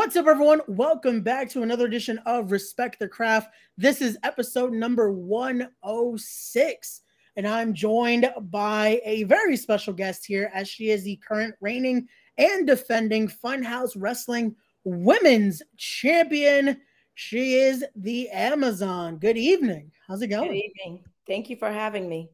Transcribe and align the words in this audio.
What's 0.00 0.16
up, 0.16 0.26
everyone? 0.26 0.62
Welcome 0.66 1.20
back 1.20 1.50
to 1.50 1.62
another 1.62 1.84
edition 1.84 2.18
of 2.24 2.52
Respect 2.52 2.98
the 2.98 3.06
Craft. 3.06 3.52
This 3.76 4.00
is 4.00 4.16
episode 4.22 4.72
number 4.72 5.12
106. 5.12 7.02
And 7.36 7.46
I'm 7.46 7.74
joined 7.74 8.32
by 8.44 9.02
a 9.04 9.24
very 9.24 9.58
special 9.58 9.92
guest 9.92 10.24
here, 10.24 10.50
as 10.54 10.70
she 10.70 10.88
is 10.88 11.04
the 11.04 11.16
current 11.16 11.54
reigning 11.60 12.08
and 12.38 12.66
defending 12.66 13.28
Funhouse 13.28 13.92
Wrestling 13.94 14.56
Women's 14.84 15.60
Champion. 15.76 16.80
She 17.14 17.56
is 17.56 17.84
the 17.94 18.30
Amazon. 18.30 19.18
Good 19.18 19.36
evening. 19.36 19.92
How's 20.08 20.22
it 20.22 20.28
going? 20.28 20.48
Good 20.48 20.62
evening. 20.80 21.04
Thank 21.26 21.50
you 21.50 21.56
for 21.56 21.70
having 21.70 22.08
me. 22.08 22.30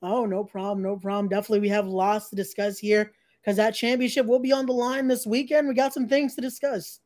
Oh, 0.00 0.24
no 0.24 0.42
problem. 0.42 0.82
No 0.82 0.96
problem. 0.96 1.28
Definitely, 1.28 1.60
we 1.60 1.68
have 1.68 1.86
lots 1.86 2.30
to 2.30 2.36
discuss 2.36 2.78
here 2.78 3.12
because 3.48 3.56
that 3.56 3.74
championship 3.74 4.26
will 4.26 4.38
be 4.38 4.52
on 4.52 4.66
the 4.66 4.74
line 4.74 5.08
this 5.08 5.26
weekend. 5.26 5.66
We 5.66 5.72
got 5.72 5.94
some 5.94 6.06
things 6.06 6.34
to 6.34 6.42
discuss. 6.42 7.00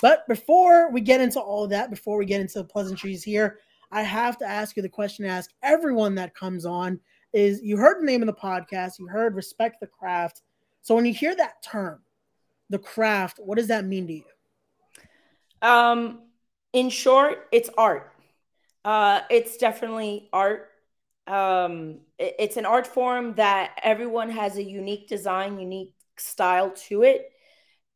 But 0.00 0.28
before 0.28 0.92
we 0.92 1.00
get 1.00 1.20
into 1.20 1.40
all 1.40 1.66
that, 1.66 1.90
before 1.90 2.18
we 2.18 2.24
get 2.24 2.40
into 2.40 2.60
the 2.60 2.64
pleasantries 2.64 3.24
here, 3.24 3.58
I 3.90 4.02
have 4.02 4.38
to 4.38 4.46
ask 4.46 4.76
you 4.76 4.82
the 4.84 4.88
question 4.88 5.24
to 5.24 5.30
ask 5.32 5.50
everyone 5.60 6.14
that 6.14 6.36
comes 6.36 6.64
on 6.64 7.00
is 7.32 7.60
you 7.64 7.76
heard 7.76 8.00
the 8.00 8.06
name 8.06 8.22
of 8.22 8.28
the 8.28 8.32
podcast, 8.32 9.00
you 9.00 9.08
heard 9.08 9.34
respect 9.34 9.80
the 9.80 9.88
craft. 9.88 10.42
So 10.82 10.94
when 10.94 11.04
you 11.04 11.12
hear 11.12 11.34
that 11.34 11.64
term, 11.64 11.98
the 12.70 12.78
craft, 12.78 13.40
what 13.42 13.58
does 13.58 13.66
that 13.66 13.84
mean 13.84 14.06
to 14.06 14.12
you? 14.12 14.24
Um, 15.62 16.20
in 16.72 16.90
short, 16.90 17.48
it's 17.50 17.70
art. 17.76 18.12
Uh, 18.84 19.22
it's 19.30 19.56
definitely 19.56 20.28
art 20.32 20.67
um, 21.28 22.00
it, 22.18 22.34
it's 22.38 22.56
an 22.56 22.66
art 22.66 22.86
form 22.86 23.34
that 23.34 23.78
everyone 23.82 24.30
has 24.30 24.56
a 24.56 24.62
unique 24.62 25.08
design, 25.08 25.58
unique 25.58 25.94
style 26.16 26.70
to 26.88 27.02
it. 27.02 27.30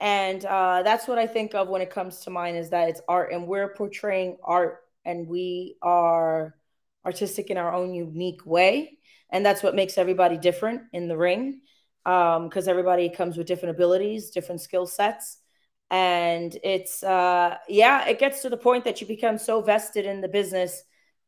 And 0.01 0.45
uh, 0.45 0.83
that's 0.83 1.07
what 1.07 1.19
I 1.19 1.27
think 1.27 1.55
of 1.55 1.69
when 1.69 1.81
it 1.81 1.91
comes 1.91 2.21
to 2.21 2.31
mine 2.31 2.57
is 2.57 2.71
that 2.71 2.89
it's 2.89 3.01
art 3.09 3.33
and 3.33 3.47
we're 3.47 3.75
portraying 3.75 4.37
art 4.43 4.81
and 5.05 5.29
we 5.29 5.77
are 5.81 6.57
artistic 7.05 7.51
in 7.51 7.57
our 7.57 7.73
own 7.73 7.95
unique 7.95 8.45
way. 8.45 8.99
And 9.31 9.47
that's 9.47 9.63
what 9.63 9.75
makes 9.75 9.99
everybody 9.99 10.37
different 10.37 10.83
in 10.93 11.09
the 11.09 11.17
ring 11.17 11.61
because 12.05 12.67
um, 12.67 12.69
everybody 12.69 13.09
comes 13.09 13.37
with 13.37 13.47
different 13.47 13.77
abilities, 13.77 14.31
different 14.31 14.61
skill 14.61 14.87
sets. 14.87 15.39
And 15.91 16.57
it's, 16.65 17.03
uh, 17.03 17.57
yeah, 17.69 18.07
it 18.09 18.19
gets 18.19 18.43
to 18.43 18.49
the 18.49 18.57
point 18.57 18.85
that 18.85 19.01
you 19.01 19.07
become 19.07 19.39
so 19.39 19.61
vested 19.61 20.05
in 20.05 20.21
the 20.21 20.29
business 20.29 20.83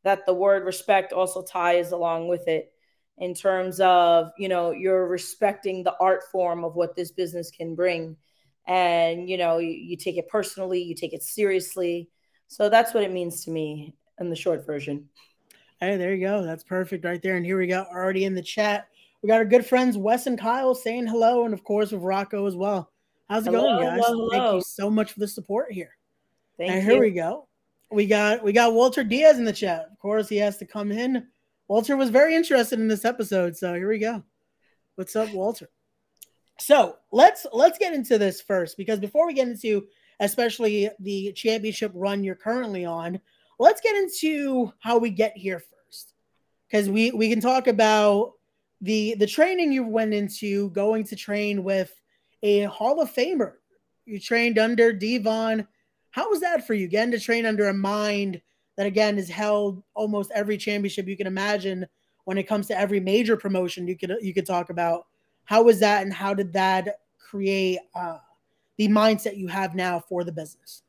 that 0.05 0.27
the 0.27 0.35
word 0.35 0.65
respect 0.65 1.13
also 1.13 1.43
ties 1.43 1.91
along 1.93 2.29
with 2.29 2.47
it 2.47 2.73
in 3.19 3.35
terms 3.35 3.81
of 3.81 4.31
you 4.39 4.49
know 4.49 4.71
you're 4.71 5.09
respecting 5.09 5.83
the 5.83 5.95
art 6.01 6.23
form 6.31 6.65
of 6.65 6.75
what 6.77 6.95
this 6.95 7.11
business 7.11 7.51
can 7.51 7.75
bring. 7.75 8.17
And 8.67 9.29
you 9.29 9.37
know 9.37 9.59
you, 9.59 9.71
you, 9.71 9.97
take 9.97 10.17
it 10.17 10.29
personally 10.29 10.83
you 10.83 10.95
take 10.95 11.13
it 11.13 11.23
seriously. 11.23 12.09
So 12.49 12.69
that's 12.69 12.95
what 12.95 13.03
it 13.03 13.13
means 13.13 13.45
to 13.45 13.51
me 13.51 13.95
in 14.21 14.31
the 14.31 14.37
short 14.37 14.65
version. 14.65 15.09
Hey 15.81 15.97
there 15.97 16.15
you 16.15 16.25
go. 16.25 16.43
That's 16.45 16.65
perfect 16.65 17.05
right 17.05 17.21
there. 17.21 17.37
And 17.37 17.45
here 17.45 17.59
we 17.59 17.67
go 17.67 17.85
already 17.91 18.25
in 18.25 18.35
the 18.35 18.43
chat. 18.43 18.89
We 19.23 19.29
got 19.29 19.39
our 19.39 19.45
good 19.45 19.67
friends 19.67 19.97
wes 19.97 20.27
and 20.27 20.39
kyle 20.39 20.75
saying 20.75 21.07
hello 21.07 21.45
and 21.45 21.55
of 21.55 21.65
course 21.65 21.93
with 21.93 22.03
rocco 22.03 22.47
as 22.47 22.57
well. 22.57 22.91
How's 23.29 23.47
it 23.47 23.55
hello, 23.55 23.79
going 23.79 23.87
guys? 23.87 24.05
hello, 24.05 24.29
hello. 24.29 24.31
thank 24.31 24.55
you 24.55 24.61
so 24.63 24.91
much 24.91 25.13
for 25.13 25.21
the 25.21 25.29
support 25.29 25.73
here. 25.73 25.97
Thank 26.59 26.71
and 26.71 26.85
you. 26.85 26.91
here 26.91 27.01
we 27.01 27.11
go 27.11 27.49
we 27.95 28.07
got 28.07 28.43
we 28.43 28.53
got 28.53 28.75
Walter 28.75 29.05
Diaz 29.05 29.39
in 29.39 29.45
the 29.45 29.53
chat. 29.53 29.89
Of 29.91 29.99
course, 29.99 30.29
he 30.29 30.37
has 30.39 30.59
to 30.59 30.67
come 30.67 30.91
in. 30.91 31.27
Walter 31.69 31.97
was 31.97 32.11
very 32.11 32.35
interested 32.35 32.79
in 32.79 32.89
this 32.89 33.05
episode, 33.05 33.57
so 33.57 33.73
here 33.75 33.89
we 33.89 33.99
go. 33.99 34.23
What's 34.97 35.17
up, 35.17 35.33
Walter? 35.33 35.71
So 36.59 36.97
let's 37.11 37.47
let's 37.53 37.79
get 37.79 37.95
into 37.95 38.19
this 38.19 38.41
first 38.41 38.77
because 38.77 38.99
before 38.99 39.27
we 39.27 39.33
get 39.33 39.49
into 39.49 39.87
especially 40.21 40.91
the 41.01 41.33
championship 41.33 41.91
run 41.95 42.23
you're 42.23 42.35
currently 42.35 42.85
on, 42.85 43.21
let's 43.59 43.81
get 43.81 43.97
into 43.97 44.73
how 44.81 44.99
we 44.99 45.11
get 45.11 45.37
here 45.37 45.59
first. 45.59 46.13
Because 46.69 46.91
we 46.91 47.13
we 47.13 47.29
can 47.29 47.41
talk 47.41 47.67
about 47.69 48.33
the 48.81 49.15
the 49.19 49.27
training 49.27 49.73
you 49.73 49.85
went 49.85 50.15
into 50.15 50.71
going 50.71 51.05
to 51.05 51.17
train 51.17 51.65
with 51.65 51.93
a 52.43 52.63
Hall 52.63 53.01
of 53.01 53.13
Famer. 53.13 53.55
You 54.05 54.21
trained 54.21 54.59
under 54.59 54.93
Devon 54.93 55.67
how 56.15 56.31
was 56.31 56.43
that 56.43 56.65
for 56.65 56.75
you? 56.75 56.87
Getting 56.87 57.11
to 57.11 57.19
train 57.19 57.45
under 57.45 57.69
a 57.69 57.75
mind 57.75 58.41
that 58.77 58.87
again 58.87 59.19
is 59.19 59.29
held 59.29 59.83
almost 59.95 60.31
every 60.33 60.57
championship 60.57 61.09
you 61.09 61.17
can 61.17 61.27
imagine 61.27 61.85
when 62.25 62.39
it 62.39 62.45
comes 62.45 62.69
to 62.69 62.79
every 62.79 63.01
major 63.01 63.37
promotion 63.37 63.89
you 63.89 63.99
could 63.99 64.15
you 64.21 64.33
could 64.33 64.47
talk 64.47 64.71
about. 64.71 65.07
How 65.45 65.65
was 65.65 65.81
that, 65.81 66.05
and 66.05 66.15
how 66.15 66.33
did 66.33 66.53
that 66.53 67.01
create 67.19 67.81
uh, 67.97 68.19
the 68.77 68.87
mindset 68.87 69.37
you 69.37 69.49
have 69.49 69.75
now 69.75 69.99
for 70.09 70.23
the 70.23 70.31
business? 70.31 70.83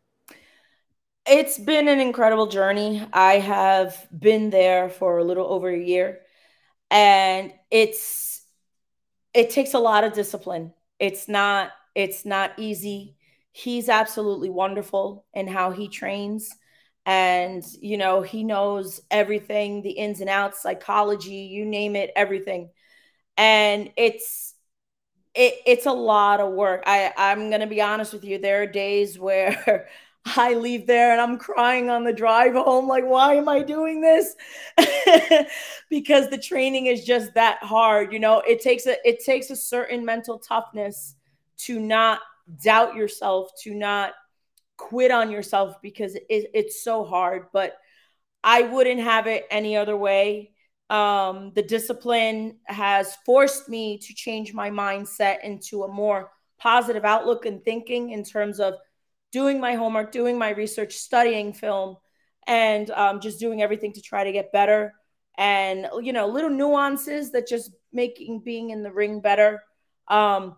It's 1.25 1.57
been 1.57 1.87
an 1.87 1.99
incredible 1.99 2.45
journey. 2.45 3.03
I 3.11 3.39
have 3.39 4.07
been 4.15 4.51
there 4.51 4.89
for 4.89 5.17
a 5.17 5.23
little 5.23 5.47
over 5.47 5.69
a 5.69 5.83
year, 5.83 6.19
and 6.91 7.51
it's 7.71 8.43
it 9.33 9.49
takes 9.49 9.73
a 9.73 9.79
lot 9.79 10.03
of 10.03 10.13
discipline. 10.13 10.71
It's 10.99 11.27
not 11.27 11.71
it's 11.95 12.25
not 12.25 12.51
easy 12.59 13.15
he's 13.55 13.87
absolutely 13.87 14.49
wonderful 14.49 15.25
in 15.33 15.47
how 15.47 15.71
he 15.71 15.87
trains. 15.87 16.53
And 17.05 17.63
you 17.79 17.97
know 17.97 18.21
he 18.21 18.43
knows 18.43 18.99
everything 19.11 19.81
the 19.81 19.91
ins 19.91 20.21
and 20.21 20.29
outs 20.29 20.61
psychology 20.61 21.35
you 21.53 21.63
name 21.65 21.95
it 21.95 22.11
everything. 22.15 22.69
And 23.37 23.91
it's 23.97 24.55
it, 25.35 25.55
it's 25.67 25.85
a 25.87 25.91
lot 25.93 26.41
of 26.41 26.53
work. 26.53 26.83
I 26.87 27.13
i'm 27.17 27.49
gonna 27.51 27.67
be 27.67 27.81
honest 27.81 28.13
with 28.13 28.25
you 28.25 28.39
there 28.39 28.63
are 28.63 28.67
days 28.67 29.19
where 29.27 29.87
i 30.37 30.53
leave 30.55 30.87
there 30.87 31.11
and 31.13 31.21
i'm 31.21 31.37
crying 31.37 31.89
on 31.89 32.03
the 32.03 32.13
drive 32.13 32.53
home 32.55 32.87
like 32.87 33.05
why 33.05 33.35
am 33.35 33.49
i 33.49 33.61
doing 33.61 34.01
this? 34.01 34.35
Because 35.89 36.29
the 36.29 36.37
training 36.37 36.87
is 36.87 37.05
just 37.05 37.33
that 37.35 37.59
hard 37.63 38.11
you 38.13 38.19
know? 38.19 38.41
It 38.41 38.61
takes 38.61 38.87
a 38.87 38.97
it 39.07 39.23
takes 39.23 39.49
a 39.51 39.55
certain 39.55 40.05
mental 40.05 40.39
toughness 40.39 41.15
to 41.57 41.79
not 41.79 42.19
doubt 42.63 42.95
yourself, 42.95 43.51
to 43.63 43.73
not 43.73 44.13
quit 44.77 45.11
on 45.11 45.31
yourself 45.31 45.81
because 45.81 46.15
it, 46.15 46.23
it's 46.29 46.83
so 46.83 47.03
hard. 47.03 47.47
But 47.53 47.75
I 48.43 48.61
wouldn't 48.61 49.01
have 49.01 49.27
it 49.27 49.45
any 49.49 49.75
other 49.75 49.97
way. 49.97 50.51
Um, 50.89 51.51
the 51.55 51.63
discipline 51.63 52.57
has 52.65 53.15
forced 53.25 53.67
me 53.67 53.97
to 53.97 54.13
change 54.13 54.53
my 54.53 54.69
mindset 54.69 55.43
into 55.43 55.83
a 55.83 55.91
more 55.91 56.29
positive 56.59 57.05
outlook 57.05 57.45
and 57.45 57.63
thinking 57.63 58.11
in 58.11 58.23
terms 58.23 58.59
of 58.59 58.75
doing 59.31 59.59
my 59.59 59.73
homework, 59.73 60.11
doing 60.11 60.37
my 60.37 60.51
research, 60.51 60.93
studying 60.93 61.53
film, 61.53 61.97
and 62.47 62.91
um, 62.91 63.19
just 63.19 63.39
doing 63.39 63.61
everything 63.61 63.93
to 63.93 64.01
try 64.01 64.23
to 64.23 64.31
get 64.31 64.51
better. 64.51 64.93
And 65.37 65.87
you 66.01 66.13
know, 66.13 66.27
little 66.27 66.49
nuances 66.49 67.31
that 67.31 67.47
just 67.47 67.71
making 67.91 68.41
being 68.41 68.69
in 68.69 68.83
the 68.83 68.91
ring 68.91 69.21
better. 69.21 69.63
Um, 70.07 70.55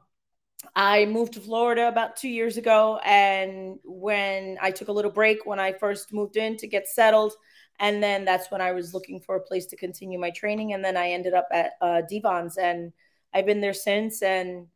I 0.75 1.05
moved 1.05 1.33
to 1.33 1.39
Florida 1.39 1.87
about 1.87 2.15
two 2.15 2.29
years 2.29 2.57
ago. 2.57 2.99
And 3.03 3.79
when 3.83 4.57
I 4.61 4.71
took 4.71 4.87
a 4.87 4.91
little 4.91 5.11
break 5.11 5.45
when 5.45 5.59
I 5.59 5.73
first 5.73 6.13
moved 6.13 6.37
in 6.37 6.57
to 6.57 6.67
get 6.67 6.87
settled, 6.87 7.33
and 7.79 8.01
then 8.01 8.25
that's 8.25 8.49
when 8.49 8.61
I 8.61 8.71
was 8.71 8.93
looking 8.93 9.19
for 9.19 9.35
a 9.35 9.41
place 9.41 9.67
to 9.67 9.75
continue 9.75 10.19
my 10.19 10.31
training. 10.31 10.73
And 10.73 10.83
then 10.83 10.97
I 10.97 11.11
ended 11.11 11.33
up 11.33 11.47
at 11.51 11.73
uh, 11.79 12.01
Devon's, 12.09 12.57
and 12.57 12.91
I've 13.33 13.45
been 13.45 13.61
there 13.61 13.73
since. 13.73 14.23
And 14.23 14.67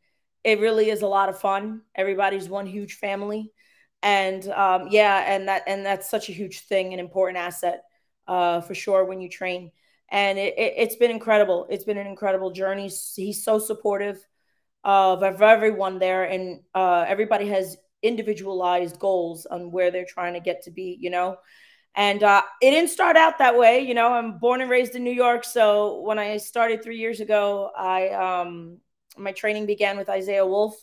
it 0.44 0.60
really 0.60 0.90
is 0.90 1.02
a 1.02 1.08
lot 1.08 1.28
of 1.28 1.40
fun. 1.40 1.82
Everybody's 1.94 2.48
one 2.48 2.66
huge 2.66 2.94
family, 2.94 3.52
and 4.02 4.46
um, 4.48 4.88
yeah, 4.90 5.24
and 5.34 5.48
that 5.48 5.62
and 5.66 5.86
that's 5.86 6.10
such 6.10 6.28
a 6.28 6.32
huge 6.32 6.60
thing, 6.60 6.92
an 6.92 6.98
important 6.98 7.38
asset 7.38 7.84
uh, 8.26 8.60
for 8.60 8.74
sure 8.74 9.04
when 9.04 9.20
you 9.20 9.28
train. 9.28 9.70
And 10.10 10.38
it, 10.38 10.54
it, 10.58 10.74
it's 10.76 10.96
been 10.96 11.10
incredible. 11.10 11.66
It's 11.70 11.84
been 11.84 11.98
an 11.98 12.06
incredible 12.06 12.50
journey. 12.50 12.90
He's 13.14 13.44
so 13.44 13.58
supportive 13.58 14.24
of, 14.84 15.22
everyone 15.22 15.98
there, 15.98 16.24
and 16.24 16.60
uh, 16.74 17.04
everybody 17.06 17.48
has 17.48 17.76
individualized 18.02 18.98
goals 18.98 19.46
on 19.46 19.70
where 19.70 19.90
they're 19.90 20.04
trying 20.04 20.34
to 20.34 20.40
get 20.40 20.62
to 20.62 20.70
be, 20.70 20.96
you 21.00 21.10
know. 21.10 21.36
And 21.94 22.22
uh, 22.22 22.42
it 22.60 22.70
didn't 22.70 22.90
start 22.90 23.16
out 23.16 23.38
that 23.38 23.56
way, 23.56 23.80
you 23.80 23.94
know. 23.94 24.12
I'm 24.12 24.38
born 24.38 24.60
and 24.60 24.70
raised 24.70 24.94
in 24.94 25.04
New 25.04 25.12
York, 25.12 25.44
so 25.44 26.00
when 26.00 26.18
I 26.18 26.38
started 26.38 26.82
three 26.82 26.98
years 26.98 27.20
ago, 27.20 27.70
I 27.76 28.08
um, 28.08 28.78
my 29.16 29.32
training 29.32 29.66
began 29.66 29.96
with 29.96 30.08
Isaiah 30.08 30.46
Wolf, 30.46 30.74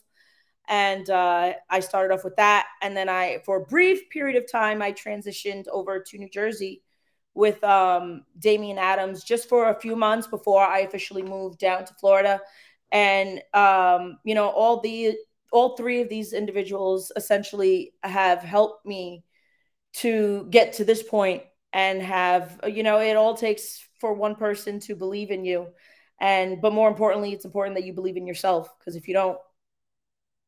and 0.68 1.10
uh, 1.10 1.54
I 1.70 1.80
started 1.80 2.14
off 2.14 2.24
with 2.24 2.36
that, 2.36 2.68
and 2.82 2.96
then 2.96 3.10
I, 3.10 3.40
for 3.46 3.58
a 3.58 3.66
brief 3.66 4.10
period 4.12 4.42
of 4.42 4.50
time, 4.50 4.82
I 4.82 4.94
transitioned 4.94 5.68
over 5.68 6.00
to 6.00 6.18
New 6.18 6.30
Jersey 6.30 6.84
with 7.34 7.64
um, 7.64 8.26
Damian 8.38 8.78
Adams 8.78 9.24
just 9.24 9.50
for 9.50 9.70
a 9.70 9.80
few 9.80 9.96
months 9.96 10.28
before 10.28 10.64
I 10.64 10.80
officially 10.80 11.22
moved 11.22 11.60
down 11.60 11.86
to 11.86 11.94
Florida 11.94 12.40
and 12.92 13.42
um, 13.54 14.18
you 14.24 14.36
know 14.36 14.50
all 14.50 14.82
the 14.82 15.16
all 15.52 15.76
three 15.76 16.02
of 16.02 16.10
these 16.10 16.34
individuals 16.34 17.12
essentially 17.16 17.94
have 18.04 18.42
helped 18.42 18.86
me 18.86 19.24
to 19.94 20.48
get 20.50 20.74
to 20.74 20.86
this 20.86 21.02
point 21.02 21.44
and 21.74 22.02
have 22.02 22.60
you 22.68 22.84
know 22.84 23.00
it 23.00 23.16
all 23.16 23.36
takes 23.36 23.88
for 24.00 24.14
one 24.14 24.36
person 24.36 24.80
to 24.80 24.96
believe 24.96 25.32
in 25.32 25.44
you 25.44 25.68
and 26.22 26.62
but 26.62 26.74
more 26.74 26.88
importantly 26.88 27.34
it's 27.34 27.46
important 27.46 27.76
that 27.76 27.86
you 27.86 27.94
believe 27.94 28.18
in 28.18 28.28
yourself 28.28 28.70
because 28.80 28.96
if 28.96 29.08
you 29.08 29.14
don't 29.14 29.38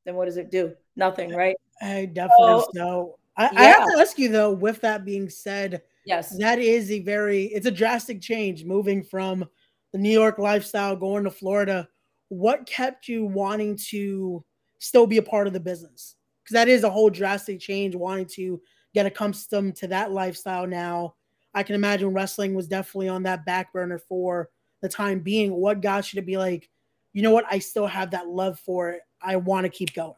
then 0.05 0.15
what 0.15 0.25
does 0.25 0.37
it 0.37 0.51
do? 0.51 0.73
Nothing, 0.95 1.33
right? 1.33 1.55
I 1.81 2.05
definitely 2.05 2.63
so. 2.63 2.67
so. 2.73 3.19
I, 3.37 3.44
yeah. 3.44 3.59
I 3.59 3.63
have 3.63 3.91
to 3.91 3.99
ask 3.99 4.17
you 4.19 4.29
though. 4.29 4.51
With 4.51 4.81
that 4.81 5.05
being 5.05 5.29
said, 5.29 5.81
yes, 6.05 6.37
that 6.37 6.59
is 6.59 6.91
a 6.91 6.99
very 6.99 7.45
it's 7.45 7.65
a 7.65 7.71
drastic 7.71 8.21
change 8.21 8.65
moving 8.65 9.03
from 9.03 9.45
the 9.94 9.99
New 9.99 10.11
York 10.11 10.37
lifestyle 10.37 10.95
going 10.95 11.23
to 11.23 11.31
Florida. 11.31 11.87
What 12.31 12.66
kept 12.66 13.10
you 13.10 13.25
wanting 13.25 13.78
to 13.89 14.42
still 14.80 15.06
be 15.06 15.18
a 15.18 15.22
part 15.22 15.48
of 15.48 15.54
the 15.54 15.60
business? 15.60 16.16
Because 16.42 16.54
that 16.54 16.69
is 16.69 16.86
a 16.86 16.89
whole 16.89 17.10
drastic 17.10 17.60
change. 17.60 17.94
Wanting 17.94 18.28
to 18.36 18.62
get 18.94 19.06
accustomed 19.06 19.75
to 19.75 19.88
that 19.88 20.13
lifestyle 20.13 20.66
now. 20.66 21.16
I 21.54 21.63
can 21.63 21.75
imagine 21.75 22.13
wrestling 22.13 22.56
was 22.56 22.69
definitely 22.69 23.10
on 23.10 23.24
that 23.24 23.45
back 23.45 23.74
burner 23.74 24.00
for 24.00 24.50
the 24.81 24.88
time 24.88 25.19
being. 25.19 25.51
What 25.51 25.81
got 25.81 26.13
you 26.13 26.22
to 26.22 26.25
be 26.25 26.38
like, 26.38 26.69
you 27.12 27.22
know 27.22 27.31
what? 27.31 27.44
I 27.51 27.60
still 27.60 27.86
have 27.86 28.12
that 28.12 28.30
love 28.30 28.57
for 28.60 28.92
it. 28.92 29.01
I 29.22 29.36
want 29.36 29.66
to 29.66 29.69
keep 29.69 29.94
going. 29.94 30.13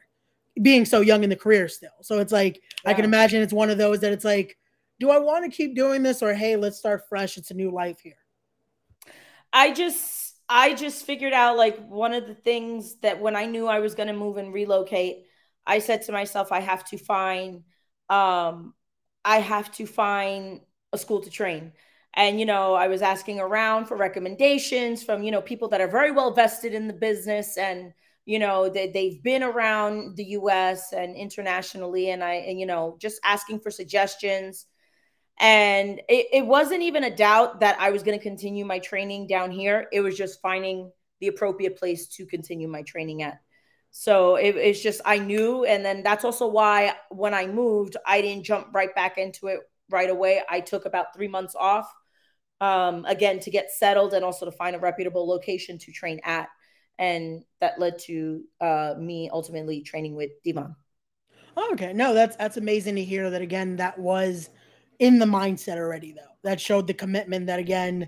Being 0.62 0.86
so 0.86 1.02
young 1.02 1.24
in 1.24 1.32
the 1.32 1.36
career 1.36 1.68
still. 1.68 1.90
So 2.02 2.20
it's 2.20 2.32
like, 2.32 2.62
yeah. 2.86 2.92
I 2.92 2.94
can 2.94 3.06
imagine 3.06 3.42
it's 3.42 3.52
one 3.52 3.72
of 3.72 3.80
those 3.80 4.02
that 4.02 4.14
it's 4.14 4.24
like, 4.24 4.56
do 5.00 5.10
I 5.10 5.18
want 5.18 5.46
to 5.46 5.58
keep 5.58 5.76
doing 5.76 6.04
this 6.04 6.22
or 6.22 6.36
hey, 6.36 6.58
let's 6.58 6.78
start 6.78 7.10
fresh? 7.10 7.38
It's 7.40 7.50
a 7.50 7.56
new 7.56 7.72
life 7.72 8.00
here. 8.00 8.14
I 9.52 9.74
just, 9.74 10.33
I 10.50 10.74
just 10.76 11.06
figured 11.06 11.34
out 11.34 11.58
like 11.58 11.78
one 11.88 12.14
of 12.14 12.28
the 12.28 12.36
things 12.36 12.96
that 13.02 13.20
when 13.22 13.36
I 13.36 13.46
knew 13.46 13.68
I 13.68 13.80
was 13.80 13.96
going 13.96 14.08
to 14.08 14.14
move 14.14 14.38
and 14.38 14.54
relocate, 14.54 15.26
I 15.66 15.80
said 15.80 16.04
to 16.04 16.12
myself, 16.12 16.52
I 16.52 16.60
have 16.60 16.84
to 16.90 16.98
find, 16.98 17.64
um, 18.10 18.74
I 19.24 19.38
have 19.40 19.72
to 19.74 19.86
find 19.86 20.62
a 20.92 20.98
school 20.98 21.22
to 21.22 21.30
train. 21.30 21.74
And 22.16 22.40
you 22.40 22.46
know 22.46 22.76
i 22.76 22.88
was 22.88 23.02
asking 23.02 23.40
around 23.40 23.88
for 23.88 23.98
recommendations 23.98 25.02
from 25.04 25.24
you 25.24 25.32
know 25.32 25.42
people 25.42 25.68
that 25.70 25.82
are 25.82 25.88
very 25.88 26.12
well 26.12 26.32
vested 26.32 26.74
in 26.74 26.88
the 26.88 26.94
business 26.94 27.58
and 27.58 27.92
you 28.26 28.38
know 28.38 28.70
they, 28.70 28.92
they've 28.92 29.22
been 29.24 29.42
around 29.42 30.16
the 30.16 30.26
us 30.26 30.94
and 30.94 31.16
internationally 31.16 32.12
and 32.12 32.24
i 32.24 32.34
and 32.34 32.60
you 32.60 32.68
know 32.68 32.98
just 33.02 33.20
asking 33.24 33.60
for 33.60 33.72
suggestions 33.72 34.68
and 35.40 36.00
it, 36.08 36.28
it 36.32 36.46
wasn't 36.46 36.82
even 36.82 37.04
a 37.04 37.16
doubt 37.16 37.60
that 37.60 37.80
i 37.80 37.90
was 37.90 38.04
going 38.04 38.18
to 38.18 38.24
continue 38.24 38.66
my 38.66 38.80
training 38.80 39.28
down 39.28 39.52
here. 39.52 39.88
It 39.92 40.02
was 40.02 40.18
just 40.18 40.42
finding 40.42 40.92
the 41.20 41.28
appropriate 41.28 41.78
place 41.78 42.08
to 42.08 42.26
continue 42.26 42.68
my 42.68 42.82
training 42.84 43.24
at. 43.24 43.40
So 43.92 44.36
it, 44.36 44.56
it's 44.56 44.82
just 44.82 45.02
i 45.06 45.18
knew 45.18 45.66
and 45.66 45.84
then 45.84 46.04
that's 46.04 46.26
also 46.26 46.48
why 46.48 46.94
when 47.10 47.34
i 47.34 47.48
moved 47.48 47.98
i 48.06 48.22
didn't 48.22 48.44
jump 48.44 48.68
right 48.74 48.94
back 48.96 49.18
into 49.18 49.48
it 49.48 49.60
right 49.90 50.10
away. 50.10 50.42
I 50.50 50.60
took 50.60 50.86
about 50.86 51.14
three 51.16 51.28
months 51.28 51.56
off 51.58 51.94
um, 52.62 53.06
again 53.06 53.40
to 53.42 53.52
get 53.52 53.72
settled 53.72 54.14
and 54.14 54.26
also 54.26 54.46
to 54.46 54.52
find 54.52 54.76
a 54.76 54.80
reputable 54.80 55.28
location 55.28 55.78
to 55.80 55.92
train 55.92 56.20
at. 56.24 56.50
And 57.00 57.44
that 57.60 57.80
led 57.80 58.00
to 58.00 58.44
uh, 58.62 58.96
me 58.98 59.30
ultimately 59.32 59.82
training 59.82 60.16
with 60.16 60.32
devon. 60.44 60.76
Okay. 61.72 61.94
No 61.94 62.14
that's 62.14 62.36
that's 62.36 62.58
amazing 62.58 62.96
to 62.96 63.04
hear 63.04 63.30
that 63.30 63.42
again 63.42 63.76
that 63.78 63.98
was 64.00 64.50
in 65.00 65.20
the 65.20 65.26
mindset 65.26 65.78
already 65.78 66.14
though 66.14 66.22
that 66.44 66.60
showed 66.60 66.88
the 66.88 66.94
commitment 66.94 67.48
that 67.48 67.60
again 67.60 68.08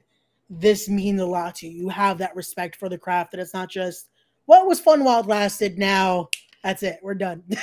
this 0.49 0.87
means 0.87 1.21
a 1.21 1.25
lot 1.25 1.55
to 1.55 1.67
you 1.67 1.83
you 1.83 1.89
have 1.89 2.17
that 2.17 2.35
respect 2.35 2.75
for 2.75 2.89
the 2.89 2.97
craft 2.97 3.31
that 3.31 3.39
it's 3.39 3.53
not 3.53 3.69
just 3.69 4.09
what 4.45 4.59
well, 4.59 4.67
was 4.67 4.79
fun 4.79 5.03
while 5.03 5.21
it 5.21 5.27
lasted 5.27 5.77
now 5.77 6.27
that's 6.63 6.83
it 6.83 6.99
we're 7.01 7.15
done 7.15 7.43
like, 7.49 7.59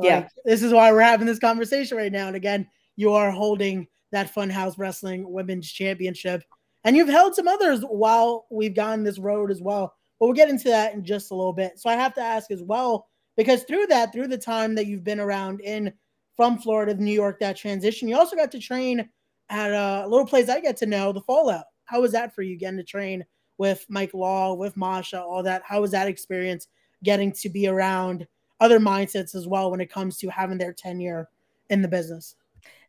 yeah 0.00 0.28
this 0.44 0.62
is 0.62 0.72
why 0.72 0.92
we're 0.92 1.00
having 1.00 1.26
this 1.26 1.38
conversation 1.38 1.96
right 1.96 2.12
now 2.12 2.26
and 2.26 2.36
again 2.36 2.66
you 2.96 3.12
are 3.12 3.30
holding 3.30 3.86
that 4.14 4.32
Funhouse 4.32 4.78
Wrestling 4.78 5.30
Women's 5.30 5.70
Championship. 5.70 6.42
And 6.84 6.96
you've 6.96 7.08
held 7.08 7.34
some 7.34 7.48
others 7.48 7.80
while 7.82 8.46
we've 8.50 8.74
gone 8.74 9.02
this 9.02 9.18
road 9.18 9.50
as 9.50 9.60
well. 9.60 9.94
But 10.18 10.26
we'll 10.26 10.34
get 10.34 10.48
into 10.48 10.68
that 10.68 10.94
in 10.94 11.04
just 11.04 11.30
a 11.30 11.34
little 11.34 11.52
bit. 11.52 11.78
So 11.78 11.90
I 11.90 11.94
have 11.94 12.14
to 12.14 12.20
ask 12.20 12.50
as 12.50 12.62
well, 12.62 13.08
because 13.36 13.64
through 13.64 13.86
that, 13.88 14.12
through 14.12 14.28
the 14.28 14.38
time 14.38 14.74
that 14.76 14.86
you've 14.86 15.04
been 15.04 15.20
around 15.20 15.60
in 15.60 15.92
from 16.36 16.58
Florida 16.58 16.94
to 16.94 17.02
New 17.02 17.12
York, 17.12 17.40
that 17.40 17.56
transition, 17.56 18.08
you 18.08 18.16
also 18.16 18.36
got 18.36 18.50
to 18.52 18.58
train 18.58 19.08
at 19.50 19.72
a 19.72 20.06
little 20.08 20.26
place 20.26 20.48
I 20.48 20.60
get 20.60 20.76
to 20.78 20.86
know, 20.86 21.12
the 21.12 21.20
Fallout. 21.20 21.64
How 21.84 22.00
was 22.00 22.12
that 22.12 22.34
for 22.34 22.42
you 22.42 22.56
getting 22.56 22.78
to 22.78 22.84
train 22.84 23.24
with 23.58 23.84
Mike 23.88 24.14
Law, 24.14 24.54
with 24.54 24.76
Masha, 24.76 25.22
all 25.22 25.42
that? 25.42 25.62
How 25.64 25.80
was 25.80 25.92
that 25.92 26.08
experience 26.08 26.68
getting 27.02 27.32
to 27.32 27.48
be 27.48 27.68
around 27.68 28.26
other 28.60 28.80
mindsets 28.80 29.34
as 29.34 29.46
well 29.46 29.70
when 29.70 29.80
it 29.80 29.92
comes 29.92 30.16
to 30.18 30.28
having 30.28 30.58
their 30.58 30.72
tenure 30.72 31.28
in 31.70 31.82
the 31.82 31.88
business? 31.88 32.36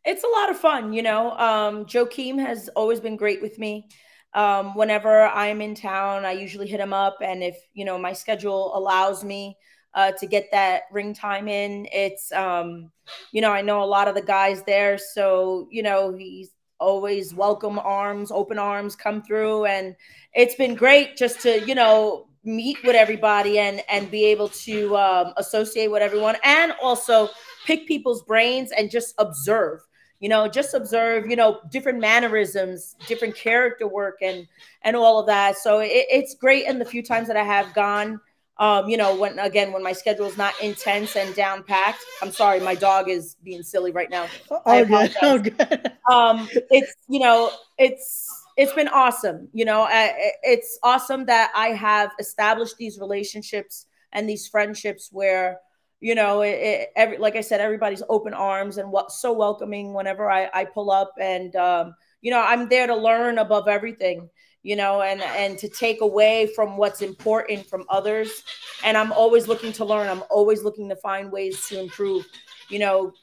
it's 0.05 0.23
a 0.23 0.27
lot 0.27 0.49
of 0.49 0.57
fun, 0.57 0.93
you 0.93 1.01
know. 1.01 1.31
Um, 1.31 1.85
Joakim 1.85 2.39
has 2.39 2.69
always 2.69 2.99
been 2.99 3.17
great 3.17 3.41
with 3.41 3.57
me. 3.57 3.87
Um, 4.33 4.75
whenever 4.75 5.23
I'm 5.23 5.61
in 5.61 5.75
town, 5.75 6.25
I 6.25 6.33
usually 6.33 6.67
hit 6.67 6.79
him 6.79 6.93
up, 6.93 7.17
and 7.21 7.43
if 7.43 7.57
you 7.73 7.85
know 7.85 7.97
my 7.97 8.13
schedule 8.13 8.77
allows 8.77 9.23
me 9.23 9.57
uh, 9.95 10.11
to 10.11 10.27
get 10.27 10.51
that 10.51 10.83
ring 10.91 11.13
time 11.13 11.47
in, 11.47 11.87
it's 11.91 12.31
um, 12.33 12.91
you 13.31 13.41
know 13.41 13.51
I 13.51 13.61
know 13.61 13.81
a 13.81 13.85
lot 13.85 14.07
of 14.07 14.15
the 14.15 14.21
guys 14.21 14.61
there, 14.63 14.97
so 14.97 15.67
you 15.71 15.81
know 15.81 16.13
he's 16.13 16.51
always 16.79 17.33
welcome 17.33 17.79
arms, 17.79 18.29
open 18.31 18.59
arms, 18.59 18.95
come 18.95 19.23
through, 19.23 19.65
and 19.65 19.95
it's 20.33 20.55
been 20.55 20.75
great 20.75 21.15
just 21.15 21.39
to 21.41 21.65
you 21.65 21.73
know 21.75 22.27
meet 22.43 22.77
with 22.83 22.95
everybody 22.95 23.57
and 23.57 23.81
and 23.89 24.11
be 24.11 24.25
able 24.25 24.49
to 24.49 24.95
um, 24.97 25.33
associate 25.37 25.89
with 25.89 26.01
everyone, 26.01 26.35
and 26.43 26.73
also 26.81 27.29
pick 27.65 27.87
people's 27.87 28.21
brains 28.23 28.71
and 28.71 28.91
just 28.91 29.15
observe 29.17 29.79
you 30.19 30.29
know 30.29 30.47
just 30.47 30.73
observe 30.73 31.27
you 31.29 31.35
know 31.35 31.59
different 31.71 31.99
mannerisms 31.99 32.95
different 33.07 33.35
character 33.35 33.87
work 33.87 34.17
and 34.21 34.47
and 34.83 34.95
all 34.95 35.19
of 35.19 35.25
that. 35.27 35.57
So 35.57 35.79
it, 35.79 36.05
it's 36.09 36.35
great 36.35 36.65
in 36.65 36.79
the 36.79 36.85
few 36.85 37.01
times 37.01 37.27
that 37.27 37.37
i 37.37 37.43
have 37.43 37.73
gone 37.73 38.19
um 38.57 38.89
you 38.89 38.97
know 38.97 39.15
when 39.15 39.37
again 39.39 39.71
when 39.71 39.83
my 39.83 39.91
schedule 39.91 40.25
is 40.25 40.37
not 40.37 40.53
intense 40.61 41.15
and 41.15 41.35
down 41.35 41.63
packed 41.63 41.99
i'm 42.21 42.31
sorry 42.31 42.59
my 42.59 42.75
dog 42.75 43.09
is 43.09 43.35
being 43.43 43.63
silly 43.63 43.91
right 43.91 44.09
now. 44.09 44.27
Oh, 44.49 44.85
good. 44.85 45.15
oh 45.21 45.37
good 45.39 45.91
um 46.09 46.47
it's 46.71 46.93
you 47.07 47.19
know 47.19 47.51
it's 47.77 48.29
it's 48.57 48.73
been 48.73 48.87
awesome 48.87 49.49
you 49.53 49.65
know 49.65 49.87
it's 49.89 50.79
awesome 50.83 51.25
that 51.25 51.51
i 51.55 51.67
have 51.69 52.11
established 52.19 52.77
these 52.77 52.99
relationships 52.99 53.87
and 54.13 54.29
these 54.29 54.47
friendships 54.47 55.09
where 55.11 55.59
you 56.05 56.13
know, 56.13 56.41
it, 56.41 56.49
it, 56.49 56.89
every 56.95 57.17
like 57.17 57.35
I 57.35 57.41
said, 57.41 57.61
everybody's 57.61 58.03
open 58.09 58.33
arms 58.33 58.77
and 58.77 58.91
what 58.91 59.11
so 59.11 59.33
welcoming 59.33 59.93
whenever 59.93 60.29
I, 60.29 60.49
I 60.53 60.65
pull 60.65 60.91
up, 60.91 61.13
and 61.19 61.55
um, 61.55 61.95
you 62.21 62.31
know, 62.31 62.41
I'm 62.41 62.69
there 62.69 62.85
to 62.85 62.95
learn 62.95 63.37
above 63.37 63.67
everything, 63.67 64.29
you 64.65 64.75
know, 64.75 65.03
and 65.03 65.21
and 65.21 65.59
to 65.59 65.69
take 65.69 66.01
away 66.01 66.47
from 66.55 66.75
what's 66.75 67.03
important 67.03 67.69
from 67.69 67.85
others, 67.87 68.43
and 68.83 68.97
I'm 68.97 69.11
always 69.11 69.47
looking 69.47 69.71
to 69.73 69.85
learn. 69.85 70.07
I'm 70.07 70.23
always 70.31 70.63
looking 70.63 70.89
to 70.89 70.95
find 70.95 71.31
ways 71.31 71.67
to 71.67 71.79
improve, 71.79 72.25
you 72.71 72.79
know, 72.79 73.13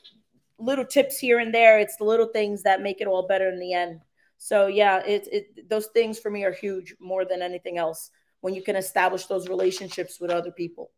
little 0.61 0.84
tips 0.84 1.18
here 1.18 1.40
and 1.40 1.52
there. 1.52 1.80
It's 1.80 1.96
the 1.96 2.04
little 2.04 2.28
things 2.28 2.62
that 2.62 2.80
make 2.80 3.00
it 3.00 3.08
all 3.08 3.26
better 3.26 3.49
in 3.49 3.58
the 3.58 3.72
end. 3.72 4.02
So 4.38 4.68
yeah, 4.68 5.04
it, 5.04 5.26
it 5.32 5.68
those 5.68 5.87
things 5.87 6.16
for 6.16 6.30
me 6.30 6.44
are 6.44 6.52
huge 6.52 6.94
more 7.00 7.25
than 7.25 7.42
anything 7.42 7.76
else 7.76 8.12
when 8.40 8.54
you 8.54 8.62
can 8.62 8.76
establish 8.76 9.26
those 9.26 9.49
relationships 9.49 10.20
with 10.20 10.30
other 10.30 10.52
people. 10.52 10.92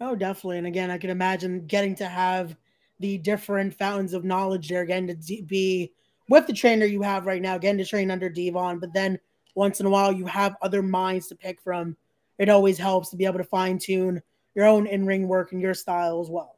Oh, 0.00 0.16
definitely. 0.16 0.58
And 0.58 0.66
again, 0.66 0.90
I 0.90 0.98
can 0.98 1.10
imagine 1.10 1.68
getting 1.68 1.94
to 1.96 2.06
have 2.06 2.56
the 2.98 3.16
different 3.16 3.74
fountains 3.74 4.12
of 4.12 4.24
knowledge 4.24 4.68
there 4.68 4.82
again 4.82 5.06
to 5.06 5.42
be 5.46 5.92
with 6.28 6.48
the 6.48 6.52
trainer 6.52 6.84
you 6.84 7.02
have 7.02 7.26
right 7.26 7.42
now, 7.42 7.58
getting 7.58 7.78
to 7.78 7.84
train 7.84 8.10
under 8.10 8.28
Devon, 8.28 8.80
but 8.80 8.92
then 8.92 9.20
once 9.54 9.80
in 9.80 9.86
a 9.86 9.90
while 9.90 10.12
you 10.12 10.26
have 10.26 10.56
other 10.62 10.82
minds 10.82 11.28
to 11.28 11.34
pick 11.34 11.60
from. 11.60 11.96
It 12.38 12.48
always 12.48 12.78
helps 12.78 13.10
to 13.10 13.16
be 13.16 13.24
able 13.24 13.38
to 13.38 13.44
fine 13.44 13.78
tune 13.78 14.22
your 14.54 14.66
own 14.66 14.86
in 14.86 15.06
ring 15.06 15.28
work 15.28 15.52
and 15.52 15.60
your 15.60 15.74
style 15.74 16.20
as 16.20 16.28
well. 16.28 16.56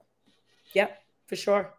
Yep, 0.73 0.99
for 1.27 1.37
sure. 1.37 1.75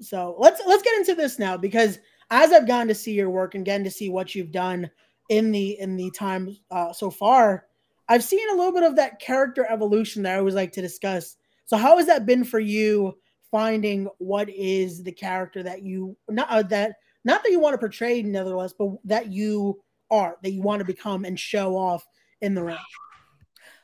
So 0.00 0.36
let's 0.38 0.60
let's 0.66 0.82
get 0.82 0.94
into 0.98 1.14
this 1.14 1.38
now 1.38 1.56
because 1.56 1.98
as 2.30 2.52
I've 2.52 2.66
gotten 2.66 2.88
to 2.88 2.94
see 2.94 3.12
your 3.12 3.30
work 3.30 3.54
and 3.54 3.64
getting 3.64 3.84
to 3.84 3.90
see 3.90 4.08
what 4.08 4.34
you've 4.34 4.52
done 4.52 4.90
in 5.28 5.50
the 5.50 5.78
in 5.80 5.96
the 5.96 6.10
time 6.10 6.56
uh, 6.70 6.92
so 6.92 7.10
far, 7.10 7.66
I've 8.08 8.24
seen 8.24 8.48
a 8.50 8.56
little 8.56 8.72
bit 8.72 8.82
of 8.82 8.96
that 8.96 9.20
character 9.20 9.66
evolution 9.68 10.22
that 10.22 10.34
I 10.34 10.38
always 10.38 10.54
like 10.54 10.72
to 10.72 10.82
discuss. 10.82 11.36
So, 11.64 11.76
how 11.76 11.96
has 11.96 12.06
that 12.06 12.26
been 12.26 12.44
for 12.44 12.60
you? 12.60 13.16
Finding 13.50 14.08
what 14.18 14.50
is 14.50 15.02
the 15.02 15.12
character 15.12 15.62
that 15.62 15.82
you 15.82 16.16
not 16.28 16.48
uh, 16.50 16.62
that 16.64 16.96
not 17.24 17.42
that 17.42 17.50
you 17.50 17.58
want 17.58 17.74
to 17.74 17.78
portray, 17.78 18.22
nevertheless, 18.22 18.74
but 18.76 18.90
that 19.04 19.32
you 19.32 19.80
are 20.10 20.36
that 20.42 20.50
you 20.50 20.62
want 20.62 20.80
to 20.80 20.84
become 20.84 21.24
and 21.24 21.38
show 21.38 21.76
off 21.76 22.06
in 22.40 22.54
the 22.54 22.62
ring. 22.62 22.76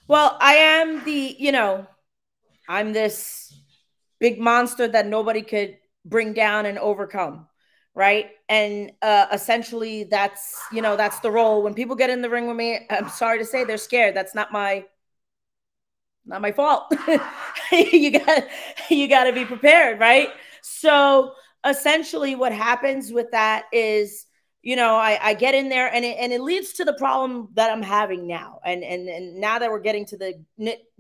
Well, 0.09 0.37
I 0.41 0.55
am 0.55 1.05
the 1.05 1.37
you 1.39 1.53
know, 1.53 1.87
I'm 2.69 2.93
this 2.93 3.55
big 4.19 4.39
monster 4.39 4.87
that 4.89 5.07
nobody 5.07 5.43
could 5.43 5.79
bring 6.05 6.33
down 6.33 6.67
and 6.67 6.79
overcome 6.79 7.47
right? 7.95 8.31
And 8.49 8.93
uh 9.03 9.27
essentially 9.33 10.05
that's 10.05 10.61
you 10.73 10.83
know 10.83 10.97
that's 10.97 11.21
the 11.21 11.31
role. 11.31 11.63
When 11.63 11.75
people 11.75 11.97
get 11.97 12.11
in 12.11 12.23
the 12.23 12.31
ring 12.31 12.47
with 12.47 12.57
me 12.57 12.87
i'm 12.91 13.09
sorry 13.09 13.39
to 13.39 13.45
say 13.45 13.65
they're 13.65 13.77
scared. 13.79 14.17
That's 14.17 14.35
not 14.35 14.53
my 14.53 14.85
not 16.27 16.41
my 16.41 16.53
fault. 16.53 16.93
You 17.73 18.19
got 18.19 18.45
you 18.91 19.09
got 19.09 19.25
to 19.25 19.33
be 19.33 19.47
prepared 19.47 19.99
right? 19.99 20.29
So 20.61 21.33
essentially 21.67 22.35
what 22.35 22.53
happens 22.53 23.13
with 23.13 23.31
that 23.31 23.65
is 23.73 24.27
you 24.63 24.77
know, 24.77 24.95
I, 24.95 25.19
I 25.21 25.35
get 25.35 25.57
in 25.57 25.69
there 25.69 25.93
and 25.93 26.05
it, 26.05 26.17
and 26.19 26.33
it 26.33 26.41
leads 26.41 26.75
to 26.75 26.85
the 26.85 26.93
problem 26.93 27.49
that 27.55 27.71
I'm 27.71 27.83
having 27.83 28.29
now. 28.29 28.61
And, 28.65 28.85
and, 28.85 29.09
and 29.09 29.41
now 29.41 29.59
that 29.59 29.71
we're 29.71 29.81
getting 29.81 30.07
to 30.07 30.17
the 30.17 30.45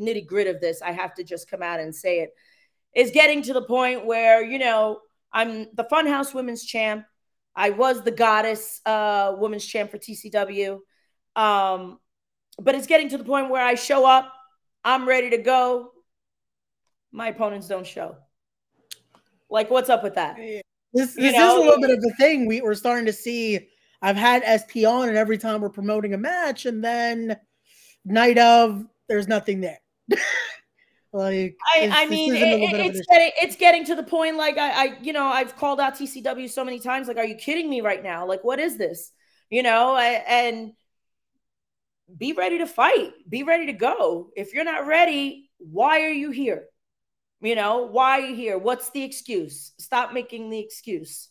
nitty 0.01 0.27
grit 0.27 0.49
of 0.49 0.61
this, 0.61 0.83
I 0.83 0.91
have 0.91 1.15
to 1.15 1.25
just 1.25 1.49
come 1.49 1.63
out 1.63 1.79
and 1.79 1.95
say 1.95 2.21
it 2.21 2.31
is 2.95 3.13
getting 3.13 3.41
to 3.43 3.53
the 3.53 3.63
point 3.63 4.05
where, 4.05 4.45
you 4.45 4.59
know, 4.59 4.99
I'm 5.33 5.69
the 5.75 5.85
Funhouse 5.85 6.35
Women's 6.35 6.65
Champ. 6.65 7.05
I 7.55 7.71
was 7.71 8.03
the 8.03 8.11
Goddess 8.11 8.81
uh, 8.85 9.35
Women's 9.39 9.65
Champ 9.65 9.93
for 9.93 9.99
TCW. 9.99 10.81
Um, 11.37 12.01
but 12.61 12.75
it's 12.75 12.89
getting 12.89 13.09
to 13.11 13.19
the 13.19 13.25
point 13.25 13.49
where 13.49 13.65
I 13.65 13.77
show 13.77 14.05
up, 14.07 14.33
I'm 14.85 15.07
ready 15.07 15.31
to 15.31 15.39
go. 15.39 15.93
My 17.13 17.29
opponents 17.29 17.69
don't 17.69 17.87
show. 17.87 18.17
Like, 19.49 19.71
what's 19.71 19.89
up 19.89 20.03
with 20.03 20.17
that? 20.17 20.37
This, 20.93 21.15
this 21.15 21.35
is 21.35 21.41
a 21.41 21.57
little 21.57 21.81
bit 21.81 21.91
of 21.91 21.99
a 22.05 22.15
thing. 22.17 22.47
We, 22.47 22.61
we're 22.61 22.75
starting 22.75 23.07
to 23.07 23.13
see. 23.13 23.69
I've 24.03 24.17
had 24.17 24.43
SP 24.45 24.85
on, 24.87 25.09
and 25.09 25.17
every 25.17 25.39
time 25.39 25.61
we're 25.61 25.71
promoting 25.71 26.13
a 26.13 26.19
match, 26.19 26.67
and 26.67 26.83
then 26.83 27.37
night 28.05 28.37
of, 28.39 28.85
there's 29.09 29.29
nothing 29.29 29.61
there. 29.61 29.79
like, 31.13 31.57
I, 31.75 31.89
I 31.93 32.07
mean, 32.07 32.35
it, 32.35 32.41
it's 32.41 33.07
getting, 33.09 33.31
it's 33.41 33.57
getting 33.57 33.85
to 33.87 33.95
the 33.95 34.03
point. 34.03 34.37
Like, 34.37 34.59
I, 34.59 34.71
I, 34.71 34.99
you 35.01 35.13
know, 35.13 35.27
I've 35.27 35.57
called 35.57 35.81
out 35.81 35.95
TCW 35.95 36.51
so 36.51 36.65
many 36.65 36.81
times. 36.81 37.09
Like, 37.09 37.17
are 37.17 37.25
you 37.25 37.37
kidding 37.37 37.71
me 37.71 37.81
right 37.81 38.03
now? 38.03 38.27
Like, 38.27 38.43
what 38.43 38.59
is 38.59 38.77
this? 38.77 39.13
You 39.51 39.63
know, 39.63 39.95
I, 39.95 40.25
and 40.27 40.73
be 42.17 42.33
ready 42.33 42.59
to 42.59 42.67
fight. 42.67 43.13
Be 43.29 43.43
ready 43.45 43.67
to 43.67 43.73
go. 43.73 44.31
If 44.37 44.53
you're 44.53 44.65
not 44.65 44.87
ready, 44.87 45.51
why 45.59 46.03
are 46.03 46.13
you 46.13 46.31
here? 46.31 46.67
You 47.43 47.57
know, 47.57 47.87
why 47.87 48.21
are 48.21 48.27
you 48.27 48.37
here? 48.37 48.57
What's 48.57 48.91
the 48.91 49.03
excuse? 49.03 49.73
Stop 49.79 50.13
making 50.13 50.49
the 50.49 50.61
excuse. 50.61 51.29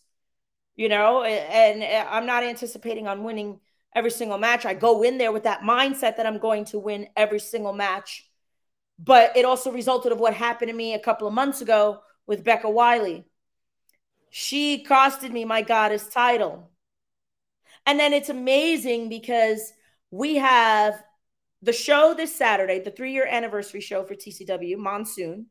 You 0.75 0.89
know, 0.89 1.23
and, 1.23 1.81
and 1.81 2.07
I'm 2.09 2.25
not 2.25 2.43
anticipating 2.43 3.07
on 3.07 3.23
winning 3.23 3.59
every 3.95 4.11
single 4.11 4.37
match. 4.37 4.65
I 4.65 4.73
go 4.73 5.03
in 5.03 5.17
there 5.17 5.31
with 5.31 5.43
that 5.43 5.61
mindset 5.61 6.17
that 6.17 6.25
I'm 6.25 6.37
going 6.37 6.65
to 6.65 6.79
win 6.79 7.07
every 7.15 7.39
single 7.39 7.73
match. 7.73 8.29
But 8.99 9.35
it 9.37 9.45
also 9.45 9.71
resulted 9.71 10.11
of 10.11 10.19
what 10.19 10.33
happened 10.33 10.69
to 10.69 10.75
me 10.75 10.93
a 10.93 10.99
couple 10.99 11.27
of 11.27 11.33
months 11.33 11.61
ago 11.61 12.01
with 12.27 12.43
Becca 12.43 12.69
Wiley. 12.69 13.25
She 14.29 14.85
costed 14.87 15.31
me 15.31 15.45
my 15.45 15.61
goddess 15.61 16.07
title. 16.07 16.69
And 17.85 17.99
then 17.99 18.13
it's 18.13 18.29
amazing 18.29 19.09
because 19.09 19.73
we 20.11 20.35
have 20.35 21.01
the 21.61 21.73
show 21.73 22.13
this 22.13 22.35
Saturday, 22.35 22.79
the 22.79 22.91
three 22.91 23.13
year 23.13 23.25
anniversary 23.25 23.81
show 23.81 24.03
for 24.03 24.15
TCW, 24.15 24.77
Monsoon. 24.77 25.47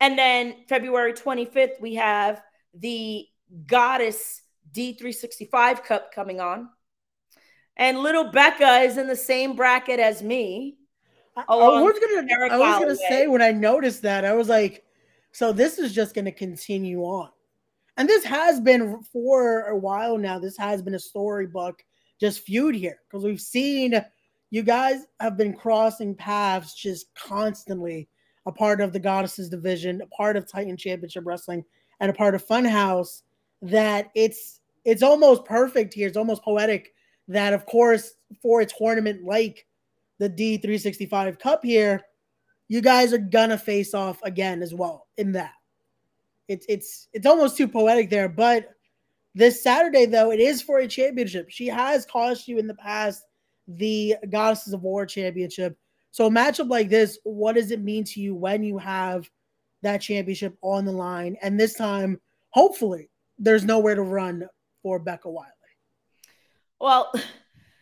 And 0.00 0.18
then 0.18 0.56
February 0.68 1.12
25th, 1.12 1.80
we 1.80 1.94
have 1.96 2.42
the 2.74 3.26
Goddess 3.66 4.42
D365 4.72 5.84
Cup 5.84 6.12
coming 6.14 6.40
on. 6.40 6.68
And 7.76 8.00
little 8.00 8.30
Becca 8.30 8.80
is 8.80 8.96
in 8.96 9.06
the 9.06 9.16
same 9.16 9.56
bracket 9.56 10.00
as 10.00 10.22
me. 10.22 10.76
I, 11.36 11.44
I 11.48 11.80
was 11.80 11.98
gonna, 11.98 12.26
I 12.50 12.58
was 12.58 12.78
gonna 12.80 12.96
say 12.96 13.26
when 13.26 13.40
I 13.40 13.52
noticed 13.52 14.02
that, 14.02 14.24
I 14.24 14.34
was 14.34 14.48
like, 14.48 14.84
so 15.32 15.52
this 15.52 15.78
is 15.78 15.94
just 15.94 16.14
gonna 16.14 16.32
continue 16.32 17.02
on. 17.02 17.30
And 17.96 18.08
this 18.08 18.24
has 18.24 18.60
been 18.60 19.02
for 19.12 19.66
a 19.66 19.76
while 19.76 20.18
now. 20.18 20.38
This 20.38 20.56
has 20.56 20.82
been 20.82 20.94
a 20.94 20.98
storybook 20.98 21.82
just 22.20 22.40
feud 22.40 22.74
here 22.74 22.98
because 23.08 23.24
we've 23.24 23.40
seen 23.40 23.94
you 24.50 24.62
guys 24.62 25.06
have 25.20 25.36
been 25.36 25.54
crossing 25.54 26.14
paths 26.14 26.74
just 26.74 27.14
constantly 27.14 28.08
a 28.50 28.52
part 28.52 28.80
of 28.80 28.92
the 28.92 28.98
goddesses 28.98 29.48
division 29.48 30.00
a 30.02 30.06
part 30.08 30.36
of 30.36 30.50
titan 30.50 30.76
championship 30.76 31.24
wrestling 31.24 31.64
and 32.00 32.10
a 32.10 32.14
part 32.14 32.34
of 32.34 32.46
funhouse 32.46 33.22
that 33.62 34.10
it's 34.14 34.60
it's 34.84 35.02
almost 35.02 35.44
perfect 35.44 35.94
here 35.94 36.08
it's 36.08 36.16
almost 36.16 36.42
poetic 36.42 36.94
that 37.28 37.52
of 37.52 37.64
course 37.66 38.14
for 38.42 38.60
a 38.60 38.66
tournament 38.66 39.24
like 39.24 39.66
the 40.18 40.28
d365 40.28 41.38
cup 41.38 41.64
here 41.64 42.02
you 42.68 42.80
guys 42.80 43.12
are 43.12 43.18
gonna 43.18 43.58
face 43.58 43.94
off 43.94 44.18
again 44.22 44.62
as 44.62 44.74
well 44.74 45.06
in 45.16 45.32
that 45.32 45.52
it's 46.48 46.66
it's 46.68 47.08
it's 47.12 47.26
almost 47.26 47.56
too 47.56 47.68
poetic 47.68 48.10
there 48.10 48.28
but 48.28 48.70
this 49.34 49.62
Saturday, 49.62 50.06
though, 50.06 50.32
it 50.32 50.40
is 50.40 50.60
for 50.60 50.78
a 50.78 50.88
championship. 50.88 51.50
She 51.50 51.68
has 51.68 52.04
cost 52.04 52.48
you 52.48 52.58
in 52.58 52.66
the 52.66 52.74
past 52.74 53.22
the 53.68 54.16
Goddesses 54.28 54.72
of 54.72 54.82
War 54.82 55.06
championship. 55.06 55.76
So 56.10 56.26
a 56.26 56.30
matchup 56.30 56.68
like 56.68 56.88
this, 56.88 57.18
what 57.24 57.54
does 57.54 57.70
it 57.70 57.80
mean 57.80 58.04
to 58.04 58.20
you 58.20 58.34
when 58.34 58.62
you 58.62 58.78
have 58.78 59.30
that 59.82 60.00
championship 60.00 60.56
on 60.62 60.84
the 60.84 60.92
line? 60.92 61.36
And 61.40 61.58
this 61.58 61.74
time, 61.74 62.20
hopefully, 62.50 63.10
there's 63.38 63.64
nowhere 63.64 63.94
to 63.94 64.02
run 64.02 64.48
for 64.82 64.98
Becca 64.98 65.30
Wiley. 65.30 65.50
Well, 66.80 67.12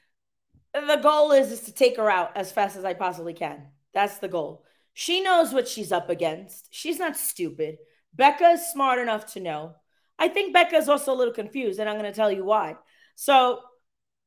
the 0.74 1.00
goal 1.02 1.32
is 1.32 1.50
is 1.50 1.60
to 1.62 1.72
take 1.72 1.96
her 1.96 2.10
out 2.10 2.36
as 2.36 2.52
fast 2.52 2.76
as 2.76 2.84
I 2.84 2.94
possibly 2.94 3.34
can. 3.34 3.68
That's 3.94 4.18
the 4.18 4.28
goal. 4.28 4.64
She 4.94 5.20
knows 5.20 5.52
what 5.52 5.68
she's 5.68 5.92
up 5.92 6.10
against. 6.10 6.68
She's 6.70 6.98
not 6.98 7.16
stupid. 7.16 7.78
Becca 8.14 8.44
is 8.44 8.72
smart 8.72 8.98
enough 8.98 9.32
to 9.34 9.40
know 9.40 9.76
I 10.18 10.28
think 10.28 10.52
Becca's 10.52 10.88
also 10.88 11.12
a 11.12 11.16
little 11.16 11.32
confused, 11.34 11.78
and 11.78 11.88
I'm 11.88 11.98
going 11.98 12.10
to 12.10 12.16
tell 12.16 12.32
you 12.32 12.44
why. 12.44 12.76
So, 13.14 13.60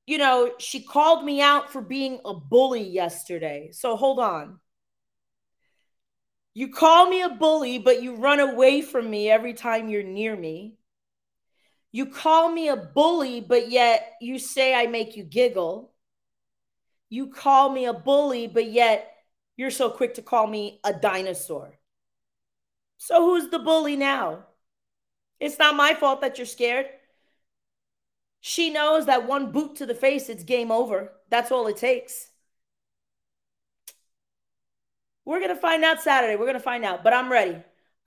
you 0.06 0.18
know, 0.18 0.52
she 0.58 0.82
called 0.82 1.24
me 1.24 1.42
out 1.42 1.72
for 1.72 1.82
being 1.82 2.20
a 2.26 2.34
bully 2.34 2.84
yesterday. 2.88 3.70
So 3.72 3.96
hold 3.96 4.20
on. 4.20 4.60
You 6.54 6.70
call 6.70 7.10
me 7.10 7.22
a 7.22 7.30
bully, 7.30 7.78
but 7.80 8.04
you 8.04 8.16
run 8.16 8.40
away 8.40 8.82
from 8.82 9.10
me 9.10 9.30
every 9.30 9.54
time 9.54 9.88
you're 9.88 10.04
near 10.04 10.36
me. 10.36 10.76
You 11.94 12.08
call 12.08 12.52
me 12.52 12.70
a 12.70 12.76
bully, 12.76 13.42
but 13.42 13.70
yet 13.70 14.14
you 14.22 14.40
say 14.40 14.74
I 14.74 14.88
make 14.88 15.16
you 15.16 15.24
giggle. 15.24 15.94
You 17.10 17.28
call 17.28 17.70
me 17.70 17.86
a 17.86 17.94
bully, 17.94 18.48
but 18.48 18.70
yet 18.70 19.12
you're 19.56 19.72
so 19.72 19.90
quick 19.90 20.16
to 20.16 20.22
call 20.22 20.48
me 20.48 20.80
a 20.84 20.94
dinosaur. 20.94 21.78
So 22.98 23.22
who's 23.22 23.50
the 23.50 23.60
bully 23.60 23.96
now? 23.96 24.46
It's 25.40 25.58
not 25.60 25.76
my 25.76 25.94
fault 25.94 26.22
that 26.22 26.38
you're 26.38 26.46
scared. 26.46 26.88
She 28.42 28.72
knows 28.72 29.06
that 29.06 29.28
one 29.28 29.52
boot 29.52 29.76
to 29.78 29.86
the 29.86 29.94
face, 29.94 30.28
it's 30.28 30.44
game 30.44 30.72
over. 30.72 31.14
That's 31.30 31.52
all 31.52 31.68
it 31.68 31.78
takes. 31.78 32.28
We're 35.24 35.40
going 35.40 35.56
to 35.56 35.62
find 35.62 35.84
out 35.84 36.02
Saturday. 36.02 36.36
We're 36.36 36.46
going 36.46 36.56
to 36.56 36.60
find 36.60 36.84
out, 36.84 37.04
but 37.04 37.14
I'm 37.14 37.32
ready. 37.32 37.58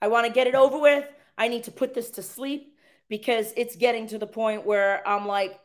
I 0.01 0.09
want 0.09 0.27
to 0.27 0.33
get 0.33 0.47
it 0.47 0.53
over 0.53 0.77
with. 0.77 1.05
I 1.37 1.47
need 1.47 1.63
to 1.63 1.71
put 1.71 1.93
this 1.93 2.09
to 2.11 2.21
sleep 2.21 2.75
because 3.07 3.53
it's 3.55 3.77
getting 3.77 4.07
to 4.07 4.17
the 4.17 4.27
point 4.27 4.65
where 4.65 5.07
I'm 5.07 5.25
like, 5.25 5.57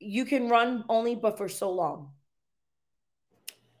you 0.00 0.24
can 0.24 0.48
run 0.48 0.84
only, 0.88 1.14
but 1.14 1.36
for 1.36 1.48
so 1.48 1.70
long. 1.70 2.10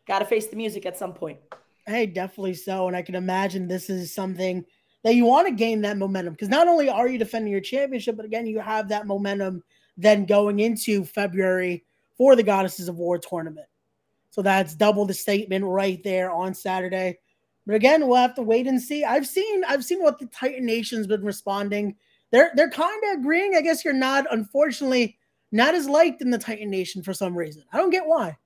Got 0.06 0.18
to 0.18 0.26
face 0.26 0.48
the 0.48 0.56
music 0.56 0.84
at 0.84 0.98
some 0.98 1.14
point. 1.14 1.38
Hey, 1.86 2.04
definitely 2.04 2.54
so. 2.54 2.86
And 2.86 2.96
I 2.96 3.00
can 3.00 3.14
imagine 3.14 3.66
this 3.66 3.88
is 3.88 4.14
something 4.14 4.64
that 5.02 5.14
you 5.14 5.24
want 5.24 5.48
to 5.48 5.54
gain 5.54 5.80
that 5.82 5.96
momentum 5.96 6.34
because 6.34 6.48
not 6.48 6.68
only 6.68 6.90
are 6.90 7.08
you 7.08 7.18
defending 7.18 7.52
your 7.52 7.62
championship, 7.62 8.16
but 8.16 8.26
again, 8.26 8.46
you 8.46 8.58
have 8.58 8.88
that 8.88 9.06
momentum 9.06 9.62
then 9.96 10.26
going 10.26 10.60
into 10.60 11.04
February 11.04 11.84
for 12.16 12.36
the 12.36 12.42
Goddesses 12.42 12.88
of 12.88 12.96
War 12.96 13.18
tournament. 13.18 13.66
So 14.30 14.42
that's 14.42 14.74
double 14.74 15.06
the 15.06 15.14
statement 15.14 15.64
right 15.64 16.02
there 16.02 16.30
on 16.30 16.54
Saturday. 16.54 17.18
But 17.66 17.76
again, 17.76 18.06
we'll 18.06 18.16
have 18.16 18.34
to 18.34 18.42
wait 18.42 18.66
and 18.66 18.80
see. 18.80 19.04
I've 19.04 19.26
seen 19.26 19.64
I've 19.64 19.84
seen 19.84 20.02
what 20.02 20.18
the 20.18 20.26
Titan 20.26 20.66
Nation's 20.66 21.06
been 21.06 21.24
responding. 21.24 21.96
They're 22.30 22.50
they're 22.54 22.70
kind 22.70 23.02
of 23.04 23.20
agreeing. 23.20 23.54
I 23.56 23.60
guess 23.60 23.84
you're 23.84 23.94
not, 23.94 24.26
unfortunately, 24.30 25.16
not 25.52 25.74
as 25.74 25.88
liked 25.88 26.20
in 26.20 26.30
the 26.30 26.38
Titan 26.38 26.68
Nation 26.68 27.02
for 27.02 27.14
some 27.14 27.36
reason. 27.36 27.62
I 27.72 27.76
don't 27.78 27.90
get 27.90 28.06
why. 28.06 28.36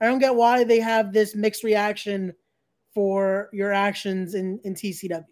I 0.00 0.06
don't 0.06 0.18
get 0.18 0.34
why 0.34 0.64
they 0.64 0.80
have 0.80 1.12
this 1.12 1.34
mixed 1.34 1.64
reaction 1.64 2.34
for 2.92 3.48
your 3.52 3.72
actions 3.72 4.34
in, 4.34 4.58
in 4.64 4.74
TCW. 4.74 5.24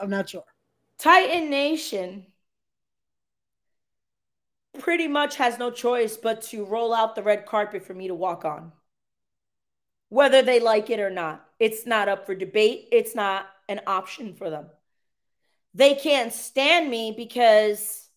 I'm 0.00 0.10
not 0.10 0.28
sure. 0.28 0.44
Titan 0.98 1.50
Nation 1.50 2.26
pretty 4.78 5.08
much 5.08 5.36
has 5.36 5.58
no 5.58 5.70
choice 5.70 6.16
but 6.16 6.42
to 6.42 6.64
roll 6.64 6.94
out 6.94 7.14
the 7.14 7.22
red 7.22 7.46
carpet 7.46 7.84
for 7.84 7.94
me 7.94 8.08
to 8.08 8.14
walk 8.14 8.44
on. 8.44 8.72
Whether 10.08 10.42
they 10.42 10.60
like 10.60 10.90
it 10.90 11.00
or 11.00 11.10
not, 11.10 11.46
it's 11.58 11.86
not 11.86 12.08
up 12.08 12.26
for 12.26 12.34
debate. 12.34 12.88
It's 12.92 13.14
not 13.14 13.46
an 13.68 13.80
option 13.86 14.34
for 14.34 14.50
them. 14.50 14.66
They 15.74 15.94
can't 15.94 16.32
stand 16.32 16.90
me 16.90 17.14
because 17.16 18.08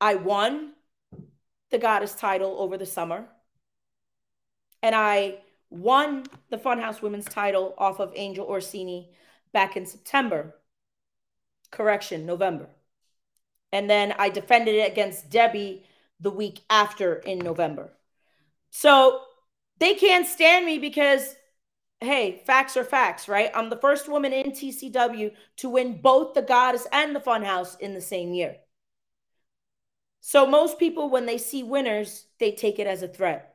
I 0.00 0.16
won 0.16 0.72
the 1.70 1.78
goddess 1.78 2.14
title 2.14 2.56
over 2.58 2.76
the 2.76 2.86
summer. 2.86 3.26
And 4.82 4.94
I 4.94 5.38
won 5.70 6.24
the 6.50 6.58
Funhouse 6.58 7.02
Women's 7.02 7.26
title 7.26 7.74
off 7.78 8.00
of 8.00 8.12
Angel 8.14 8.46
Orsini 8.46 9.10
back 9.52 9.76
in 9.76 9.86
September 9.86 10.54
correction, 11.70 12.26
November. 12.26 12.68
And 13.72 13.90
then 13.90 14.14
I 14.18 14.28
defended 14.28 14.74
it 14.76 14.90
against 14.90 15.30
Debbie 15.30 15.84
the 16.20 16.30
week 16.30 16.62
after 16.70 17.14
in 17.14 17.38
November. 17.38 17.92
So 18.70 19.20
they 19.78 19.94
can't 19.94 20.26
stand 20.26 20.66
me 20.66 20.78
because, 20.78 21.34
hey, 22.00 22.42
facts 22.46 22.76
are 22.76 22.84
facts, 22.84 23.28
right? 23.28 23.50
I'm 23.54 23.70
the 23.70 23.76
first 23.76 24.08
woman 24.08 24.32
in 24.32 24.52
TCW 24.52 25.32
to 25.58 25.68
win 25.68 26.00
both 26.00 26.34
the 26.34 26.42
Goddess 26.42 26.86
and 26.92 27.14
the 27.14 27.20
Funhouse 27.20 27.78
in 27.78 27.94
the 27.94 28.00
same 28.00 28.32
year. 28.32 28.56
So 30.20 30.46
most 30.46 30.78
people, 30.78 31.08
when 31.08 31.26
they 31.26 31.38
see 31.38 31.62
winners, 31.62 32.26
they 32.40 32.52
take 32.52 32.78
it 32.78 32.86
as 32.86 33.02
a 33.02 33.08
threat. 33.08 33.54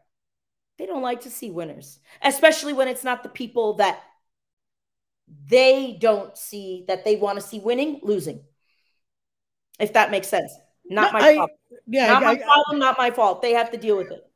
They 0.77 0.85
don't 0.85 1.01
like 1.01 1.21
to 1.21 1.29
see 1.29 1.51
winners, 1.51 1.99
especially 2.21 2.73
when 2.73 2.87
it's 2.87 3.03
not 3.03 3.23
the 3.23 3.29
people 3.29 3.73
that 3.73 4.01
they 5.47 5.97
don't 5.99 6.37
see 6.37 6.85
that 6.87 7.03
they 7.03 7.15
want 7.15 7.39
to 7.39 7.45
see 7.45 7.59
winning, 7.59 7.99
losing. 8.03 8.43
If 9.79 9.93
that 9.93 10.11
makes 10.11 10.27
sense. 10.27 10.51
Not 10.91 11.13
no, 11.13 11.19
my 11.19 11.25
I, 11.25 11.35
fault. 11.35 11.51
Yeah, 11.87 12.07
not 12.07 12.23
I, 12.23 12.25
my 12.25 12.31
I, 12.31 12.37
problem, 12.43 12.79
not 12.79 12.97
my 12.97 13.11
fault. 13.11 13.41
They 13.41 13.53
have 13.53 13.71
to 13.71 13.77
deal 13.77 13.97
with 13.97 14.11
it. 14.11 14.27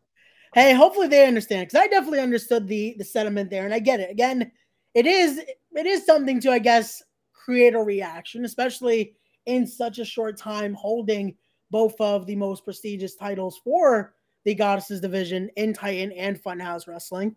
Hey, 0.54 0.74
hopefully 0.74 1.08
they 1.08 1.28
understand 1.28 1.68
because 1.68 1.82
I 1.82 1.88
definitely 1.88 2.22
understood 2.22 2.68
the 2.68 2.96
the 2.98 3.04
sentiment 3.04 3.50
there, 3.50 3.66
and 3.66 3.74
I 3.74 3.80
get 3.80 4.00
it. 4.00 4.10
Again, 4.10 4.52
it 4.94 5.06
is 5.06 5.40
it 5.74 5.86
is 5.86 6.06
something 6.06 6.40
to, 6.40 6.52
I 6.52 6.60
guess, 6.60 7.04
create 7.34 7.76
a 7.76 7.80
reaction, 7.80 8.46
especially 8.46 9.16
in 9.46 9.68
such 9.68 10.00
a 10.00 10.06
short 10.06 10.38
time 10.38 10.74
holding 10.74 11.36
both 11.72 12.00
of 12.00 12.26
the 12.26 12.36
most 12.36 12.64
prestigious 12.64 13.16
titles 13.16 13.60
for 13.64 14.16
the 14.46 14.56
Goddesses 14.56 15.02
division 15.02 15.50
in 15.58 15.74
Titan 15.74 16.12
and 16.14 16.42
Funhouse 16.42 16.88
Wrestling, 16.88 17.36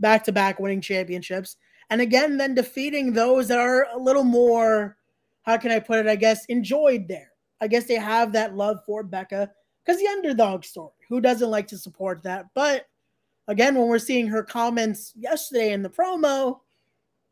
back 0.00 0.24
to 0.24 0.32
back 0.32 0.58
winning 0.58 0.80
championships. 0.80 1.56
And 1.90 2.00
again, 2.00 2.36
then 2.36 2.54
defeating 2.54 3.12
those 3.12 3.48
that 3.48 3.58
are 3.58 3.86
a 3.92 3.98
little 3.98 4.24
more, 4.24 4.96
how 5.42 5.56
can 5.58 5.70
I 5.72 5.78
put 5.78 5.98
it? 5.98 6.06
I 6.06 6.16
guess 6.16 6.46
enjoyed 6.46 7.06
there. 7.06 7.32
I 7.60 7.68
guess 7.68 7.84
they 7.84 7.94
have 7.94 8.32
that 8.32 8.54
love 8.54 8.80
for 8.86 9.02
Becca 9.02 9.50
because 9.84 10.00
the 10.00 10.08
underdog 10.08 10.64
story. 10.64 10.92
Who 11.08 11.20
doesn't 11.20 11.50
like 11.50 11.68
to 11.68 11.78
support 11.78 12.22
that? 12.24 12.46
But 12.54 12.86
again, 13.48 13.74
when 13.74 13.88
we're 13.88 13.98
seeing 13.98 14.26
her 14.28 14.42
comments 14.42 15.12
yesterday 15.16 15.72
in 15.72 15.82
the 15.82 15.88
promo, 15.90 16.58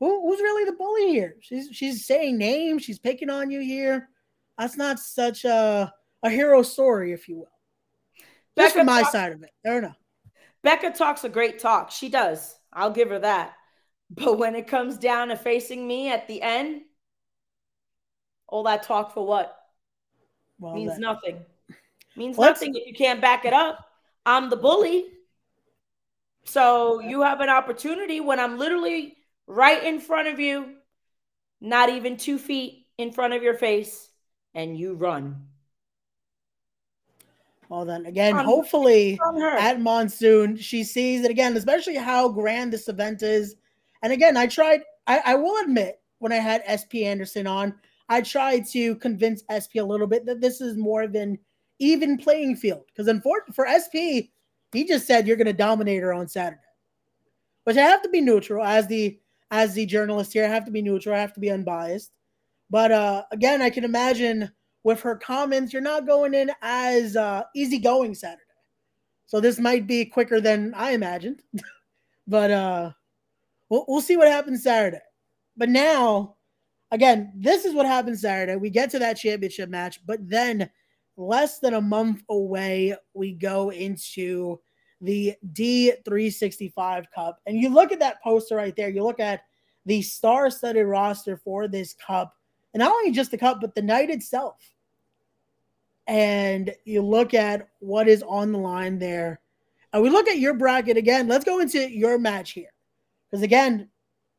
who, 0.00 0.28
who's 0.28 0.40
really 0.40 0.64
the 0.64 0.76
bully 0.76 1.08
here? 1.08 1.36
She's 1.40 1.68
she's 1.72 2.06
saying 2.06 2.38
names, 2.38 2.82
she's 2.82 2.98
picking 2.98 3.30
on 3.30 3.50
you 3.50 3.60
here. 3.60 4.08
That's 4.58 4.76
not 4.76 4.98
such 4.98 5.44
a 5.44 5.92
a 6.22 6.30
hero 6.30 6.62
story, 6.62 7.12
if 7.12 7.28
you 7.28 7.36
will. 7.38 7.48
Just 8.56 8.76
from 8.76 8.86
my 8.86 9.02
talk, 9.02 9.12
side 9.12 9.32
of 9.32 9.42
it. 9.42 9.50
Don't 9.64 9.82
know. 9.82 9.94
Becca 10.62 10.92
talks 10.92 11.24
a 11.24 11.28
great 11.28 11.58
talk. 11.58 11.90
She 11.90 12.08
does. 12.08 12.56
I'll 12.72 12.90
give 12.90 13.10
her 13.10 13.18
that. 13.18 13.54
But 14.10 14.38
when 14.38 14.54
it 14.54 14.68
comes 14.68 14.96
down 14.96 15.28
to 15.28 15.36
facing 15.36 15.86
me 15.86 16.10
at 16.10 16.28
the 16.28 16.40
end, 16.40 16.82
all 18.46 18.62
that 18.64 18.84
talk 18.84 19.12
for 19.12 19.26
what? 19.26 19.56
Well, 20.58 20.74
means 20.74 20.92
that, 20.92 21.00
nothing. 21.00 21.40
Means 22.16 22.38
nothing 22.38 22.74
if 22.74 22.86
you 22.86 22.94
can't 22.94 23.20
back 23.20 23.44
it 23.44 23.52
up. 23.52 23.88
I'm 24.24 24.50
the 24.50 24.56
bully. 24.56 25.06
So 26.44 27.00
you 27.00 27.22
have 27.22 27.40
an 27.40 27.48
opportunity 27.48 28.20
when 28.20 28.38
I'm 28.38 28.58
literally 28.58 29.16
right 29.46 29.82
in 29.82 30.00
front 30.00 30.28
of 30.28 30.38
you, 30.38 30.76
not 31.60 31.88
even 31.88 32.16
two 32.16 32.38
feet 32.38 32.86
in 32.98 33.10
front 33.10 33.34
of 33.34 33.42
your 33.42 33.54
face, 33.54 34.10
and 34.54 34.78
you 34.78 34.94
run. 34.94 35.46
Well, 37.68 37.84
then 37.84 38.06
again, 38.06 38.36
um, 38.36 38.44
hopefully 38.44 39.18
at 39.40 39.80
Monsoon, 39.80 40.56
she 40.56 40.84
sees 40.84 41.24
it 41.24 41.30
again, 41.30 41.56
especially 41.56 41.96
how 41.96 42.28
grand 42.28 42.72
this 42.72 42.88
event 42.88 43.22
is. 43.22 43.56
And 44.02 44.12
again, 44.12 44.36
I 44.36 44.46
tried, 44.46 44.82
I, 45.06 45.20
I 45.24 45.34
will 45.34 45.60
admit, 45.62 46.00
when 46.18 46.30
I 46.30 46.36
had 46.36 46.62
SP 46.68 47.04
Anderson 47.04 47.46
on, 47.46 47.74
I 48.08 48.20
tried 48.20 48.66
to 48.72 48.96
convince 48.96 49.42
SP 49.48 49.76
a 49.78 49.82
little 49.82 50.06
bit 50.06 50.26
that 50.26 50.40
this 50.40 50.60
is 50.60 50.76
more 50.76 51.02
of 51.02 51.14
an 51.14 51.38
even 51.78 52.18
playing 52.18 52.56
field. 52.56 52.82
Because 52.88 53.08
unfortunately 53.08 53.54
for 53.54 53.66
SP, 53.68 54.30
he 54.72 54.84
just 54.86 55.06
said 55.06 55.26
you're 55.26 55.36
going 55.36 55.46
to 55.46 55.52
dominate 55.52 56.02
her 56.02 56.12
on 56.12 56.28
Saturday. 56.28 56.60
Which 57.64 57.76
I 57.76 57.82
have 57.82 58.02
to 58.02 58.08
be 58.10 58.20
neutral 58.20 58.64
as 58.64 58.86
the 58.86 59.18
as 59.50 59.74
the 59.74 59.86
journalist 59.86 60.32
here. 60.32 60.44
I 60.44 60.48
have 60.48 60.64
to 60.66 60.70
be 60.70 60.82
neutral. 60.82 61.14
I 61.14 61.20
have 61.20 61.32
to 61.34 61.40
be 61.40 61.50
unbiased. 61.50 62.12
But 62.70 62.92
uh, 62.92 63.24
again, 63.30 63.62
I 63.62 63.70
can 63.70 63.84
imagine 63.84 64.50
with 64.82 65.00
her 65.00 65.16
comments, 65.16 65.72
you're 65.72 65.82
not 65.82 66.06
going 66.06 66.34
in 66.34 66.50
as 66.60 67.16
uh, 67.16 67.44
easygoing 67.54 68.14
Saturday. 68.14 68.42
So 69.26 69.40
this 69.40 69.58
might 69.58 69.86
be 69.86 70.04
quicker 70.04 70.40
than 70.40 70.74
I 70.74 70.90
imagined. 70.90 71.42
but 72.26 72.50
uh, 72.50 72.90
we'll, 73.68 73.84
we'll 73.88 74.00
see 74.02 74.16
what 74.16 74.28
happens 74.28 74.62
Saturday. 74.62 75.00
But 75.56 75.70
now, 75.70 76.33
again, 76.94 77.32
this 77.34 77.64
is 77.64 77.74
what 77.74 77.86
happens 77.86 78.22
Saturday. 78.22 78.56
We 78.56 78.70
get 78.70 78.90
to 78.90 78.98
that 79.00 79.18
championship 79.18 79.68
match, 79.68 80.00
but 80.06 80.20
then 80.28 80.70
less 81.16 81.58
than 81.58 81.74
a 81.74 81.80
month 81.80 82.22
away, 82.28 82.96
we 83.12 83.32
go 83.32 83.70
into 83.70 84.60
the 85.00 85.34
D365 85.52 87.06
Cup. 87.14 87.40
And 87.46 87.58
you 87.58 87.68
look 87.68 87.92
at 87.92 88.00
that 88.00 88.22
poster 88.22 88.56
right 88.56 88.74
there, 88.76 88.88
you 88.88 89.02
look 89.02 89.20
at 89.20 89.42
the 89.86 90.00
star 90.02 90.50
studded 90.50 90.86
roster 90.86 91.36
for 91.36 91.68
this 91.68 91.94
cup, 91.94 92.34
and 92.72 92.80
not 92.80 92.92
only 92.92 93.10
just 93.10 93.30
the 93.30 93.38
cup, 93.38 93.60
but 93.60 93.74
the 93.74 93.82
night 93.82 94.08
itself 94.08 94.56
and 96.06 96.74
you 96.84 97.02
look 97.02 97.34
at 97.34 97.68
what 97.80 98.08
is 98.08 98.22
on 98.22 98.52
the 98.52 98.58
line 98.58 98.98
there, 98.98 99.40
and 99.92 100.02
we 100.02 100.10
look 100.10 100.28
at 100.28 100.38
your 100.38 100.54
bracket 100.54 100.96
again. 100.96 101.28
Let's 101.28 101.44
go 101.44 101.60
into 101.60 101.90
your 101.90 102.18
match 102.18 102.52
here. 102.52 102.72
Because 103.30 103.42
again, 103.42 103.88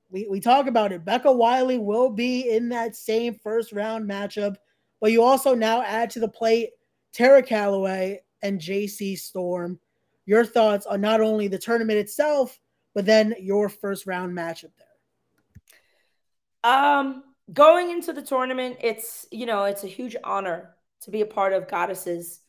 we, 0.09 0.27
we 0.29 0.39
talk 0.39 0.67
about 0.67 0.91
it. 0.91 1.05
Becca 1.05 1.31
Wiley 1.31 1.77
will 1.77 2.09
be 2.09 2.49
in 2.49 2.69
that 2.69 2.95
same 2.95 3.35
first 3.35 3.71
round 3.71 4.09
matchup, 4.09 4.55
but 5.01 5.11
you 5.11 5.23
also 5.23 5.55
now 5.55 5.81
add 5.81 6.09
to 6.11 6.19
the 6.19 6.27
plate 6.27 6.69
Tara 7.13 7.41
Calloway 7.41 8.21
and 8.41 8.59
JC 8.59 9.17
Storm. 9.17 9.79
Your 10.25 10.45
thoughts 10.45 10.85
on 10.85 11.01
not 11.01 11.21
only 11.21 11.47
the 11.47 11.57
tournament 11.57 11.99
itself, 11.99 12.59
but 12.93 13.05
then 13.05 13.35
your 13.39 13.69
first 13.69 14.07
round 14.07 14.35
matchup 14.35 14.71
there. 14.77 16.71
Um, 16.71 17.23
going 17.53 17.91
into 17.91 18.11
the 18.13 18.21
tournament, 18.21 18.77
it's 18.81 19.27
you 19.31 19.45
know 19.45 19.65
it's 19.65 19.83
a 19.83 19.87
huge 19.87 20.15
honor 20.23 20.75
to 21.01 21.11
be 21.11 21.21
a 21.21 21.25
part 21.25 21.53
of 21.53 21.67
Goddesses 21.67 22.41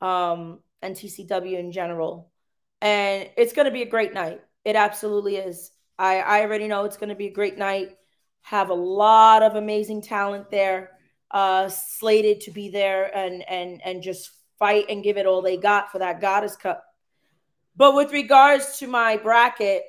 um, 0.00 0.60
and 0.82 0.94
TCW 0.94 1.58
in 1.58 1.72
general. 1.72 2.30
And 2.80 3.30
it's 3.36 3.52
going 3.52 3.66
to 3.66 3.72
be 3.72 3.82
a 3.82 3.88
great 3.88 4.12
night. 4.12 4.42
It 4.64 4.76
absolutely 4.76 5.36
is. 5.36 5.71
I, 5.98 6.18
I 6.18 6.40
already 6.42 6.68
know 6.68 6.84
it's 6.84 6.96
going 6.96 7.10
to 7.10 7.14
be 7.14 7.26
a 7.26 7.32
great 7.32 7.58
night. 7.58 7.96
Have 8.42 8.70
a 8.70 8.74
lot 8.74 9.42
of 9.42 9.54
amazing 9.54 10.02
talent 10.02 10.50
there, 10.50 10.90
uh, 11.30 11.68
slated 11.68 12.40
to 12.42 12.50
be 12.50 12.70
there 12.70 13.16
and 13.16 13.48
and 13.48 13.80
and 13.84 14.02
just 14.02 14.30
fight 14.58 14.86
and 14.88 15.02
give 15.02 15.16
it 15.16 15.26
all 15.26 15.42
they 15.42 15.56
got 15.56 15.90
for 15.92 15.98
that 15.98 16.20
Goddess 16.20 16.56
Cup. 16.56 16.84
But 17.76 17.94
with 17.94 18.12
regards 18.12 18.78
to 18.78 18.86
my 18.86 19.16
bracket, 19.16 19.84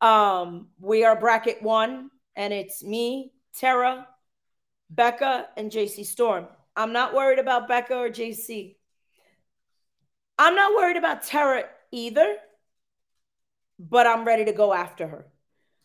um, 0.00 0.68
we 0.80 1.04
are 1.04 1.18
bracket 1.18 1.62
one, 1.62 2.10
and 2.34 2.52
it's 2.52 2.82
me, 2.82 3.32
Tara, 3.54 4.06
Becca, 4.90 5.48
and 5.56 5.70
JC 5.70 6.04
Storm. 6.04 6.46
I'm 6.74 6.92
not 6.92 7.14
worried 7.14 7.38
about 7.38 7.68
Becca 7.68 7.94
or 7.96 8.08
JC. 8.08 8.76
I'm 10.38 10.54
not 10.54 10.74
worried 10.74 10.96
about 10.96 11.24
Tara 11.24 11.64
either, 11.90 12.36
but 13.78 14.06
I'm 14.06 14.24
ready 14.24 14.44
to 14.46 14.52
go 14.52 14.72
after 14.72 15.06
her. 15.06 15.26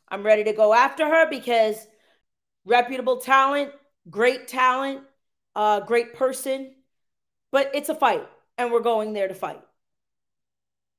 I'm 0.08 0.24
ready 0.24 0.44
to 0.46 0.54
go 0.54 0.74
after 0.74 1.06
her 1.06 1.30
because 1.30 1.88
reputable 2.66 3.18
talent, 3.18 3.72
great 4.10 4.48
talent, 4.48 5.02
uh, 5.56 5.82
great 5.82 6.14
person, 6.14 6.74
but 7.52 7.72
it's 7.74 7.90
a 7.90 7.96
fight, 7.96 8.28
and 8.58 8.72
we're 8.72 8.82
going 8.82 9.14
there 9.14 9.28
to 9.28 9.34
fight. 9.34 9.62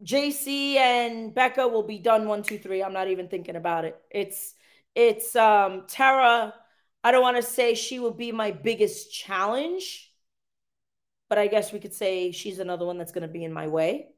JC 0.05 0.77
and 0.77 1.35
Becca 1.35 1.69
will 1.69 1.85
be 1.85 1.99
done 1.99 2.27
one, 2.27 2.43
two, 2.43 2.59
three. 2.59 2.83
I'm 2.83 2.93
not 2.93 3.09
even 3.09 3.29
thinking 3.29 3.57
about 3.57 3.85
it. 3.85 3.97
It's 4.11 4.55
it's 4.95 5.37
um 5.37 5.85
Tara 5.89 6.53
I 7.05 7.11
don't 7.11 7.23
want 7.23 7.37
to 7.37 7.43
say 7.43 7.75
she 7.75 7.99
will 7.99 8.13
be 8.13 8.31
my 8.33 8.53
biggest 8.53 9.13
challenge, 9.13 10.13
but 11.29 11.39
I 11.39 11.49
guess 11.49 11.73
we 11.73 11.81
could 11.81 11.95
say 11.95 12.31
she's 12.31 12.59
another 12.61 12.87
one 12.87 12.99
that's 12.99 13.13
going 13.13 13.27
to 13.27 13.33
be 13.33 13.45
in 13.45 13.53
my 13.53 13.67
way. 13.67 14.09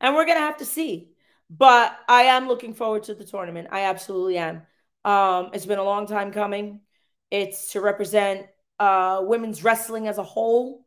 And 0.00 0.14
we're 0.14 0.24
going 0.24 0.38
to 0.38 0.44
have 0.44 0.58
to 0.58 0.64
see. 0.64 1.13
But 1.56 1.96
I 2.08 2.22
am 2.24 2.48
looking 2.48 2.74
forward 2.74 3.04
to 3.04 3.14
the 3.14 3.24
tournament. 3.24 3.68
I 3.70 3.82
absolutely 3.82 4.38
am. 4.38 4.62
Um, 5.04 5.50
it's 5.52 5.66
been 5.66 5.78
a 5.78 5.84
long 5.84 6.06
time 6.06 6.32
coming. 6.32 6.80
It's 7.30 7.72
to 7.72 7.80
represent 7.80 8.46
uh, 8.80 9.20
women's 9.22 9.62
wrestling 9.62 10.08
as 10.08 10.18
a 10.18 10.22
whole 10.22 10.84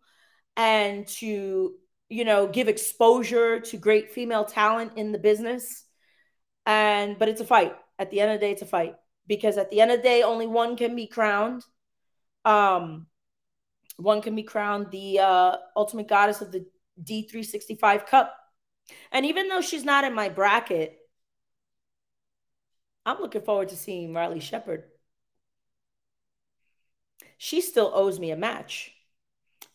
and 0.58 1.08
to, 1.08 1.74
you 2.10 2.26
know, 2.26 2.48
give 2.48 2.68
exposure 2.68 3.60
to 3.62 3.78
great 3.78 4.12
female 4.12 4.44
talent 4.44 4.94
in 4.98 5.12
the 5.12 5.20
business. 5.20 5.86
And, 6.66 7.18
but 7.18 7.30
it's 7.30 7.42
a 7.42 7.46
fight. 7.46 7.76
At 8.00 8.12
the 8.12 8.20
end 8.20 8.32
of 8.32 8.40
the 8.40 8.46
day, 8.46 8.52
it's 8.52 8.62
a 8.62 8.66
fight 8.66 8.96
because 9.28 9.58
at 9.58 9.72
the 9.72 9.80
end 9.80 9.92
of 9.92 9.98
the 9.98 10.04
day, 10.04 10.24
only 10.24 10.48
one 10.48 10.76
can 10.76 10.96
be 10.96 11.08
crowned. 11.08 11.64
Um, 12.44 13.08
one 13.98 14.22
can 14.22 14.36
be 14.36 14.44
crowned 14.44 14.92
the 14.92 15.20
uh, 15.20 15.56
ultimate 15.76 16.08
goddess 16.08 16.42
of 16.42 16.52
the 16.52 16.66
D365 17.04 18.06
Cup. 18.08 18.36
And 19.12 19.26
even 19.26 19.50
though 19.50 19.62
she's 19.62 19.84
not 19.84 20.04
in 20.04 20.14
my 20.14 20.30
bracket, 20.30 20.98
I'm 23.06 23.20
looking 23.22 23.42
forward 23.42 23.70
to 23.70 23.76
seeing 23.78 24.14
Riley 24.14 24.40
Shepard. 24.40 24.84
She 27.38 27.62
still 27.62 27.92
owes 27.94 28.20
me 28.20 28.32
a 28.32 28.36
match. 28.38 28.94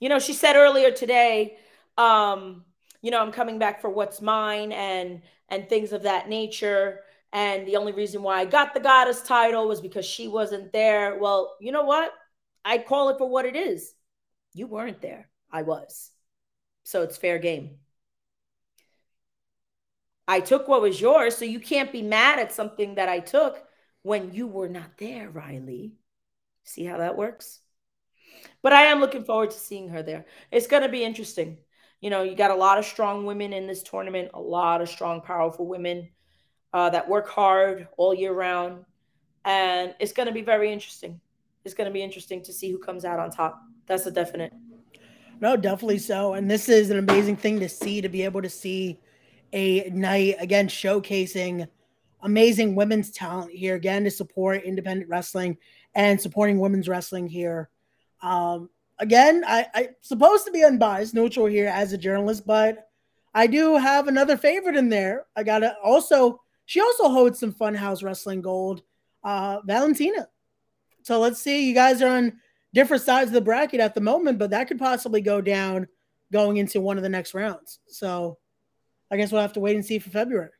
You 0.00 0.08
know, 0.08 0.18
she 0.18 0.32
said 0.32 0.56
earlier 0.56 0.90
today, 0.90 1.58
um, 1.98 2.64
you 3.02 3.10
know, 3.10 3.20
I'm 3.20 3.32
coming 3.32 3.58
back 3.58 3.80
for 3.80 3.90
what's 3.90 4.20
mine 4.22 4.72
and 4.72 5.22
and 5.48 5.68
things 5.68 5.92
of 5.92 6.04
that 6.04 6.28
nature. 6.28 7.00
And 7.32 7.66
the 7.66 7.76
only 7.76 7.92
reason 7.92 8.22
why 8.22 8.40
I 8.40 8.44
got 8.46 8.74
the 8.74 8.80
goddess 8.80 9.22
title 9.22 9.68
was 9.68 9.80
because 9.80 10.06
she 10.06 10.28
wasn't 10.28 10.72
there. 10.72 11.18
Well, 11.18 11.56
you 11.60 11.72
know 11.72 11.84
what? 11.84 12.12
I 12.64 12.78
call 12.78 13.10
it 13.10 13.18
for 13.18 13.28
what 13.28 13.46
it 13.46 13.56
is. 13.56 13.94
You 14.54 14.66
weren't 14.66 15.02
there. 15.02 15.28
I 15.50 15.62
was. 15.62 16.10
So 16.84 17.02
it's 17.02 17.18
fair 17.18 17.38
game. 17.38 17.78
I 20.26 20.40
took 20.40 20.68
what 20.68 20.82
was 20.82 21.00
yours, 21.00 21.36
so 21.36 21.44
you 21.44 21.60
can't 21.60 21.92
be 21.92 22.02
mad 22.02 22.38
at 22.38 22.52
something 22.52 22.94
that 22.94 23.08
I 23.08 23.18
took 23.18 23.62
when 24.02 24.32
you 24.32 24.46
were 24.46 24.68
not 24.68 24.98
there, 24.98 25.30
Riley. 25.30 25.94
See 26.64 26.84
how 26.84 26.98
that 26.98 27.16
works? 27.16 27.60
But 28.62 28.72
I 28.72 28.84
am 28.84 29.00
looking 29.00 29.24
forward 29.24 29.50
to 29.50 29.58
seeing 29.58 29.88
her 29.88 30.02
there. 30.02 30.26
It's 30.50 30.66
going 30.66 30.82
to 30.82 30.88
be 30.88 31.04
interesting. 31.04 31.58
You 32.00 32.10
know, 32.10 32.22
you 32.22 32.34
got 32.34 32.50
a 32.50 32.56
lot 32.56 32.78
of 32.78 32.84
strong 32.84 33.26
women 33.26 33.52
in 33.52 33.66
this 33.66 33.82
tournament, 33.82 34.30
a 34.34 34.40
lot 34.40 34.80
of 34.80 34.88
strong, 34.88 35.20
powerful 35.20 35.66
women 35.66 36.08
uh, 36.72 36.90
that 36.90 37.08
work 37.08 37.28
hard 37.28 37.88
all 37.96 38.14
year 38.14 38.32
round. 38.32 38.84
And 39.44 39.94
it's 40.00 40.12
going 40.12 40.28
to 40.28 40.32
be 40.32 40.42
very 40.42 40.72
interesting. 40.72 41.20
It's 41.64 41.74
going 41.74 41.88
to 41.88 41.92
be 41.92 42.02
interesting 42.02 42.42
to 42.44 42.52
see 42.52 42.70
who 42.70 42.78
comes 42.78 43.04
out 43.04 43.20
on 43.20 43.30
top. 43.30 43.60
That's 43.86 44.06
a 44.06 44.10
definite. 44.10 44.52
No, 45.40 45.56
definitely 45.56 45.98
so. 45.98 46.34
And 46.34 46.50
this 46.50 46.68
is 46.68 46.90
an 46.90 46.98
amazing 46.98 47.36
thing 47.36 47.58
to 47.60 47.68
see, 47.68 48.00
to 48.00 48.08
be 48.08 48.22
able 48.22 48.42
to 48.42 48.48
see 48.48 49.00
a 49.52 49.90
night 49.90 50.36
again 50.38 50.68
showcasing 50.68 51.68
amazing 52.22 52.74
women's 52.74 53.10
talent 53.10 53.50
here 53.50 53.74
again 53.74 54.04
to 54.04 54.10
support 54.10 54.62
independent 54.62 55.10
wrestling 55.10 55.56
and 55.94 56.20
supporting 56.20 56.58
women's 56.58 56.88
wrestling 56.88 57.26
here. 57.26 57.68
Um, 58.22 58.70
again, 58.98 59.44
I, 59.46 59.66
I 59.74 59.88
supposed 60.00 60.46
to 60.46 60.52
be 60.52 60.64
unbiased, 60.64 61.14
neutral 61.14 61.46
here 61.46 61.68
as 61.68 61.92
a 61.92 61.98
journalist, 61.98 62.46
but 62.46 62.88
I 63.34 63.46
do 63.46 63.76
have 63.76 64.08
another 64.08 64.36
favorite 64.36 64.76
in 64.76 64.88
there. 64.88 65.26
I 65.36 65.42
gotta 65.42 65.76
also 65.82 66.40
she 66.66 66.80
also 66.80 67.08
holds 67.08 67.40
some 67.40 67.52
Funhouse 67.52 68.02
Wrestling 68.02 68.40
gold, 68.40 68.82
uh, 69.24 69.58
Valentina. 69.64 70.28
So 71.02 71.18
let's 71.18 71.40
see. 71.40 71.66
You 71.66 71.74
guys 71.74 72.00
are 72.00 72.16
on 72.16 72.34
different 72.72 73.02
sides 73.02 73.28
of 73.28 73.34
the 73.34 73.40
bracket 73.40 73.80
at 73.80 73.94
the 73.94 74.00
moment, 74.00 74.38
but 74.38 74.50
that 74.50 74.68
could 74.68 74.78
possibly 74.78 75.20
go 75.20 75.40
down 75.40 75.88
going 76.32 76.56
into 76.56 76.80
one 76.80 76.96
of 76.96 77.02
the 77.02 77.08
next 77.08 77.34
rounds. 77.34 77.80
So 77.88 78.38
I 79.12 79.16
guess 79.16 79.30
we'll 79.30 79.42
have 79.42 79.52
to 79.52 79.60
wait 79.60 79.76
and 79.76 79.84
see 79.84 79.98
for 79.98 80.08
February. 80.08 80.50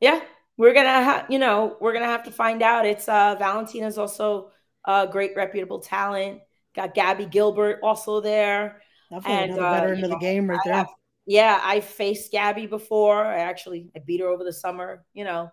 Yeah, 0.00 0.22
we're 0.56 0.72
gonna 0.72 0.88
have 0.88 1.26
you 1.28 1.38
know 1.38 1.76
we're 1.80 1.92
gonna 1.92 2.06
have 2.06 2.24
to 2.24 2.30
find 2.30 2.62
out. 2.62 2.86
It's 2.86 3.08
uh 3.08 3.36
Valentina's 3.38 3.98
also 3.98 4.50
a 4.86 5.06
great 5.06 5.36
reputable 5.36 5.80
talent. 5.80 6.40
Got 6.74 6.94
Gabby 6.94 7.26
Gilbert 7.26 7.80
also 7.82 8.20
there. 8.20 8.80
Definitely 9.10 9.38
and, 9.38 9.52
another 9.52 9.76
veteran 9.76 10.02
uh, 10.02 10.06
of 10.06 10.10
the 10.10 10.18
game 10.18 10.48
right 10.48 10.60
there. 10.64 10.86
Yeah, 11.26 11.60
I 11.62 11.80
faced 11.80 12.32
Gabby 12.32 12.66
before. 12.66 13.24
I 13.24 13.40
actually 13.40 13.90
I 13.94 13.98
beat 13.98 14.20
her 14.20 14.28
over 14.28 14.42
the 14.42 14.52
summer. 14.52 15.04
You 15.12 15.24
know, 15.24 15.52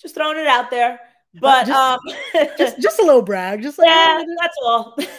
just 0.00 0.14
throwing 0.14 0.38
it 0.38 0.46
out 0.46 0.70
there. 0.70 1.00
But 1.40 1.66
just, 1.66 1.78
um, 1.78 2.00
just 2.58 2.80
just 2.80 3.00
a 3.00 3.04
little 3.04 3.22
brag, 3.22 3.62
just 3.62 3.78
like 3.78 3.88
yeah, 3.88 4.22
that's 4.40 4.56
all. 4.62 4.96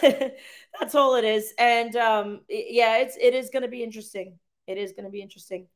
that's 0.80 0.94
all 0.94 1.16
it 1.16 1.24
is. 1.24 1.52
And 1.58 1.94
um, 1.96 2.40
yeah, 2.48 2.98
it's 2.98 3.18
it 3.20 3.34
is 3.34 3.50
going 3.50 3.62
to 3.62 3.68
be 3.68 3.82
interesting. 3.82 4.38
It 4.66 4.78
is 4.78 4.92
going 4.92 5.04
to 5.04 5.10
be 5.10 5.20
interesting. 5.20 5.66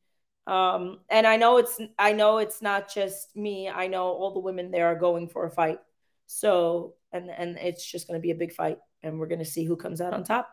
Um, 0.47 0.99
and 1.09 1.27
I 1.27 1.37
know 1.37 1.57
it's 1.57 1.79
I 1.97 2.13
know 2.13 2.39
it's 2.39 2.61
not 2.61 2.93
just 2.93 3.35
me. 3.35 3.69
I 3.69 3.87
know 3.87 4.05
all 4.05 4.33
the 4.33 4.39
women 4.39 4.71
there 4.71 4.87
are 4.87 4.95
going 4.95 5.27
for 5.27 5.45
a 5.45 5.51
fight. 5.51 5.79
So 6.25 6.95
and 7.11 7.29
and 7.29 7.57
it's 7.57 7.85
just 7.85 8.07
going 8.07 8.19
to 8.19 8.21
be 8.21 8.31
a 8.31 8.35
big 8.35 8.53
fight, 8.53 8.79
and 9.03 9.19
we're 9.19 9.27
going 9.27 9.39
to 9.39 9.45
see 9.45 9.65
who 9.65 9.75
comes 9.75 10.01
out 10.01 10.13
on 10.13 10.23
top. 10.23 10.49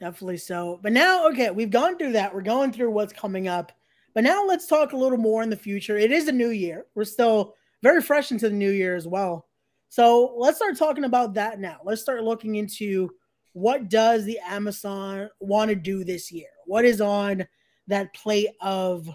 Definitely 0.00 0.38
so. 0.38 0.80
But 0.82 0.92
now, 0.92 1.28
okay, 1.28 1.50
we've 1.50 1.70
gone 1.70 1.96
through 1.96 2.12
that. 2.12 2.34
We're 2.34 2.42
going 2.42 2.72
through 2.72 2.90
what's 2.90 3.12
coming 3.12 3.46
up. 3.46 3.70
But 4.12 4.24
now 4.24 4.44
let's 4.44 4.66
talk 4.66 4.92
a 4.92 4.96
little 4.96 5.18
more 5.18 5.42
in 5.42 5.50
the 5.50 5.56
future. 5.56 5.96
It 5.96 6.12
is 6.12 6.28
a 6.28 6.32
new 6.32 6.50
year. 6.50 6.86
We're 6.94 7.04
still 7.04 7.54
very 7.82 8.00
fresh 8.00 8.30
into 8.32 8.48
the 8.48 8.54
new 8.54 8.70
year 8.70 8.96
as 8.96 9.06
well. 9.06 9.46
So 9.88 10.34
let's 10.36 10.56
start 10.56 10.76
talking 10.76 11.04
about 11.04 11.34
that 11.34 11.60
now. 11.60 11.78
Let's 11.84 12.02
start 12.02 12.24
looking 12.24 12.56
into 12.56 13.10
what 13.52 13.88
does 13.88 14.24
the 14.24 14.38
Amazon 14.40 15.28
want 15.38 15.68
to 15.68 15.76
do 15.76 16.02
this 16.02 16.32
year? 16.32 16.48
What 16.66 16.84
is 16.84 17.00
on 17.00 17.46
that 17.88 18.14
plate 18.14 18.50
of 18.60 19.08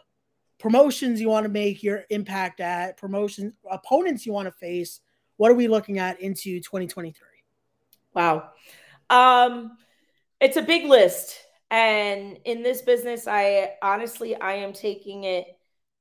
promotions 0.60 1.22
you 1.22 1.30
want 1.30 1.46
to 1.46 1.50
make 1.50 1.82
your 1.82 2.04
impact 2.10 2.60
at, 2.60 2.98
promotions, 2.98 3.54
opponents 3.70 4.26
you 4.26 4.34
want 4.34 4.48
to 4.48 4.52
face? 4.52 5.02
What 5.38 5.52
are 5.52 5.56
we 5.56 5.68
looking 5.68 6.00
at 6.00 6.20
into 6.22 6.60
2023? 6.60 7.14
Wow. 8.14 8.50
Um, 9.10 9.78
it's 10.40 10.58
a 10.58 10.62
big 10.62 10.86
list. 10.86 11.38
And 11.72 12.38
in 12.46 12.64
this 12.64 12.82
business, 12.82 13.28
I 13.28 13.74
honestly 13.82 14.36
I 14.36 14.54
am 14.54 14.74
taking 14.74 15.24
it 15.24 15.46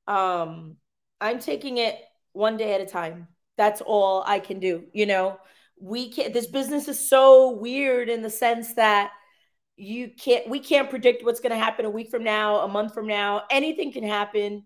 um 0.06 0.76
I'm 1.20 1.38
taking 1.38 1.78
it 1.78 1.96
one 2.32 2.56
day 2.56 2.74
at 2.74 2.80
a 2.80 2.86
time. 2.86 3.28
That's 3.56 3.80
all 3.80 4.22
I 4.26 4.38
can 4.38 4.60
do. 4.60 4.84
You 4.92 5.06
know, 5.06 5.38
we 5.80 6.10
can't, 6.10 6.32
this 6.32 6.46
business 6.46 6.88
is 6.88 7.08
so 7.08 7.50
weird 7.50 8.08
in 8.08 8.22
the 8.22 8.30
sense 8.30 8.74
that 8.74 9.10
you 9.78 10.10
can't, 10.10 10.48
we 10.48 10.60
can't 10.60 10.90
predict 10.90 11.24
what's 11.24 11.40
going 11.40 11.52
to 11.52 11.58
happen 11.58 11.84
a 11.84 11.90
week 11.90 12.10
from 12.10 12.24
now, 12.24 12.58
a 12.58 12.68
month 12.68 12.94
from 12.94 13.06
now. 13.06 13.44
Anything 13.50 13.92
can 13.92 14.04
happen. 14.04 14.64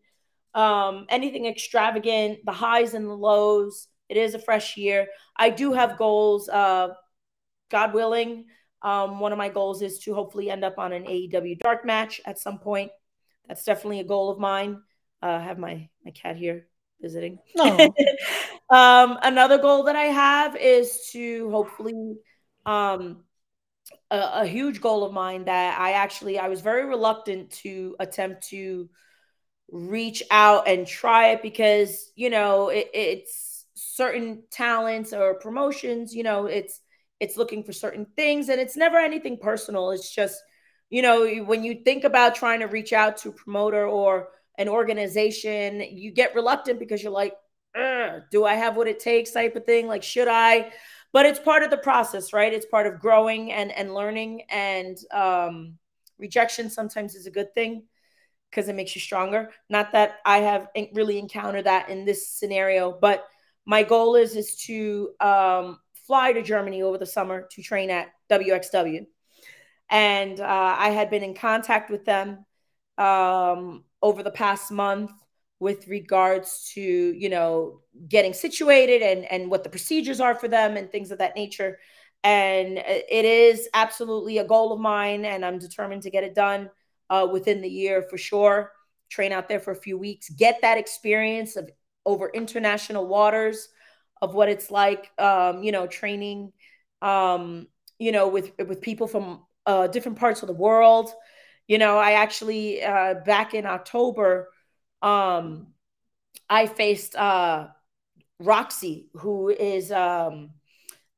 Um, 0.55 1.07
anything 1.09 1.47
extravagant, 1.47 2.41
the 2.45 2.53
highs 2.53 2.95
and 2.95 3.07
the 3.07 3.15
lows. 3.15 3.89
It 4.09 4.17
is 4.17 4.35
a 4.35 4.39
fresh 4.39 4.77
year. 4.77 5.07
I 5.37 5.51
do 5.51 5.73
have 5.73 5.97
goals. 5.97 6.49
Uh, 6.49 6.89
God 7.71 7.95
willing, 7.95 8.47
um, 8.83 9.21
one 9.21 9.33
of 9.33 9.39
my 9.39 9.49
goals 9.49 9.81
is 9.81 9.99
to 10.01 10.15
hopefully 10.15 10.51
end 10.51 10.65
up 10.65 10.79
on 10.79 10.93
an 10.93 11.05
AEW 11.05 11.59
dark 11.61 11.85
match 11.85 12.21
at 12.27 12.39
some 12.39 12.59
point. 12.59 12.91
That's 13.49 13.65
definitely 13.65 14.01
a 14.01 14.05
goal 14.05 14.31
of 14.31 14.39
mine. 14.39 14.83
Uh, 15.23 15.27
I 15.27 15.41
have 15.41 15.59
my 15.59 15.89
my 16.05 16.11
cat 16.11 16.37
here 16.37 16.67
visiting. 17.01 17.39
Oh. 17.59 17.95
um, 18.71 19.19
another 19.23 19.59
goal 19.59 19.85
that 19.85 19.97
I 19.97 20.05
have 20.05 20.57
is 20.57 21.09
to 21.13 21.51
hopefully 21.51 22.17
um, 22.67 23.25
a, 24.11 24.43
a, 24.43 24.47
huge 24.47 24.81
goal 24.81 25.05
of 25.05 25.13
mine 25.13 25.45
that 25.45 25.79
I 25.79 25.93
actually 25.93 26.39
I 26.39 26.49
was 26.49 26.61
very 26.61 26.85
reluctant 26.87 27.51
to 27.63 27.97
attempt 27.99 28.49
to 28.49 28.89
reach 29.71 30.23
out 30.31 30.69
and 30.69 30.87
try 30.87 31.31
it 31.31 31.43
because 31.43 32.11
you 32.15 32.31
know 32.31 32.69
it, 32.69 32.91
it's 32.93 33.65
certain 33.75 34.43
talents 34.51 35.13
or 35.13 35.35
promotions 35.35 36.15
you 36.15 36.23
know 36.23 36.47
it's 36.47 36.81
it's 37.21 37.37
looking 37.37 37.65
for 37.65 37.73
certain 37.73 38.07
things 38.17 38.49
and 38.49 38.61
it's 38.61 38.77
never 38.77 38.99
anything 38.99 39.39
personal 39.39 39.91
it's 39.91 40.15
just 40.15 40.41
you 40.91 41.01
know 41.01 41.27
when 41.45 41.65
you 41.65 41.83
think 41.83 42.05
about 42.05 42.35
trying 42.35 42.61
to 42.61 42.67
reach 42.67 42.93
out 42.93 43.17
to 43.17 43.31
a 43.31 43.33
promoter 43.33 43.87
or 43.87 44.29
an 44.59 44.69
organization, 44.69 45.81
you 45.81 46.11
get 46.11 46.35
reluctant 46.35 46.79
because 46.79 47.03
you're 47.03 47.13
like, 47.13 47.35
do 48.31 48.45
I 48.45 48.55
have 48.55 48.77
what 48.77 48.89
it 48.89 49.01
takes 49.01 49.31
type 49.33 49.57
of 49.57 49.65
thing? 49.65 49.87
Like, 49.87 50.03
should 50.03 50.29
I? 50.29 50.73
But 51.13 51.27
it's 51.27 51.39
part 51.39 51.63
of 51.63 51.71
the 51.71 51.77
process, 51.77 52.33
right? 52.33 52.53
It's 52.53 52.67
part 52.67 52.87
of 52.87 52.99
growing 52.99 53.53
and, 53.53 53.71
and 53.71 53.95
learning. 53.95 54.43
And 54.49 54.97
um, 55.13 55.79
rejection 56.19 56.71
sometimes 56.71 57.15
is 57.15 57.27
a 57.27 57.31
good 57.31 57.53
thing 57.55 57.85
because 58.51 58.69
it 58.69 58.75
makes 58.75 58.95
you 58.95 59.01
stronger. 59.01 59.51
Not 59.69 59.93
that 59.93 60.19
I 60.25 60.39
have 60.39 60.69
really 60.95 61.19
encountered 61.19 61.65
that 61.65 61.89
in 61.89 62.05
this 62.05 62.29
scenario, 62.29 62.97
but 62.99 63.27
my 63.65 63.83
goal 63.83 64.17
is 64.17 64.37
is 64.37 64.57
to 64.65 65.11
um, 65.21 65.79
fly 66.07 66.33
to 66.33 66.43
Germany 66.43 66.83
over 66.83 66.99
the 66.99 67.07
summer 67.07 67.49
to 67.53 67.63
train 67.63 67.91
at 67.91 68.09
WXW. 68.31 69.07
And 69.89 70.41
uh, 70.41 70.77
I 70.79 70.91
had 70.91 71.11
been 71.11 71.23
in 71.23 71.35
contact 71.35 71.91
with 71.91 72.05
them 72.05 72.45
um, 72.99 73.85
over 74.01 74.23
the 74.23 74.31
past 74.31 74.71
month 74.71 75.13
with 75.63 75.87
regards 75.89 76.71
to 76.75 76.83
you 76.83 77.29
know 77.29 77.81
getting 78.09 78.35
situated 78.35 79.01
and 79.03 79.25
and 79.31 79.51
what 79.51 79.63
the 79.65 79.71
procedures 79.71 80.21
are 80.21 80.35
for 80.35 80.49
them 80.49 80.77
and 80.77 80.91
things 80.91 81.11
of 81.11 81.19
that 81.19 81.37
nature. 81.37 81.79
And 82.25 82.79
it 82.79 83.25
is 83.25 83.69
absolutely 83.75 84.39
a 84.39 84.45
goal 84.45 84.73
of 84.73 84.79
mine 84.79 85.25
and 85.25 85.45
i'm 85.45 85.59
determined 85.59 86.03
to 86.03 86.11
get 86.11 86.23
it 86.25 86.35
done 86.35 86.71
uh, 87.11 87.27
within 87.31 87.61
the 87.63 87.69
year 87.69 88.03
for 88.03 88.19
sure. 88.19 88.73
Train 89.11 89.33
out 89.33 89.49
there 89.49 89.61
for 89.61 89.73
a 89.73 89.83
few 89.87 89.99
weeks 89.99 90.29
get 90.31 90.61
that 90.63 90.79
experience 90.79 91.57
of 91.57 91.71
over 92.05 92.29
international 92.29 93.07
waters 93.07 93.69
of 94.21 94.35
what 94.35 94.49
it's 94.49 94.71
like 94.71 95.11
um, 95.19 95.63
you 95.63 95.73
know 95.73 95.87
training 95.87 96.53
um, 97.03 97.67
you 97.99 98.13
know 98.13 98.29
with 98.29 98.53
with 98.67 98.81
people 98.81 99.07
from 99.07 99.43
uh, 99.67 99.87
different 99.87 100.19
parts 100.19 100.43
of 100.43 100.49
the 100.49 100.55
world. 100.55 101.11
You 101.69 101.79
know, 101.79 101.99
I 101.99 102.13
actually 102.13 102.83
uh, 102.83 103.15
back 103.25 103.55
in 103.55 103.67
October, 103.67 104.49
um, 105.03 105.69
I 106.49 106.67
faced 106.67 107.15
uh, 107.17 107.69
Roxy, 108.39 109.09
who 109.15 109.49
is 109.49 109.91
um, 109.93 110.51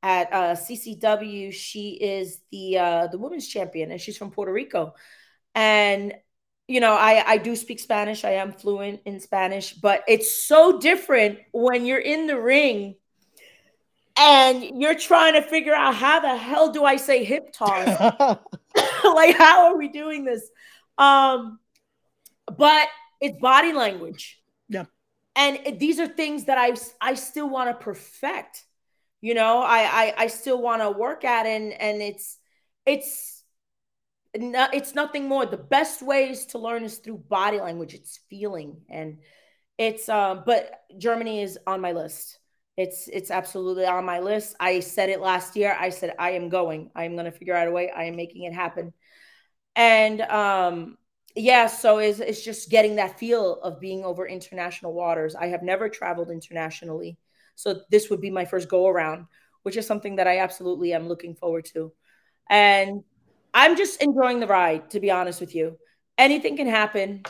at 0.01 0.31
uh, 0.33 0.55
CCW. 0.55 1.53
She 1.53 1.91
is 1.91 2.41
the 2.51 2.77
uh, 2.77 3.07
the 3.07 3.17
women's 3.17 3.47
champion, 3.47 3.91
and 3.91 4.01
she's 4.01 4.17
from 4.17 4.31
Puerto 4.31 4.51
Rico. 4.51 4.93
And 5.53 6.13
you 6.67 6.79
know, 6.79 6.93
I 6.93 7.23
I 7.25 7.37
do 7.37 7.55
speak 7.55 7.79
Spanish. 7.79 8.25
I 8.25 8.31
am 8.31 8.51
fluent 8.51 9.01
in 9.05 9.19
Spanish, 9.19 9.73
but 9.73 10.03
it's 10.07 10.43
so 10.43 10.79
different 10.79 11.39
when 11.51 11.85
you're 11.85 11.99
in 11.99 12.27
the 12.27 12.39
ring 12.39 12.95
and 14.17 14.81
you're 14.81 14.95
trying 14.95 15.33
to 15.33 15.41
figure 15.41 15.73
out 15.73 15.93
how 15.95 16.19
the 16.21 16.35
hell 16.35 16.71
do 16.71 16.85
I 16.85 16.95
say 16.95 17.23
hip 17.23 17.51
toss? 17.51 18.39
like, 19.03 19.35
how 19.37 19.67
are 19.67 19.77
we 19.77 19.87
doing 19.89 20.25
this? 20.25 20.49
Um, 20.97 21.59
but 22.57 22.87
it's 23.21 23.39
body 23.39 23.73
language. 23.73 24.41
Yeah. 24.69 24.85
And 25.35 25.59
it, 25.65 25.79
these 25.79 25.99
are 25.99 26.07
things 26.07 26.45
that 26.45 26.57
I 26.57 26.75
I 27.01 27.15
still 27.15 27.49
want 27.49 27.69
to 27.69 27.83
perfect. 27.83 28.65
You 29.21 29.33
know, 29.33 29.59
I 29.59 29.79
I, 29.81 30.13
I 30.17 30.27
still 30.27 30.61
want 30.61 30.81
to 30.81 30.91
work 30.91 31.23
at, 31.25 31.45
and 31.45 31.73
and 31.73 32.01
it's 32.01 32.37
it's 32.85 33.43
not, 34.37 34.73
it's 34.73 34.95
nothing 34.95 35.27
more. 35.27 35.45
The 35.45 35.57
best 35.57 36.01
ways 36.01 36.45
to 36.47 36.59
learn 36.59 36.83
is 36.83 36.97
through 36.97 37.17
body 37.17 37.59
language. 37.59 37.93
It's 37.93 38.19
feeling 38.29 38.81
and 38.89 39.19
it's 39.77 40.07
um 40.09 40.43
but 40.45 40.71
Germany 40.97 41.41
is 41.41 41.59
on 41.67 41.81
my 41.81 41.91
list. 41.91 42.39
It's 42.77 43.07
it's 43.07 43.31
absolutely 43.31 43.85
on 43.85 44.05
my 44.05 44.19
list. 44.19 44.55
I 44.59 44.81
said 44.81 45.09
it 45.09 45.21
last 45.21 45.55
year. 45.55 45.75
I 45.79 45.89
said 45.89 46.13
I 46.19 46.31
am 46.31 46.49
going. 46.49 46.91
I 46.95 47.05
am 47.05 47.13
going 47.13 47.25
to 47.25 47.31
figure 47.31 47.55
out 47.55 47.67
a 47.67 47.71
way. 47.71 47.89
I 47.89 48.05
am 48.05 48.15
making 48.15 48.43
it 48.43 48.53
happen. 48.53 48.93
And 49.75 50.21
um 50.21 50.97
yeah, 51.35 51.67
so 51.67 51.97
it's, 51.97 52.19
it's 52.19 52.43
just 52.43 52.69
getting 52.69 52.95
that 52.95 53.19
feel 53.19 53.59
of 53.61 53.79
being 53.79 54.05
over 54.05 54.27
international 54.27 54.93
waters. 54.93 55.35
I 55.35 55.47
have 55.47 55.63
never 55.63 55.89
traveled 55.89 56.31
internationally. 56.31 57.17
So 57.55 57.81
this 57.89 58.09
would 58.09 58.21
be 58.21 58.31
my 58.31 58.45
first 58.45 58.69
go 58.69 58.87
around, 58.87 59.27
which 59.63 59.77
is 59.77 59.85
something 59.85 60.15
that 60.17 60.27
I 60.27 60.39
absolutely 60.39 60.93
am 60.93 61.07
looking 61.07 61.35
forward 61.35 61.65
to. 61.73 61.91
And 62.49 63.03
I'm 63.53 63.75
just 63.77 64.01
enjoying 64.01 64.39
the 64.39 64.47
ride, 64.47 64.91
to 64.91 64.99
be 64.99 65.11
honest 65.11 65.39
with 65.41 65.55
you. 65.55 65.77
Anything 66.17 66.57
can 66.57 66.67
happen. 66.67 67.23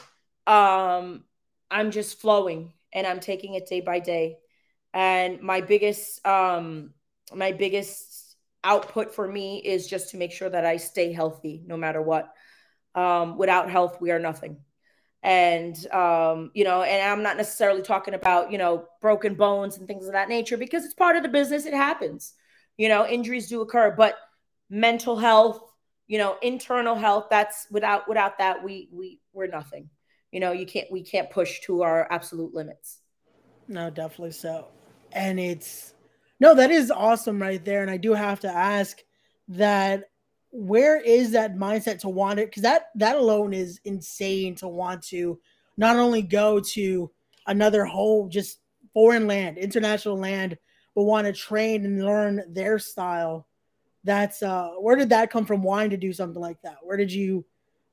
Um, 0.48 1.24
I'm 1.72 1.92
just 1.92 2.20
flowing 2.20 2.74
and 2.94 3.08
I'm 3.08 3.20
taking 3.20 3.56
it 3.56 3.68
day 3.68 3.82
by 3.82 4.00
day. 4.00 4.38
And 4.94 5.42
my 5.42 5.62
biggest 5.62 6.26
um 6.26 6.94
my 7.34 7.52
biggest 7.52 8.36
output 8.64 9.14
for 9.14 9.28
me 9.28 9.58
is 9.58 9.88
just 9.88 10.12
to 10.12 10.18
make 10.18 10.32
sure 10.32 10.50
that 10.50 10.66
I 10.66 10.78
stay 10.78 11.12
healthy 11.12 11.64
no 11.66 11.78
matter 11.78 12.02
what. 12.02 12.32
Um, 12.96 13.38
without 13.38 13.70
health, 13.70 14.00
we 14.00 14.12
are 14.12 14.20
nothing. 14.20 14.58
And 15.22 15.76
um, 15.92 16.52
you 16.54 16.64
know, 16.64 16.84
and 16.84 17.12
I'm 17.12 17.24
not 17.24 17.38
necessarily 17.38 17.82
talking 17.82 18.14
about, 18.14 18.52
you 18.52 18.58
know, 18.58 18.86
broken 19.02 19.36
bones 19.36 19.78
and 19.78 19.88
things 19.88 20.06
of 20.08 20.14
that 20.14 20.30
nature 20.30 20.58
because 20.58 20.86
it's 20.86 20.94
part 20.94 21.16
of 21.16 21.24
the 21.24 21.30
business. 21.30 21.66
It 21.66 21.74
happens. 21.74 22.34
You 22.78 22.90
know, 22.90 23.08
injuries 23.08 23.50
do 23.50 23.62
occur, 23.62 23.94
but 23.96 24.16
mental 24.70 25.18
health, 25.18 25.62
you 26.08 26.18
know 26.18 26.38
internal 26.42 26.96
health 26.96 27.28
that's 27.30 27.68
without 27.72 28.08
without 28.08 28.38
that 28.38 28.64
we 28.64 28.90
we 28.92 29.20
we're 29.34 29.48
nothing 29.48 29.90
you 30.32 30.40
know 30.40 30.52
you 30.52 30.66
can't 30.66 30.92
we 30.92 31.04
can't 31.04 31.30
push 31.30 31.60
to 31.62 31.82
our 31.82 32.08
absolute 32.12 32.54
limits 32.54 33.00
no 33.68 33.90
definitely 33.90 34.32
so 34.32 34.68
and 35.12 35.40
it's 35.40 35.94
no 36.40 36.54
that 36.56 36.72
is 36.72 36.92
awesome 36.92 37.42
right 37.42 37.66
there 37.66 37.82
and 37.82 37.90
i 37.90 37.98
do 37.98 38.14
have 38.14 38.40
to 38.40 38.48
ask 38.48 39.00
that 39.48 40.06
where 40.56 41.02
is 41.02 41.32
that 41.32 41.56
mindset 41.56 42.00
to 42.00 42.10
want 42.10 42.40
it? 42.40 42.50
Because 42.50 42.64
that 42.64 42.90
that 42.96 43.18
alone 43.18 43.54
is 43.54 43.82
insane 43.84 44.56
to 44.56 44.70
want 44.70 45.04
to 45.04 45.38
not 45.76 45.98
only 45.98 46.22
go 46.22 46.62
to 46.62 47.12
another 47.48 47.84
whole 47.84 48.30
just 48.30 48.60
foreign 48.94 49.28
land 49.28 49.58
international 49.58 50.18
land 50.18 50.58
but 50.96 51.04
want 51.04 51.28
to 51.28 51.34
train 51.34 51.86
and 51.86 52.04
learn 52.04 52.42
their 52.48 52.80
style. 52.80 53.46
That's 54.06 54.42
uh 54.42 54.70
where 54.80 54.96
did 54.96 55.10
that 55.10 55.30
come 55.30 55.46
from 55.46 55.62
wanting 55.62 55.90
to 55.90 55.98
do 55.98 56.14
something 56.14 56.42
like 56.42 56.62
that? 56.62 56.78
Where 56.84 56.98
did 56.98 57.12
you 57.12 57.44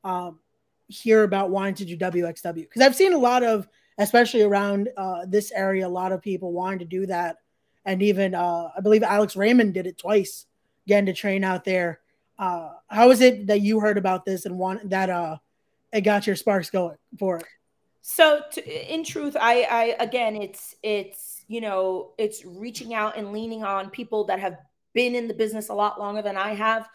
um 0.04 0.38
hear 0.86 1.24
about 1.24 1.50
wanting 1.50 1.74
to 1.74 1.84
do 1.86 1.96
wxw 1.96 2.54
because 2.54 2.82
i've 2.82 2.94
seen 2.94 3.14
a 3.14 3.18
lot 3.18 3.42
of 3.42 3.66
especially 3.96 4.42
around 4.42 4.90
uh 4.98 5.24
this 5.26 5.50
area 5.52 5.86
a 5.86 5.88
lot 5.88 6.12
of 6.12 6.20
people 6.20 6.52
wanting 6.52 6.80
to 6.80 6.84
do 6.84 7.06
that. 7.06 7.38
And 7.86 8.02
even 8.02 8.34
uh 8.34 8.68
i 8.76 8.80
believe 8.80 9.02
alex 9.02 9.34
raymond 9.34 9.72
did 9.72 9.86
it 9.86 9.96
twice 9.96 10.46
getting 10.86 11.06
to 11.06 11.14
train 11.14 11.44
out 11.44 11.64
there 11.64 12.01
uh 12.38 12.70
how 12.88 13.10
is 13.10 13.20
it 13.20 13.46
that 13.46 13.60
you 13.60 13.80
heard 13.80 13.98
about 13.98 14.24
this 14.24 14.46
and 14.46 14.58
want 14.58 14.90
that 14.90 15.10
uh 15.10 15.36
it 15.92 16.00
got 16.02 16.26
your 16.26 16.36
sparks 16.36 16.70
going 16.70 16.96
for 17.18 17.38
it? 17.38 17.46
So 18.00 18.42
to, 18.52 18.92
in 18.94 19.04
truth 19.04 19.36
i 19.40 19.62
i 19.62 19.96
again 20.00 20.36
it's 20.36 20.74
it's 20.82 21.44
you 21.48 21.60
know 21.60 22.12
it's 22.18 22.44
reaching 22.44 22.94
out 22.94 23.16
and 23.16 23.32
leaning 23.32 23.62
on 23.62 23.90
people 23.90 24.24
that 24.24 24.40
have 24.40 24.56
been 24.94 25.14
in 25.14 25.28
the 25.28 25.34
business 25.34 25.68
a 25.68 25.74
lot 25.74 25.98
longer 25.98 26.22
than 26.22 26.36
I 26.36 26.54
have 26.54 26.88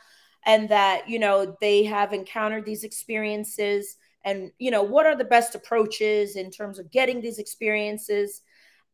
and 0.46 0.70
that 0.70 1.10
you 1.10 1.20
know 1.20 1.56
they 1.62 1.84
have 1.84 2.14
encountered 2.14 2.66
these 2.66 2.84
experiences. 2.84 3.98
And 4.24 4.52
you 4.60 4.72
know 4.72 4.84
what 4.84 5.06
are 5.06 5.16
the 5.16 5.24
best 5.24 5.56
approaches 5.56 6.36
in 6.36 6.52
terms 6.52 6.80
of 6.80 6.92
getting 6.92 7.22
these 7.22 7.40
experiences 7.40 8.42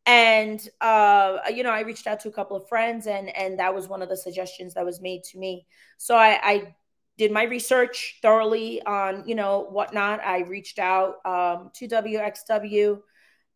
and 0.06 0.68
uh 0.80 1.38
you 1.54 1.62
know 1.62 1.70
i 1.70 1.80
reached 1.80 2.06
out 2.06 2.20
to 2.20 2.28
a 2.28 2.32
couple 2.32 2.56
of 2.56 2.68
friends 2.68 3.06
and 3.06 3.34
and 3.36 3.58
that 3.58 3.74
was 3.74 3.88
one 3.88 4.02
of 4.02 4.08
the 4.08 4.16
suggestions 4.16 4.74
that 4.74 4.84
was 4.84 5.00
made 5.00 5.22
to 5.24 5.38
me. 5.38 5.66
So 5.98 6.16
i 6.16 6.38
i 6.42 6.74
did 7.16 7.30
my 7.30 7.44
research 7.44 8.18
thoroughly 8.22 8.82
on 8.82 9.26
you 9.26 9.34
know 9.34 9.66
whatnot. 9.70 10.20
I 10.24 10.40
reached 10.40 10.78
out 10.78 11.24
um, 11.24 11.70
to 11.74 11.88
wxw 11.88 13.00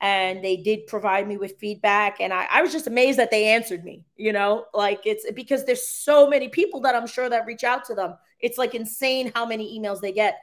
and 0.01 0.45
they 0.45 0.57
did 0.57 0.87
provide 0.87 1.27
me 1.27 1.39
with 1.39 1.59
feedback. 1.59 2.21
And 2.21 2.33
I, 2.33 2.47
I, 2.49 2.63
was 2.63 2.71
just 2.71 2.87
amazed 2.87 3.19
that 3.19 3.33
they 3.33 3.47
answered 3.49 3.85
me 3.85 4.05
you 4.17 4.33
know 4.33 4.67
like 4.73 5.01
it's 5.05 5.31
because 5.33 5.65
there's 5.65 5.87
so 5.87 6.29
many 6.29 6.49
people 6.49 6.81
that 6.83 6.95
i'm 6.95 7.07
sure 7.07 7.29
that 7.29 7.47
reach 7.47 7.65
out 7.65 7.85
to 7.87 7.95
them. 7.95 8.17
It's 8.41 8.59
like 8.59 8.75
insane 8.75 9.33
how 9.35 9.45
many 9.45 9.79
emails 9.79 10.01
they 10.01 10.13
get. 10.13 10.39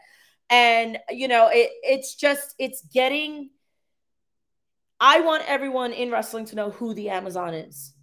And 0.49 0.99
you 1.09 1.27
know 1.27 1.47
it, 1.47 1.71
it's 1.81 2.15
just 2.15 2.53
it's 2.59 2.83
getting 2.93 3.49
i 4.99 5.21
want 5.21 5.43
everyone 5.47 5.93
in 5.93 6.12
wrestling 6.12 6.45
to 6.45 6.55
know 6.55 6.71
who 6.71 6.93
the 6.93 7.10
amazon 7.10 7.53
is 7.53 7.93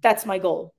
that's 0.00 0.26
my 0.26 0.38
goal 0.38 0.74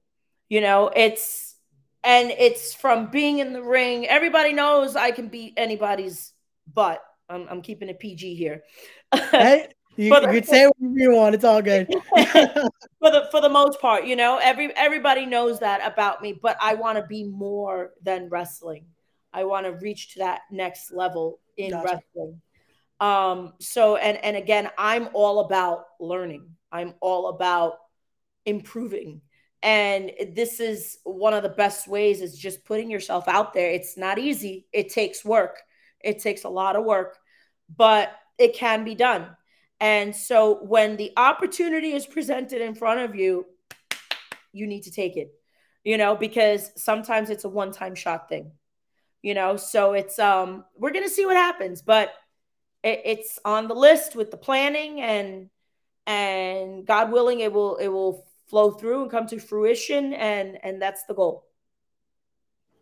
you 0.49 0.61
know 0.61 0.91
it's 0.95 1.55
and 2.03 2.31
it's 2.31 2.73
from 2.73 3.07
being 3.07 3.39
in 3.39 3.53
the 3.53 3.63
ring 3.63 4.07
everybody 4.07 4.53
knows 4.53 4.95
i 4.95 5.11
can 5.11 5.27
beat 5.27 5.53
anybody's 5.57 6.33
butt 6.73 7.01
i'm, 7.29 7.47
I'm 7.49 7.61
keeping 7.61 7.89
it 7.89 7.99
pg 7.99 8.35
here 8.35 8.63
You, 9.95 10.05
you 10.05 10.27
could 10.27 10.45
say 10.45 10.65
whatever 10.65 10.99
you 10.99 11.11
want. 11.11 11.35
It's 11.35 11.43
all 11.43 11.61
good. 11.61 11.87
for 12.15 13.11
the 13.11 13.27
for 13.29 13.41
the 13.41 13.49
most 13.49 13.79
part, 13.79 14.05
you 14.05 14.15
know, 14.15 14.39
every 14.41 14.75
everybody 14.75 15.25
knows 15.25 15.59
that 15.59 15.85
about 15.85 16.21
me. 16.21 16.33
But 16.33 16.57
I 16.61 16.73
want 16.73 16.97
to 16.97 17.05
be 17.05 17.25
more 17.25 17.91
than 18.01 18.29
wrestling. 18.29 18.85
I 19.31 19.43
want 19.43 19.65
to 19.65 19.73
reach 19.73 20.13
to 20.13 20.19
that 20.19 20.41
next 20.51 20.91
level 20.91 21.39
in 21.57 21.71
gotcha. 21.71 21.85
wrestling. 22.15 22.41
Um. 23.03 23.53
So 23.59 23.95
and 23.97 24.17
and 24.23 24.35
again, 24.37 24.69
I'm 24.77 25.09
all 25.13 25.39
about 25.41 25.85
learning. 25.99 26.49
I'm 26.71 26.93
all 27.01 27.27
about 27.27 27.73
improving. 28.45 29.21
And 29.61 30.11
this 30.33 30.59
is 30.59 30.97
one 31.03 31.33
of 31.33 31.43
the 31.43 31.49
best 31.49 31.87
ways 31.87 32.21
is 32.21 32.37
just 32.37 32.65
putting 32.65 32.91
yourself 32.91 33.27
out 33.27 33.53
there. 33.53 33.69
It's 33.69 33.97
not 33.97 34.19
easy. 34.19 34.67
It 34.73 34.89
takes 34.89 35.23
work. 35.23 35.57
It 36.01 36.19
takes 36.19 36.43
a 36.43 36.49
lot 36.49 36.75
of 36.75 36.83
work, 36.83 37.17
but 37.73 38.11
it 38.37 38.55
can 38.55 38.83
be 38.83 38.95
done 38.95 39.35
and 39.83 40.15
so 40.15 40.63
when 40.63 40.95
the 40.95 41.11
opportunity 41.17 41.91
is 41.91 42.05
presented 42.05 42.61
in 42.61 42.73
front 42.73 43.01
of 43.01 43.15
you, 43.15 43.45
you 44.53 44.65
need 44.65 44.83
to 44.83 44.91
take 44.91 45.17
it, 45.17 45.33
you 45.83 45.97
know, 45.97 46.15
because 46.15 46.71
sometimes 46.81 47.29
it's 47.29 47.43
a 47.43 47.49
one 47.49 47.73
time 47.73 47.93
shot 47.93 48.29
thing, 48.29 48.53
you 49.21 49.33
know. 49.33 49.57
So 49.57 49.91
it's, 49.91 50.19
um, 50.19 50.63
we're 50.77 50.93
going 50.93 51.03
to 51.03 51.09
see 51.09 51.25
what 51.25 51.35
happens, 51.35 51.81
but 51.81 52.13
it, 52.83 53.01
it's 53.05 53.39
on 53.45 53.67
the 53.67 53.73
list 53.73 54.15
with 54.15 54.31
the 54.31 54.37
planning 54.37 55.01
and, 55.01 55.49
and 56.05 56.85
God 56.85 57.11
willing, 57.11 57.39
it 57.39 57.51
will, 57.51 57.77
it 57.77 57.87
will 57.87 58.25
flow 58.47 58.71
through 58.71 59.03
and 59.03 59.11
come 59.11 59.27
to 59.27 59.39
fruition. 59.39 60.13
And, 60.13 60.59
and 60.63 60.81
that's 60.81 61.03
the 61.05 61.13
goal. 61.13 61.45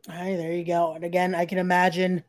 Hey, 0.08 0.36
there 0.36 0.54
you 0.54 0.66
go. 0.66 0.94
And 0.94 1.04
again, 1.04 1.36
I 1.36 1.46
can 1.46 1.60
imagine 1.60 2.24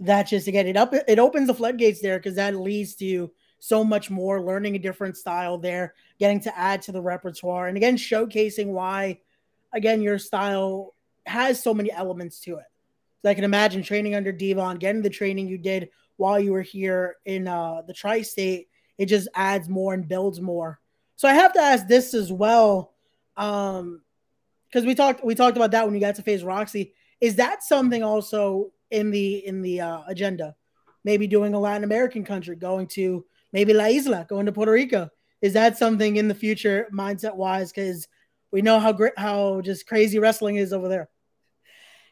that 0.00 0.24
just 0.24 0.46
again, 0.48 0.66
it 0.66 0.76
up, 0.76 0.94
it 0.94 1.18
opens 1.18 1.48
the 1.48 1.54
floodgates 1.54 2.00
there 2.00 2.18
because 2.18 2.36
that 2.36 2.56
leads 2.56 2.94
to, 2.96 3.30
so 3.60 3.82
much 3.82 4.10
more, 4.10 4.40
learning 4.40 4.76
a 4.76 4.78
different 4.78 5.16
style 5.16 5.58
there, 5.58 5.94
getting 6.18 6.40
to 6.40 6.58
add 6.58 6.82
to 6.82 6.92
the 6.92 7.02
repertoire, 7.02 7.68
and 7.68 7.76
again, 7.76 7.96
showcasing 7.96 8.66
why, 8.66 9.18
again, 9.72 10.00
your 10.00 10.18
style 10.18 10.94
has 11.26 11.62
so 11.62 11.74
many 11.74 11.90
elements 11.90 12.40
to 12.40 12.56
it. 12.56 12.66
So 13.22 13.30
I 13.30 13.34
can 13.34 13.44
imagine 13.44 13.82
training 13.82 14.14
under 14.14 14.32
Devon, 14.32 14.78
getting 14.78 15.02
the 15.02 15.10
training 15.10 15.48
you 15.48 15.58
did 15.58 15.90
while 16.18 16.38
you 16.38 16.52
were 16.52 16.62
here 16.62 17.16
in 17.24 17.48
uh, 17.48 17.82
the 17.86 17.94
tri 17.94 18.22
state, 18.22 18.68
it 18.98 19.06
just 19.06 19.28
adds 19.34 19.68
more 19.68 19.94
and 19.94 20.06
builds 20.06 20.40
more. 20.40 20.78
So 21.16 21.28
I 21.28 21.32
have 21.32 21.54
to 21.54 21.60
ask 21.60 21.86
this 21.86 22.12
as 22.12 22.30
well. 22.30 22.92
Um, 23.36 24.02
because 24.68 24.84
we 24.84 24.94
talked 24.94 25.24
we 25.24 25.34
talked 25.34 25.56
about 25.56 25.70
that 25.70 25.86
when 25.86 25.94
you 25.94 26.00
got 26.00 26.16
to 26.16 26.22
face 26.22 26.42
Roxy. 26.42 26.92
Is 27.20 27.36
that 27.36 27.62
something 27.62 28.02
also 28.02 28.70
in 28.90 29.10
the 29.10 29.46
in 29.46 29.62
the 29.62 29.80
uh, 29.80 30.00
agenda? 30.06 30.54
Maybe 31.04 31.26
doing 31.26 31.54
a 31.54 31.60
Latin 31.60 31.84
American 31.84 32.24
country, 32.24 32.54
going 32.56 32.86
to 32.88 33.24
maybe 33.52 33.72
La 33.72 33.86
Isla, 33.86 34.26
going 34.28 34.46
to 34.46 34.52
Puerto 34.52 34.72
Rico. 34.72 35.08
Is 35.40 35.52
that 35.54 35.78
something 35.78 36.16
in 36.16 36.28
the 36.28 36.34
future 36.34 36.88
mindset 36.92 37.34
wise? 37.34 37.72
Because 37.72 38.08
we 38.50 38.60
know 38.60 38.78
how 38.78 38.92
great, 38.92 39.12
how 39.16 39.60
just 39.60 39.86
crazy 39.86 40.18
wrestling 40.18 40.56
is 40.56 40.72
over 40.72 40.88
there. 40.88 41.08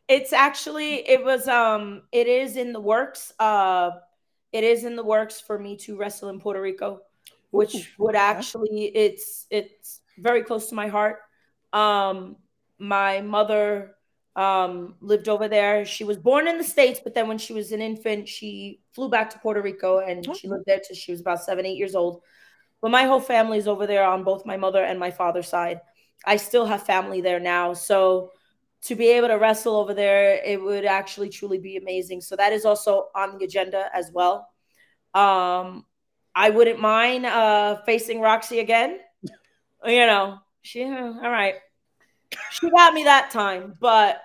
It's 0.09 0.33
actually 0.33 1.09
it 1.09 1.25
was 1.25 1.49
um 1.49 2.03
it 2.12 2.27
is 2.29 2.57
in 2.57 2.73
the 2.73 2.81
works. 2.81 3.33
Uh, 3.38 3.90
it 4.53 4.64
is 4.64 4.85
in 4.85 4.97
the 4.97 5.05
works 5.05 5.40
for 5.40 5.59
me 5.59 5.77
to 5.79 5.97
wrestle 5.97 6.29
in 6.29 6.40
Puerto 6.40 6.61
Rico, 6.61 7.01
which 7.51 7.75
Ooh, 7.75 7.83
would 7.99 8.14
actually 8.16 8.87
it's 8.95 9.47
it's 9.51 10.01
very 10.19 10.42
close 10.42 10.69
to 10.69 10.75
my 10.75 10.88
heart. 10.88 11.19
Um, 11.73 12.37
my 12.79 13.21
mother 13.21 13.97
um, 14.37 14.95
lived 15.01 15.29
over 15.29 15.49
there. 15.49 15.85
She 15.85 16.05
was 16.05 16.19
born 16.19 16.47
in 16.47 16.59
the 16.59 16.64
States, 16.64 17.01
but 17.03 17.14
then 17.14 17.27
when 17.29 17.38
she 17.38 17.53
was 17.53 17.73
an 17.73 17.81
infant, 17.81 18.29
she 18.29 18.83
flew 18.92 19.09
back 19.09 19.31
to 19.31 19.38
Puerto 19.38 19.62
Rico 19.62 19.99
and 19.99 20.29
she 20.37 20.49
lived 20.49 20.64
there 20.66 20.81
till 20.87 20.97
she 20.97 21.11
was 21.12 21.21
about 21.21 21.42
seven, 21.42 21.66
eight 21.66 21.79
years 21.79 21.95
old. 21.95 22.23
But 22.83 22.90
my 22.90 23.05
whole 23.05 23.21
family 23.21 23.59
is 23.59 23.66
over 23.69 23.87
there 23.87 24.05
on 24.05 24.25
both 24.25 24.47
my 24.47 24.57
mother 24.57 24.85
and 24.85 24.99
my 24.99 25.11
father's 25.11 25.49
side. 25.49 25.81
I 26.25 26.37
still 26.37 26.66
have 26.66 26.83
family 26.85 27.21
there 27.21 27.40
now. 27.40 27.73
So 27.73 28.33
to 28.83 28.95
be 28.95 29.09
able 29.11 29.29
to 29.29 29.39
wrestle 29.39 29.77
over 29.77 29.95
there, 29.95 30.41
it 30.45 30.61
would 30.62 30.85
actually 30.85 31.29
truly 31.29 31.59
be 31.59 31.77
amazing. 31.77 32.21
So 32.21 32.37
that 32.37 32.53
is 32.53 32.65
also 32.65 33.09
on 33.15 33.39
the 33.39 33.45
agenda 33.45 33.89
as 33.93 34.11
well. 34.12 34.49
Um, 35.15 35.85
I 36.35 36.51
wouldn't 36.51 36.81
mind 36.81 37.27
uh, 37.27 37.83
facing 37.85 38.21
Roxy 38.21 38.61
again. 38.61 39.01
You 39.85 40.07
know, 40.07 40.39
she 40.62 40.83
all 40.83 41.21
right. 41.21 41.57
She 42.51 42.69
got 42.71 42.93
me 42.93 43.05
that 43.05 43.31
time, 43.31 43.77
but 43.79 44.21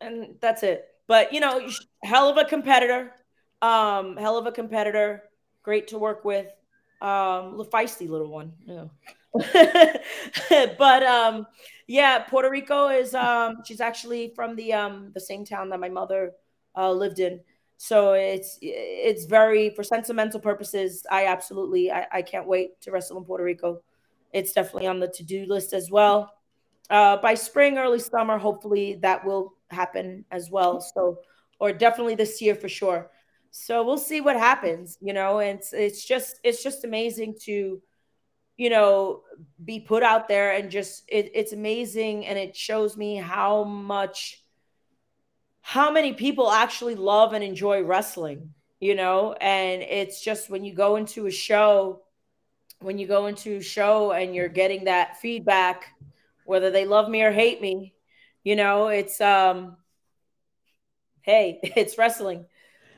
and 0.00 0.36
that's 0.40 0.62
it. 0.62 0.84
But 1.08 1.32
you 1.32 1.40
know, 1.40 1.68
hell 2.04 2.28
of 2.28 2.36
a 2.36 2.44
competitor. 2.44 3.12
Um, 3.60 4.16
hell 4.16 4.38
of 4.38 4.46
a 4.46 4.52
competitor. 4.52 5.24
Great 5.64 5.88
to 5.88 5.98
work 5.98 6.24
with. 6.24 6.46
Um, 7.00 7.64
feisty 7.72 8.08
little 8.08 8.28
one. 8.28 8.52
Yeah. 8.64 8.84
but 10.78 11.02
um, 11.02 11.46
yeah, 11.92 12.20
Puerto 12.20 12.48
Rico 12.48 12.88
is 12.88 13.14
um, 13.14 13.58
she's 13.66 13.82
actually 13.82 14.32
from 14.34 14.56
the 14.56 14.72
um 14.72 15.10
the 15.12 15.20
same 15.20 15.44
town 15.44 15.68
that 15.68 15.78
my 15.78 15.90
mother 15.90 16.32
uh, 16.74 16.90
lived 16.90 17.18
in. 17.18 17.38
So 17.76 18.14
it's 18.14 18.58
it's 18.62 19.26
very 19.26 19.68
for 19.74 19.82
sentimental 19.82 20.40
purposes. 20.40 21.04
I 21.10 21.26
absolutely 21.26 21.92
I, 21.92 22.06
I 22.10 22.22
can't 22.22 22.46
wait 22.46 22.80
to 22.80 22.92
wrestle 22.92 23.18
in 23.18 23.24
Puerto 23.24 23.44
Rico. 23.44 23.82
It's 24.32 24.54
definitely 24.54 24.86
on 24.86 25.00
the 25.00 25.08
to 25.08 25.22
do 25.22 25.44
list 25.46 25.74
as 25.74 25.90
well. 25.90 26.32
Uh, 26.88 27.18
by 27.18 27.34
spring, 27.34 27.76
early 27.76 27.98
summer, 27.98 28.38
hopefully 28.38 28.98
that 29.02 29.22
will 29.22 29.52
happen 29.70 30.24
as 30.30 30.50
well. 30.50 30.80
So, 30.80 31.18
or 31.60 31.74
definitely 31.74 32.14
this 32.14 32.40
year 32.40 32.54
for 32.54 32.70
sure. 32.70 33.10
So 33.50 33.84
we'll 33.84 33.98
see 33.98 34.22
what 34.22 34.36
happens. 34.36 34.96
You 35.02 35.12
know, 35.12 35.40
and 35.40 35.58
it's 35.58 35.74
it's 35.74 36.06
just 36.06 36.40
it's 36.42 36.62
just 36.62 36.84
amazing 36.84 37.34
to 37.42 37.82
you 38.56 38.70
know, 38.70 39.22
be 39.64 39.80
put 39.80 40.02
out 40.02 40.28
there 40.28 40.52
and 40.52 40.70
just 40.70 41.04
it, 41.08 41.30
it's 41.34 41.52
amazing 41.52 42.26
and 42.26 42.38
it 42.38 42.56
shows 42.56 42.96
me 42.96 43.16
how 43.16 43.64
much 43.64 44.42
how 45.62 45.92
many 45.92 46.12
people 46.12 46.50
actually 46.50 46.94
love 46.94 47.32
and 47.32 47.44
enjoy 47.44 47.82
wrestling, 47.82 48.52
you 48.80 48.94
know, 48.94 49.32
and 49.34 49.82
it's 49.82 50.22
just 50.22 50.50
when 50.50 50.64
you 50.64 50.74
go 50.74 50.96
into 50.96 51.26
a 51.26 51.30
show 51.30 52.02
when 52.80 52.98
you 52.98 53.06
go 53.06 53.26
into 53.26 53.58
a 53.58 53.62
show 53.62 54.10
and 54.10 54.34
you're 54.34 54.48
getting 54.48 54.84
that 54.84 55.20
feedback 55.20 55.86
whether 56.44 56.72
they 56.72 56.84
love 56.84 57.08
me 57.08 57.22
or 57.22 57.30
hate 57.30 57.62
me, 57.62 57.94
you 58.42 58.56
know, 58.56 58.88
it's 58.88 59.20
um 59.20 59.76
hey, 61.22 61.60
it's 61.62 61.96
wrestling. 61.96 62.44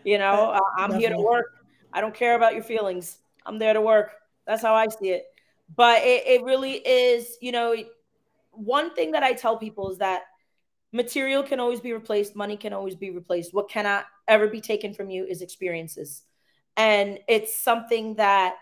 You 0.05 0.19
know, 0.19 0.59
I'm 0.77 0.93
here 0.99 1.11
to 1.11 1.19
work. 1.19 1.47
I 1.93 2.01
don't 2.01 2.15
care 2.15 2.37
about 2.37 2.55
your 2.55 2.63
feelings. 2.63 3.19
I'm 3.47 3.59
there 3.59 3.73
to 3.73 3.81
work. 3.81 4.13
That's 4.47 4.61
how 4.61 4.75
I 4.75 4.89
see 4.89 5.11
it 5.11 5.34
but 5.75 6.03
it, 6.03 6.27
it 6.27 6.43
really 6.43 6.73
is 6.75 7.37
you 7.41 7.53
know 7.53 7.75
one 8.51 8.95
thing 8.95 9.13
that 9.13 9.23
i 9.23 9.33
tell 9.33 9.57
people 9.57 9.91
is 9.91 9.99
that 9.99 10.25
material 10.95 11.43
can 11.43 11.59
always 11.59 11.81
be 11.81 11.93
replaced 11.93 12.37
money 12.37 12.57
can 12.57 12.73
always 12.73 12.95
be 12.95 13.11
replaced. 13.11 13.53
What 13.53 13.69
cannot 13.69 14.07
ever 14.29 14.47
be 14.47 14.61
taken 14.61 14.95
from 14.95 15.11
you 15.11 15.25
is 15.27 15.43
experiences. 15.43 16.23
And 16.77 17.19
it's 17.29 17.63
something 17.63 18.15
that 18.15 18.55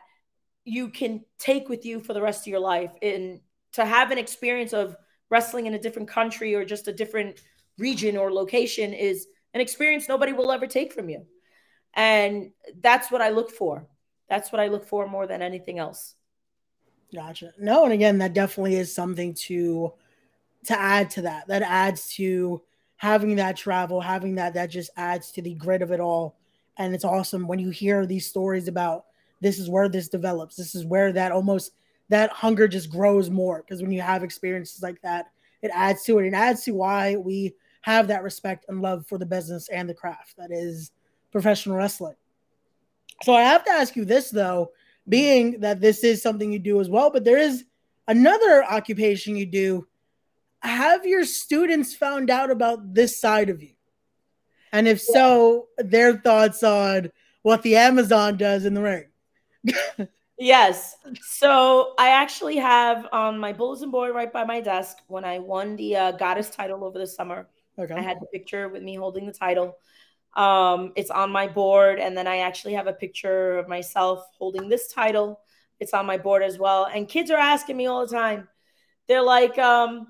you 0.65 0.89
can 0.89 1.25
take 1.39 1.69
with 1.69 1.85
you 1.85 2.01
for 2.01 2.15
the 2.15 2.23
rest 2.23 2.47
of 2.47 2.51
your 2.51 2.61
life. 2.61 2.91
And 3.03 3.41
to 3.73 3.85
have 3.85 4.11
an 4.11 4.19
experience 4.19 4.73
of 4.73 4.97
wrestling 5.29 5.67
in 5.67 5.75
a 5.75 5.79
different 5.79 6.09
country 6.09 6.55
or 6.55 6.65
just 6.65 6.89
a 6.89 6.93
different 6.93 7.39
region 7.79 8.17
or 8.17 8.33
location 8.33 8.95
is 8.95 9.27
an 9.55 9.61
experience 9.61 10.09
nobody 10.09 10.33
will 10.33 10.53
ever 10.53 10.67
take 10.67 10.95
from 10.95 11.11
you. 11.11 11.27
And 11.95 12.53
that's 12.81 13.11
what 13.11 13.21
i 13.21 13.29
look 13.29 13.51
for. 13.51 13.87
That's 14.31 14.51
what 14.51 14.61
i 14.61 14.69
look 14.69 14.87
for 14.87 15.07
more 15.07 15.27
than 15.27 15.43
anything 15.43 15.79
else 15.79 16.15
Gotcha. 17.15 17.53
No, 17.59 17.85
and 17.85 17.93
again, 17.93 18.19
that 18.19 18.33
definitely 18.33 18.77
is 18.77 18.93
something 18.93 19.35
to 19.35 19.93
to 20.65 20.81
add 20.81 21.11
to 21.11 21.23
that. 21.23 21.49
That 21.49 21.63
adds 21.63 22.15
to 22.15 22.63
having 22.97 23.37
that 23.37 23.57
travel, 23.57 24.01
having 24.01 24.37
that 24.37 24.55
that 24.55 24.71
just 24.71 24.91
adds 24.97 25.33
to 25.33 25.43
the 25.43 25.55
grit 25.55 25.83
of 25.83 25.91
it 25.91 26.01
all. 26.01 26.37
And 26.79 26.95
it's 26.95 27.05
awesome 27.05 27.47
when 27.47 27.59
you 27.59 27.71
hear 27.71 28.07
these 28.07 28.27
stories 28.27 28.69
about 28.69 29.07
this 29.41 29.59
is 29.59 29.69
where 29.69 29.89
this 29.89 30.09
develops. 30.09 30.57
This 30.57 30.75
is 30.75 30.87
where 30.87 31.13
that 31.13 31.33
almost 31.33 31.73
that 32.09 32.31
hunger 32.31 32.69
just 32.69 32.91
grows 32.91 33.29
more 33.29 33.63
because 33.63 33.83
when 33.83 33.93
you 33.93 34.01
have 34.01 34.23
experiences 34.23 34.83
like 34.83 35.01
that, 35.03 35.27
it 35.61 35.71
adds 35.75 36.05
to 36.05 36.19
it. 36.19 36.27
It 36.27 36.35
adds 36.35 36.63
to 36.65 36.73
why 36.73 37.17
we 37.17 37.55
have 37.83 38.09
that 38.09 38.23
respect 38.23 38.67
and 38.69 38.81
love 38.81 39.07
for 39.07 39.19
the 39.19 39.27
business 39.27 39.69
and 39.69 39.89
the 39.89 39.95
craft 39.95 40.37
that 40.39 40.51
is 40.51 40.93
professional 41.31 41.77
wrestling. 41.77 42.15
So 43.23 43.35
I 43.35 43.43
have 43.43 43.65
to 43.65 43.71
ask 43.71 43.97
you 43.97 44.05
this 44.05 44.31
though 44.31 44.71
being 45.09 45.61
that 45.61 45.81
this 45.81 46.05
is 46.05 46.23
something 46.23 46.53
you 46.53 46.59
do 46.59 46.81
as 46.81 46.89
well, 46.89 47.11
but 47.11 47.25
there 47.25 47.39
is 47.39 47.65
another 48.09 48.65
occupation 48.65 49.37
you 49.37 49.47
do. 49.47 49.87
Have 50.61 51.07
your 51.07 51.25
students 51.25 51.95
found 51.95 52.31
out 52.31 52.51
about 52.51 52.95
this 52.95 53.21
side 53.21 53.51
of 53.51 53.63
you? 53.63 53.73
And 54.73 54.89
if 54.89 55.01
so, 55.01 55.69
their 55.77 56.17
thoughts 56.17 56.63
on 56.63 57.11
what 57.43 57.63
the 57.63 57.77
Amazon 57.77 58.37
does 58.37 58.65
in 58.65 58.75
the 58.75 58.83
ring. 58.83 60.09
yes. 60.39 60.97
So 61.21 61.95
I 61.99 62.09
actually 62.11 62.57
have 62.57 63.07
on 63.13 63.39
my 63.39 63.53
bulletin 63.53 63.91
board 63.91 64.15
right 64.15 64.33
by 64.33 64.45
my 64.45 64.61
desk 64.61 64.99
when 65.09 65.25
I 65.25 65.41
won 65.41 65.77
the 65.77 65.97
uh, 65.97 66.13
goddess 66.13 66.51
title 66.51 66.85
over 66.85 66.99
the 66.99 67.07
summer. 67.07 67.49
Okay. 67.79 67.95
I 67.95 68.01
had 68.01 68.19
the 68.21 68.27
picture 68.27 68.69
with 68.69 68.83
me 68.83 68.95
holding 68.95 69.27
the 69.27 69.33
title. 69.33 69.77
Um, 70.35 70.93
it's 70.97 71.11
on 71.11 71.31
my 71.31 71.47
board, 71.47 71.99
and 71.99 72.17
then 72.17 72.27
I 72.27 72.39
actually 72.39 72.75
have 72.75 72.87
a 72.87 72.93
picture 72.93 73.59
of 73.59 73.69
myself 73.69 74.25
holding 74.39 74.69
this 74.69 74.93
title. 74.93 75.41
It's 75.79 75.93
on 75.93 76.07
my 76.07 76.17
board 76.17 76.43
as 76.43 76.59
well. 76.59 76.87
And 76.87 77.09
kids 77.09 77.31
are 77.31 77.39
asking 77.39 77.77
me 77.77 77.87
all 77.87 78.07
the 78.07 78.15
time. 78.15 78.49
They're 79.09 79.23
like, 79.23 79.59
um, 79.59 80.09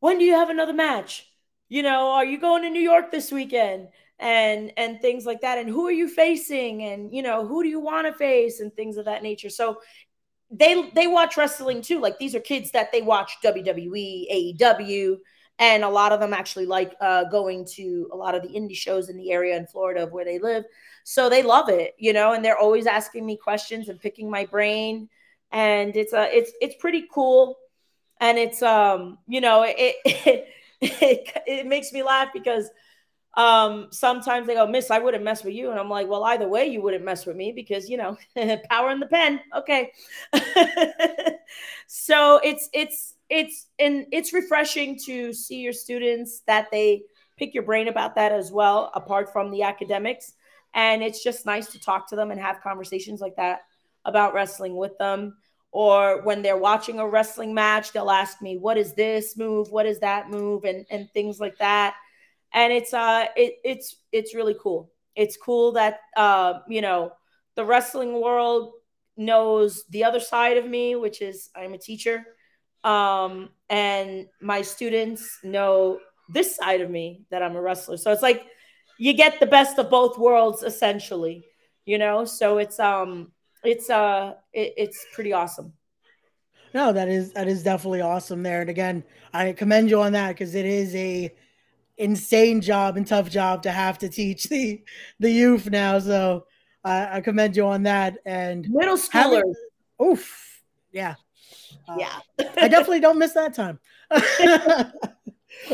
"When 0.00 0.18
do 0.18 0.24
you 0.24 0.34
have 0.34 0.50
another 0.50 0.72
match? 0.72 1.26
You 1.68 1.82
know, 1.82 2.10
are 2.10 2.24
you 2.24 2.38
going 2.38 2.62
to 2.62 2.70
New 2.70 2.80
York 2.80 3.10
this 3.10 3.30
weekend?" 3.30 3.88
And 4.18 4.72
and 4.76 5.00
things 5.00 5.26
like 5.26 5.42
that. 5.42 5.58
And 5.58 5.68
who 5.68 5.86
are 5.86 5.92
you 5.92 6.08
facing? 6.08 6.82
And 6.82 7.14
you 7.14 7.22
know, 7.22 7.46
who 7.46 7.62
do 7.62 7.68
you 7.68 7.80
want 7.80 8.06
to 8.06 8.12
face? 8.12 8.60
And 8.60 8.74
things 8.74 8.96
of 8.96 9.04
that 9.04 9.22
nature. 9.22 9.50
So 9.50 9.80
they 10.50 10.90
they 10.90 11.06
watch 11.06 11.36
wrestling 11.36 11.82
too. 11.82 12.00
Like 12.00 12.18
these 12.18 12.34
are 12.34 12.40
kids 12.40 12.72
that 12.72 12.90
they 12.92 13.02
watch 13.02 13.36
WWE, 13.44 14.56
AEW 14.58 15.18
and 15.60 15.84
a 15.84 15.88
lot 15.88 16.10
of 16.10 16.20
them 16.20 16.32
actually 16.32 16.66
like 16.66 16.96
uh, 17.00 17.24
going 17.24 17.66
to 17.66 18.08
a 18.12 18.16
lot 18.16 18.34
of 18.34 18.42
the 18.42 18.48
indie 18.48 18.74
shows 18.74 19.10
in 19.10 19.18
the 19.18 19.30
area 19.30 19.56
in 19.56 19.66
Florida 19.66 20.02
of 20.02 20.10
where 20.12 20.24
they 20.24 20.38
live. 20.40 20.64
So 21.04 21.28
they 21.28 21.42
love 21.42 21.68
it, 21.68 21.94
you 21.98 22.12
know, 22.14 22.32
and 22.32 22.44
they're 22.44 22.58
always 22.58 22.86
asking 22.86 23.26
me 23.26 23.36
questions 23.36 23.88
and 23.90 24.00
picking 24.00 24.30
my 24.30 24.46
brain, 24.46 25.08
and 25.52 25.94
it's 25.96 26.12
a 26.14 26.20
uh, 26.22 26.28
it's 26.30 26.52
it's 26.60 26.74
pretty 26.76 27.06
cool, 27.12 27.58
and 28.20 28.38
it's 28.38 28.62
um 28.62 29.18
you 29.28 29.40
know 29.40 29.62
it 29.62 29.76
it, 29.78 30.48
it, 30.80 31.42
it 31.46 31.66
makes 31.66 31.92
me 31.92 32.02
laugh 32.02 32.28
because 32.32 32.70
um 33.34 33.86
sometimes 33.92 34.46
they 34.48 34.54
go 34.54 34.66
miss 34.66 34.90
i 34.90 34.98
wouldn't 34.98 35.22
mess 35.24 35.44
with 35.44 35.54
you. 35.54 35.70
And 35.70 35.78
i'm 35.78 35.88
like 35.90 36.08
well 36.08 36.24
either 36.24 36.48
way 36.48 36.66
you 36.66 36.82
wouldn't 36.82 37.04
mess 37.04 37.26
with 37.26 37.36
me 37.36 37.52
because 37.52 37.88
you 37.88 37.96
know 37.96 38.16
power 38.70 38.90
in 38.90 39.00
the 39.00 39.06
pen. 39.06 39.40
Okay. 39.56 39.92
So 41.86 42.40
it's 42.42 42.68
it's 42.72 43.14
it's 43.30 43.68
and 43.78 44.06
it's 44.12 44.32
refreshing 44.32 44.98
to 45.06 45.32
see 45.32 45.60
your 45.60 45.72
students 45.72 46.42
that 46.46 46.68
they 46.70 47.02
pick 47.38 47.54
your 47.54 47.62
brain 47.62 47.88
about 47.88 48.16
that 48.16 48.32
as 48.32 48.52
well 48.52 48.90
apart 48.94 49.32
from 49.32 49.50
the 49.50 49.62
academics. 49.62 50.34
And 50.74 51.02
it's 51.02 51.22
just 51.22 51.46
nice 51.46 51.68
to 51.72 51.80
talk 51.80 52.08
to 52.10 52.16
them 52.16 52.30
and 52.30 52.40
have 52.40 52.60
conversations 52.60 53.20
like 53.20 53.36
that 53.36 53.60
about 54.04 54.34
wrestling 54.34 54.76
with 54.76 54.96
them. 54.98 55.36
Or 55.72 56.22
when 56.22 56.42
they're 56.42 56.56
watching 56.56 56.98
a 56.98 57.08
wrestling 57.08 57.54
match 57.54 57.92
they'll 57.92 58.10
ask 58.10 58.42
me 58.42 58.58
what 58.58 58.76
is 58.76 58.94
this 58.94 59.36
move? 59.36 59.70
What 59.70 59.86
is 59.86 60.00
that 60.00 60.28
move? 60.28 60.64
and 60.64 60.84
and 60.90 61.08
things 61.12 61.40
like 61.40 61.56
that. 61.58 61.94
And 62.52 62.72
it's 62.72 62.92
uh 62.92 63.26
it, 63.36 63.54
it's 63.64 63.96
it's 64.12 64.34
really 64.34 64.56
cool. 64.60 64.90
It's 65.14 65.36
cool 65.36 65.72
that 65.72 66.00
uh 66.16 66.60
you 66.68 66.82
know 66.82 67.12
the 67.54 67.64
wrestling 67.64 68.20
world 68.20 68.72
knows 69.16 69.84
the 69.90 70.02
other 70.02 70.20
side 70.20 70.56
of 70.56 70.66
me 70.66 70.96
which 70.96 71.20
is 71.20 71.50
i'm 71.54 71.74
a 71.74 71.78
teacher 71.78 72.24
um, 72.84 73.50
and 73.68 74.26
my 74.40 74.62
students 74.62 75.38
know 75.42 76.00
this 76.28 76.56
side 76.56 76.80
of 76.80 76.90
me 76.90 77.22
that 77.30 77.42
I'm 77.42 77.56
a 77.56 77.60
wrestler. 77.60 77.96
So 77.96 78.12
it's 78.12 78.22
like 78.22 78.46
you 78.98 79.12
get 79.12 79.40
the 79.40 79.46
best 79.46 79.78
of 79.78 79.90
both 79.90 80.18
worlds 80.18 80.62
essentially, 80.62 81.44
you 81.84 81.98
know? 81.98 82.24
So 82.24 82.58
it's 82.58 82.78
um 82.78 83.32
it's 83.64 83.90
uh 83.90 84.34
it, 84.52 84.74
it's 84.76 85.06
pretty 85.12 85.32
awesome. 85.32 85.72
No, 86.72 86.92
that 86.92 87.08
is 87.08 87.32
that 87.32 87.48
is 87.48 87.62
definitely 87.62 88.00
awesome 88.00 88.42
there. 88.42 88.60
And 88.60 88.70
again, 88.70 89.02
I 89.32 89.52
commend 89.52 89.90
you 89.90 90.00
on 90.00 90.12
that 90.12 90.28
because 90.28 90.54
it 90.54 90.66
is 90.66 90.94
a 90.94 91.34
insane 91.96 92.60
job 92.60 92.96
and 92.96 93.06
tough 93.06 93.28
job 93.28 93.62
to 93.62 93.70
have 93.70 93.98
to 93.98 94.08
teach 94.08 94.44
the 94.44 94.82
the 95.18 95.30
youth 95.30 95.68
now. 95.70 95.98
So 95.98 96.46
I, 96.84 97.16
I 97.16 97.20
commend 97.20 97.56
you 97.56 97.66
on 97.66 97.82
that. 97.84 98.18
And 98.24 98.68
middle 98.70 98.96
schoolers. 98.96 99.10
Having, 99.10 99.54
oof, 100.02 100.62
yeah, 100.92 101.14
uh, 101.88 101.96
yeah. 101.98 102.18
I 102.56 102.68
definitely 102.68 103.00
don't 103.00 103.18
miss 103.18 103.32
that 103.34 103.54
time. 103.54 103.78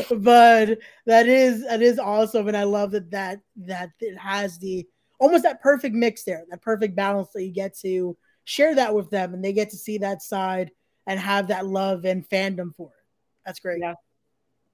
but 0.09 0.79
that 1.05 1.27
is 1.27 1.63
that 1.63 1.81
is 1.81 1.97
awesome 1.99 2.47
and 2.47 2.57
I 2.57 2.63
love 2.63 2.91
that 2.91 3.09
that 3.11 3.39
that 3.55 3.89
it 3.99 4.17
has 4.17 4.57
the 4.59 4.85
almost 5.19 5.43
that 5.43 5.61
perfect 5.61 5.95
mix 5.95 6.23
there, 6.23 6.43
that 6.49 6.61
perfect 6.61 6.95
balance 6.95 7.29
that 7.33 7.43
you 7.43 7.51
get 7.51 7.77
to 7.79 8.17
share 8.43 8.75
that 8.75 8.93
with 8.93 9.09
them 9.09 9.33
and 9.33 9.43
they 9.43 9.53
get 9.53 9.69
to 9.71 9.77
see 9.77 9.97
that 9.99 10.21
side 10.21 10.71
and 11.05 11.19
have 11.19 11.47
that 11.47 11.65
love 11.65 12.05
and 12.05 12.27
fandom 12.29 12.75
for 12.75 12.89
it. 12.89 13.05
That's 13.45 13.59
great. 13.59 13.79
Yeah. 13.81 13.95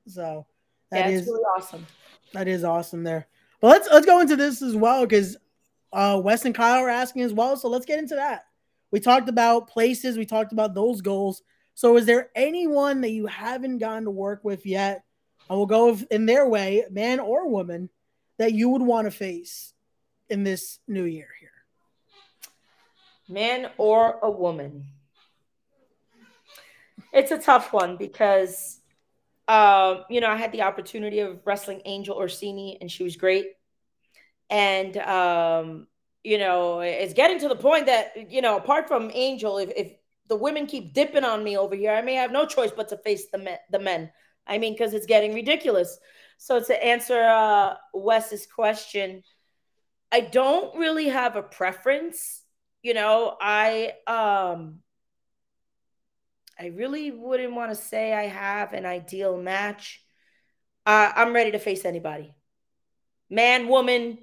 So 0.08 0.46
that 0.92 1.10
yeah, 1.10 1.18
is 1.18 1.28
really 1.28 1.44
awesome. 1.58 1.86
That 2.34 2.48
is 2.48 2.64
awesome 2.64 3.04
there. 3.04 3.28
But 3.62 3.68
let's 3.68 3.88
let's 3.92 4.06
go 4.06 4.20
into 4.20 4.36
this 4.36 4.62
as 4.62 4.76
well 4.76 5.06
because 5.06 5.38
uh, 5.94 6.20
Wes 6.24 6.46
and 6.46 6.56
Kyle 6.56 6.84
are 6.84 6.90
asking 6.90 7.22
as 7.22 7.34
well. 7.34 7.56
So 7.56 7.70
let's 7.70 7.86
get 7.86 8.00
into 8.00 8.16
that. 8.16 8.46
We 8.94 9.00
talked 9.00 9.28
about 9.28 9.68
places. 9.68 10.20
We 10.20 10.28
talked 10.28 10.52
about 10.52 10.76
those 10.76 11.02
goals. 11.02 11.42
So 11.74 11.98
is 11.98 12.06
there 12.06 12.30
anyone 12.36 13.02
that 13.02 13.10
you 13.10 13.26
haven't 13.26 13.80
gotten 13.80 14.04
to 14.04 14.12
work 14.12 14.44
with 14.44 14.68
yet? 14.68 15.04
I 15.50 15.56
will 15.56 15.66
go 15.66 15.98
in 16.12 16.28
their 16.28 16.48
way, 16.48 16.86
man 16.92 17.20
or 17.20 17.50
woman, 17.50 17.90
that 18.38 18.54
you 18.54 18.70
would 18.70 18.84
want 18.84 19.06
to 19.06 19.12
face 19.12 19.74
in 20.30 20.44
this 20.44 20.78
new 20.88 21.06
year 21.06 21.30
here. 21.40 21.50
Man 23.28 23.72
or 23.80 24.20
a 24.22 24.30
woman. 24.30 24.86
It's 27.12 27.32
a 27.32 27.40
tough 27.40 27.74
one 27.74 27.98
because 27.98 28.80
um, 29.48 30.06
you 30.08 30.22
know, 30.22 30.30
I 30.30 30.36
had 30.36 30.52
the 30.52 30.62
opportunity 30.62 31.20
of 31.20 31.40
wrestling 31.46 31.82
Angel 31.86 32.16
Orsini, 32.16 32.78
and 32.80 32.92
she 32.92 33.04
was 33.04 33.16
great. 33.16 33.54
And 34.52 34.96
um, 34.98 35.88
you 36.24 36.38
know, 36.38 36.80
it's 36.80 37.14
getting 37.14 37.40
to 37.40 37.48
the 37.48 37.56
point 37.56 37.88
that 37.88 38.32
you 38.32 38.42
know, 38.42 38.58
apart 38.58 38.88
from 38.88 39.12
Angel, 39.14 39.58
if, 39.58 39.72
if 39.76 39.94
the 40.28 40.36
women 40.36 40.66
keep 40.66 40.94
dipping 40.94 41.24
on 41.24 41.44
me 41.44 41.58
over 41.58 41.76
here, 41.76 41.92
I 41.92 42.02
may 42.02 42.16
have 42.16 42.32
no 42.32 42.46
choice 42.46 42.72
but 42.72 42.90
to 42.90 42.98
face 42.98 43.30
the 43.30 43.38
men. 43.38 43.58
The 43.72 43.80
men. 43.80 44.12
I 44.48 44.58
mean, 44.58 44.74
because 44.74 44.94
it's 44.94 45.06
getting 45.06 45.34
ridiculous. 45.34 45.98
So 46.38 46.62
to 46.62 46.86
answer 46.86 47.22
uh, 47.22 47.76
Wes's 47.94 48.46
question, 48.46 49.24
I 50.12 50.22
don't 50.22 50.78
really 50.78 51.08
have 51.08 51.36
a 51.36 51.44
preference. 51.44 52.42
You 52.82 52.94
know, 52.94 53.36
I 53.40 53.94
um 54.08 54.80
I 56.60 56.68
really 56.68 57.12
wouldn't 57.12 57.54
want 57.54 57.72
to 57.72 57.76
say 57.76 58.14
I 58.14 58.28
have 58.28 58.74
an 58.74 58.86
ideal 58.86 59.38
match. 59.38 60.02
Uh, 60.86 61.12
I'm 61.16 61.34
ready 61.34 61.52
to 61.52 61.60
face 61.60 61.86
anybody. 61.86 62.36
Man, 63.30 63.68
woman, 63.68 64.20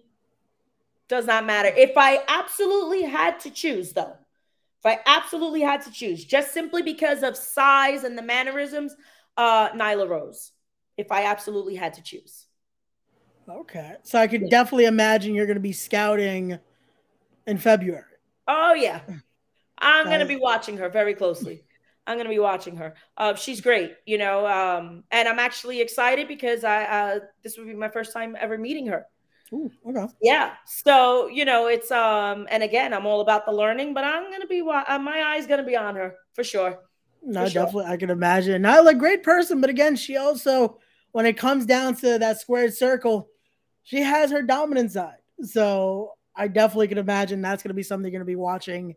does 1.11 1.26
not 1.26 1.44
matter. 1.44 1.68
If 1.76 1.98
I 1.98 2.22
absolutely 2.28 3.02
had 3.02 3.40
to 3.40 3.50
choose, 3.50 3.92
though, 3.92 4.16
if 4.78 4.86
I 4.86 5.00
absolutely 5.04 5.61
had 5.61 5.82
to 5.82 5.90
choose, 5.90 6.24
just 6.24 6.54
simply 6.54 6.82
because 6.82 7.22
of 7.22 7.36
size 7.36 8.04
and 8.04 8.16
the 8.16 8.22
mannerisms, 8.22 8.94
uh, 9.36 9.70
Nyla 9.70 10.08
Rose. 10.08 10.52
If 10.96 11.11
I 11.11 11.24
absolutely 11.24 11.74
had 11.74 11.94
to 11.94 12.02
choose. 12.02 12.46
Okay. 13.48 13.96
So 14.02 14.18
I 14.18 14.28
could 14.28 14.42
yeah. 14.42 14.48
definitely 14.50 14.84
imagine 14.84 15.34
you're 15.34 15.46
going 15.46 15.56
to 15.56 15.61
be 15.61 15.72
scouting 15.72 16.58
in 17.46 17.58
February. 17.58 18.04
Oh, 18.46 18.74
yeah. 18.74 19.00
I'm 19.78 20.06
going 20.06 20.20
to 20.20 20.26
be 20.26 20.36
watching 20.36 20.76
her 20.76 20.88
very 20.90 21.14
closely. 21.14 21.64
I'm 22.06 22.16
going 22.16 22.26
to 22.26 22.34
be 22.34 22.38
watching 22.38 22.76
her. 22.76 22.94
Uh, 23.16 23.34
she's 23.34 23.61
great, 23.61 23.94
you 24.04 24.18
know, 24.18 24.46
um, 24.46 25.04
and 25.11 25.28
I'm 25.28 25.38
actually 25.38 25.80
excited 25.80 26.28
because 26.28 26.64
I 26.64 26.84
uh, 26.84 27.18
this 27.42 27.56
would 27.56 27.66
be 27.66 27.74
my 27.74 27.88
first 27.88 28.12
time 28.12 28.36
ever 28.38 28.58
meeting 28.58 28.86
her. 28.88 29.06
Ooh, 29.53 29.70
okay. 29.86 30.07
Yeah. 30.22 30.55
So 30.66 31.26
you 31.26 31.44
know, 31.44 31.66
it's 31.66 31.90
um, 31.90 32.46
and 32.51 32.62
again, 32.62 32.94
I'm 32.94 33.07
all 33.07 33.20
about 33.20 33.46
the 33.46 33.53
learning, 33.53 33.94
but 33.94 34.05
I'm 34.05 34.24
going 34.24 34.40
to 34.40 34.46
be 34.46 34.61
uh, 34.61 34.98
my 34.98 35.22
eye's 35.22 35.46
going 35.46 35.61
to 35.61 35.66
be 35.66 35.76
on 35.76 35.96
her 35.96 36.14
for 36.34 36.44
sure. 36.44 36.78
No, 37.22 37.46
for 37.46 37.53
definitely, 37.53 37.84
sure. 37.84 37.92
I 37.92 37.96
can 37.96 38.11
imagine. 38.11 38.62
Not 38.62 38.88
a 38.88 38.94
great 38.94 39.22
person, 39.22 39.61
but 39.61 39.70
again, 39.70 39.96
she 39.96 40.16
also, 40.16 40.78
when 41.12 41.26
it 41.26 41.36
comes 41.36 41.66
down 41.66 41.96
to 41.96 42.18
that 42.18 42.40
squared 42.40 42.74
circle, 42.74 43.28
she 43.82 44.01
has 44.01 44.30
her 44.30 44.42
dominant 44.42 44.92
side. 44.92 45.18
So 45.42 46.12
I 46.34 46.48
definitely 46.48 46.88
can 46.88 46.98
imagine 46.98 47.42
that's 47.42 47.62
going 47.62 47.70
to 47.70 47.74
be 47.74 47.82
something 47.82 48.11
you're 48.11 48.18
going 48.18 48.26
to 48.26 48.30
be 48.30 48.36
watching 48.36 48.94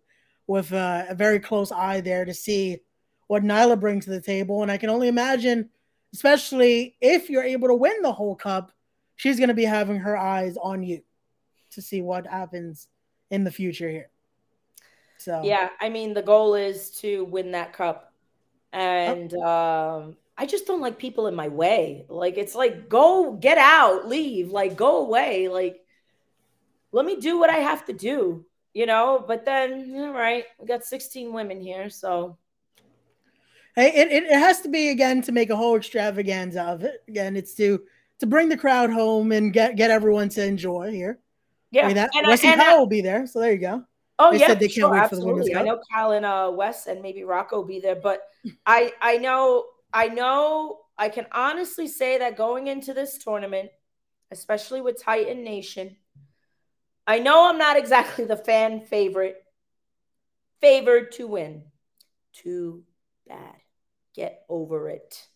with 0.47 0.71
uh, 0.71 1.05
a 1.09 1.15
very 1.15 1.39
close 1.39 1.71
eye 1.71 2.01
there 2.01 2.25
to 2.25 2.33
see 2.33 2.79
what 3.27 3.43
Nyla 3.43 3.79
brings 3.79 4.05
to 4.05 4.11
the 4.11 4.21
table. 4.21 4.61
And 4.61 4.71
I 4.71 4.77
can 4.77 4.89
only 4.89 5.07
imagine, 5.07 5.69
especially 6.13 6.95
if 7.01 7.29
you're 7.29 7.43
able 7.43 7.69
to 7.69 7.75
win 7.75 8.01
the 8.01 8.11
whole 8.11 8.35
cup, 8.35 8.71
she's 9.15 9.37
going 9.37 9.49
to 9.49 9.53
be 9.53 9.65
having 9.65 9.97
her 9.97 10.17
eyes 10.17 10.57
on 10.61 10.83
you 10.83 11.01
to 11.71 11.81
see 11.81 12.01
what 12.01 12.27
happens 12.27 12.87
in 13.29 13.43
the 13.43 13.51
future 13.51 13.89
here. 13.89 14.09
So, 15.17 15.41
yeah, 15.43 15.69
I 15.79 15.89
mean, 15.89 16.13
the 16.13 16.21
goal 16.21 16.55
is 16.55 16.89
to 17.01 17.25
win 17.25 17.51
that 17.51 17.73
cup. 17.73 18.11
And 18.73 19.33
oh. 19.33 19.43
um, 19.43 20.17
I 20.37 20.45
just 20.45 20.65
don't 20.65 20.81
like 20.81 20.97
people 20.97 21.27
in 21.27 21.35
my 21.35 21.47
way. 21.47 22.05
Like, 22.09 22.37
it's 22.37 22.55
like, 22.55 22.89
go 22.89 23.33
get 23.33 23.57
out, 23.57 24.07
leave, 24.07 24.51
like, 24.51 24.75
go 24.75 25.05
away. 25.05 25.47
Like, 25.47 25.79
let 26.91 27.05
me 27.05 27.15
do 27.15 27.39
what 27.39 27.49
I 27.49 27.57
have 27.57 27.85
to 27.85 27.93
do, 27.93 28.45
you 28.73 28.85
know? 28.85 29.23
But 29.25 29.45
then, 29.45 29.93
all 29.95 30.11
right, 30.11 30.45
we 30.59 30.67
got 30.67 30.83
16 30.83 31.31
women 31.31 31.61
here. 31.61 31.89
So, 31.89 32.37
it, 33.77 34.11
it, 34.11 34.23
it 34.23 34.39
has 34.39 34.61
to 34.61 34.69
be 34.69 34.89
again 34.89 35.21
to 35.23 35.31
make 35.31 35.49
a 35.49 35.55
whole 35.55 35.75
extravaganza 35.75 36.63
of 36.63 36.83
it. 36.83 37.03
Again, 37.07 37.35
it's 37.35 37.53
to 37.55 37.81
to 38.23 38.27
bring 38.27 38.47
the 38.47 38.55
crowd 38.55 38.89
home 38.89 39.33
and 39.33 39.51
get 39.51 39.75
get 39.75 39.91
everyone 39.91 40.29
to 40.29 40.45
enjoy 40.45 40.89
here. 40.89 41.19
Yeah, 41.71 41.91
that 41.91 42.09
and, 42.15 42.25
Wes 42.25 42.41
and, 42.41 42.53
and 42.53 42.61
Kyle 42.61 42.79
will 42.79 42.87
be 42.87 43.01
there, 43.01 43.27
so 43.27 43.41
there 43.41 43.51
you 43.51 43.57
go. 43.57 43.83
Oh 44.17 44.31
they 44.31 44.39
yeah, 44.39 44.47
said 44.47 44.61
they 44.61 44.67
can't 44.67 44.75
sure, 44.75 44.91
wait 44.91 44.99
absolutely. 44.99 45.29
for 45.29 45.35
the 45.35 45.51
women's 45.51 45.57
I 45.57 45.63
know 45.63 45.81
Kyle 45.91 46.11
and 46.13 46.25
uh, 46.25 46.49
Wes 46.55 46.87
and 46.87 47.01
maybe 47.01 47.25
Rocco 47.25 47.57
will 47.57 47.65
be 47.65 47.81
there, 47.81 47.97
but 47.97 48.21
I 48.65 48.93
I 49.01 49.17
know 49.17 49.65
I 49.91 50.07
know 50.07 50.79
I 50.97 51.09
can 51.09 51.25
honestly 51.33 51.85
say 51.85 52.17
that 52.19 52.37
going 52.37 52.67
into 52.67 52.93
this 52.93 53.17
tournament, 53.17 53.71
especially 54.31 54.79
with 54.79 55.03
Titan 55.03 55.43
Nation, 55.43 55.97
I 57.05 57.19
know 57.19 57.49
I'm 57.49 57.57
not 57.57 57.75
exactly 57.75 58.23
the 58.23 58.37
fan 58.37 58.85
favorite, 58.85 59.35
favored 60.61 61.11
to 61.13 61.27
win. 61.27 61.63
Too 62.31 62.85
bad. 63.27 63.55
Get 64.15 64.45
over 64.47 64.87
it. 64.87 65.27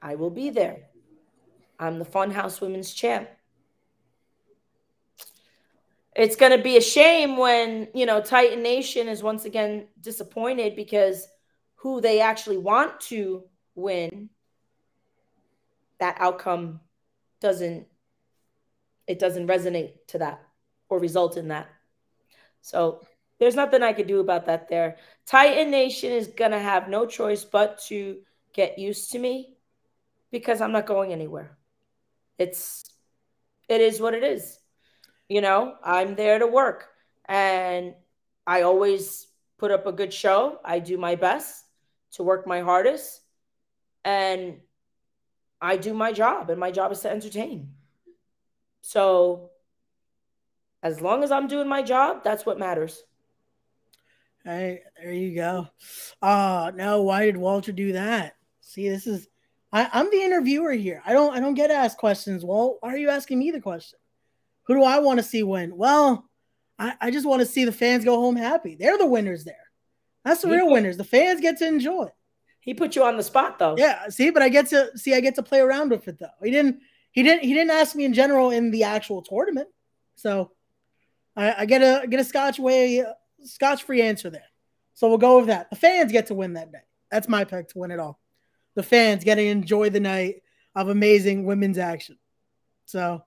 I 0.00 0.14
will 0.14 0.30
be 0.30 0.50
there. 0.50 0.90
I'm 1.78 1.98
the 1.98 2.04
Funhouse 2.04 2.60
Women's 2.60 2.92
Champ. 2.92 3.28
It's 6.16 6.36
going 6.36 6.56
to 6.56 6.62
be 6.62 6.76
a 6.76 6.80
shame 6.80 7.36
when, 7.36 7.88
you 7.92 8.06
know, 8.06 8.20
Titan 8.20 8.62
Nation 8.62 9.08
is 9.08 9.22
once 9.22 9.44
again 9.44 9.88
disappointed 10.00 10.76
because 10.76 11.26
who 11.74 12.00
they 12.00 12.20
actually 12.20 12.58
want 12.58 13.00
to 13.00 13.44
win, 13.74 14.30
that 15.98 16.16
outcome 16.20 16.80
doesn't 17.40 17.86
it 19.06 19.18
doesn't 19.18 19.48
resonate 19.48 19.92
to 20.08 20.18
that 20.18 20.42
or 20.88 20.98
result 20.98 21.36
in 21.36 21.48
that. 21.48 21.68
So 22.62 23.04
there's 23.38 23.54
nothing 23.54 23.82
I 23.82 23.92
could 23.92 24.06
do 24.06 24.20
about 24.20 24.46
that 24.46 24.68
there. 24.68 24.96
Titan 25.26 25.70
Nation 25.70 26.10
is 26.10 26.28
going 26.28 26.52
to 26.52 26.58
have 26.58 26.88
no 26.88 27.04
choice 27.04 27.44
but 27.44 27.82
to 27.88 28.18
get 28.54 28.78
used 28.78 29.12
to 29.12 29.18
me 29.18 29.56
because 30.30 30.60
I'm 30.60 30.72
not 30.72 30.86
going 30.86 31.12
anywhere. 31.12 31.58
It's 32.38 32.84
it 33.68 33.80
is 33.80 34.00
what 34.00 34.14
it 34.14 34.24
is. 34.24 34.58
You 35.28 35.40
know, 35.40 35.74
I'm 35.82 36.14
there 36.14 36.38
to 36.38 36.46
work 36.46 36.88
and 37.26 37.94
I 38.46 38.62
always 38.62 39.26
put 39.58 39.70
up 39.70 39.86
a 39.86 39.92
good 39.92 40.12
show. 40.12 40.58
I 40.64 40.78
do 40.78 40.98
my 40.98 41.14
best 41.14 41.64
to 42.12 42.22
work 42.22 42.46
my 42.46 42.60
hardest 42.60 43.20
and 44.04 44.60
I 45.60 45.76
do 45.76 45.94
my 45.94 46.12
job 46.12 46.50
and 46.50 46.60
my 46.60 46.70
job 46.70 46.92
is 46.92 47.00
to 47.00 47.10
entertain. 47.10 47.70
So 48.82 49.50
as 50.82 51.00
long 51.00 51.24
as 51.24 51.30
I'm 51.30 51.48
doing 51.48 51.68
my 51.68 51.82
job, 51.82 52.22
that's 52.22 52.44
what 52.44 52.58
matters. 52.58 53.02
Hey, 54.44 54.82
there 55.02 55.12
you 55.12 55.34
go. 55.34 55.68
Uh 56.20 56.70
no, 56.74 57.02
why 57.02 57.24
did 57.24 57.38
Walter 57.38 57.72
do 57.72 57.92
that? 57.92 58.34
See, 58.60 58.90
this 58.90 59.06
is 59.06 59.26
I, 59.74 59.90
I'm 59.92 60.08
the 60.08 60.22
interviewer 60.22 60.72
here. 60.72 61.02
I 61.04 61.12
don't 61.12 61.34
I 61.34 61.40
don't 61.40 61.54
get 61.54 61.72
asked 61.72 61.98
questions. 61.98 62.44
Well, 62.44 62.78
why 62.80 62.94
are 62.94 62.96
you 62.96 63.10
asking 63.10 63.40
me 63.40 63.50
the 63.50 63.60
question? 63.60 63.98
Who 64.66 64.74
do 64.74 64.84
I 64.84 65.00
want 65.00 65.18
to 65.18 65.24
see 65.24 65.42
win? 65.42 65.76
Well, 65.76 66.30
I, 66.78 66.94
I 67.00 67.10
just 67.10 67.26
want 67.26 67.40
to 67.40 67.46
see 67.46 67.64
the 67.64 67.72
fans 67.72 68.04
go 68.04 68.14
home 68.20 68.36
happy. 68.36 68.76
They're 68.76 68.96
the 68.96 69.04
winners 69.06 69.44
there. 69.44 69.56
That's 70.24 70.42
the 70.42 70.48
he 70.48 70.54
real 70.54 70.66
put, 70.66 70.74
winners. 70.74 70.96
The 70.96 71.04
fans 71.04 71.40
get 71.40 71.58
to 71.58 71.66
enjoy. 71.66 72.06
He 72.60 72.72
put 72.72 72.94
you 72.94 73.02
on 73.02 73.16
the 73.16 73.22
spot 73.24 73.58
though. 73.58 73.74
Yeah, 73.76 74.08
see, 74.08 74.30
but 74.30 74.42
I 74.42 74.48
get 74.48 74.68
to 74.68 74.96
see 74.96 75.12
I 75.12 75.20
get 75.20 75.34
to 75.34 75.42
play 75.42 75.58
around 75.58 75.90
with 75.90 76.06
it 76.06 76.20
though. 76.20 76.28
He 76.42 76.52
didn't 76.52 76.78
he 77.10 77.24
didn't 77.24 77.42
he 77.42 77.52
didn't 77.52 77.72
ask 77.72 77.96
me 77.96 78.04
in 78.04 78.14
general 78.14 78.50
in 78.50 78.70
the 78.70 78.84
actual 78.84 79.22
tournament. 79.22 79.68
So 80.14 80.52
I, 81.34 81.62
I 81.62 81.66
get 81.66 81.82
a 81.82 82.06
get 82.06 82.20
a 82.20 82.24
scotch 82.24 82.60
way 82.60 83.04
scotch 83.42 83.82
free 83.82 84.02
answer 84.02 84.30
there. 84.30 84.46
So 84.94 85.08
we'll 85.08 85.18
go 85.18 85.38
with 85.38 85.48
that. 85.48 85.68
The 85.68 85.76
fans 85.76 86.12
get 86.12 86.28
to 86.28 86.34
win 86.34 86.52
that 86.52 86.70
day. 86.70 86.78
That's 87.10 87.28
my 87.28 87.42
pick 87.42 87.68
to 87.70 87.78
win 87.78 87.90
it 87.90 87.98
all. 87.98 88.20
The 88.74 88.82
fans 88.82 89.24
get 89.24 89.36
to 89.36 89.42
enjoy 89.44 89.90
the 89.90 90.00
night 90.00 90.42
of 90.74 90.88
amazing 90.88 91.44
women's 91.44 91.78
action. 91.78 92.18
So, 92.86 93.22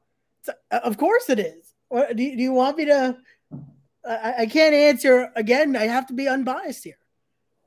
of 0.71 0.97
course 0.97 1.29
it 1.29 1.39
is. 1.39 1.73
What, 1.89 2.15
do, 2.15 2.23
you, 2.23 2.35
do 2.35 2.43
you 2.43 2.53
want 2.53 2.77
me 2.77 2.85
to? 2.85 3.17
I, 4.07 4.33
I 4.39 4.45
can't 4.45 4.73
answer 4.73 5.31
again. 5.35 5.75
I 5.75 5.87
have 5.87 6.07
to 6.07 6.13
be 6.13 6.27
unbiased 6.27 6.83
here. 6.83 6.97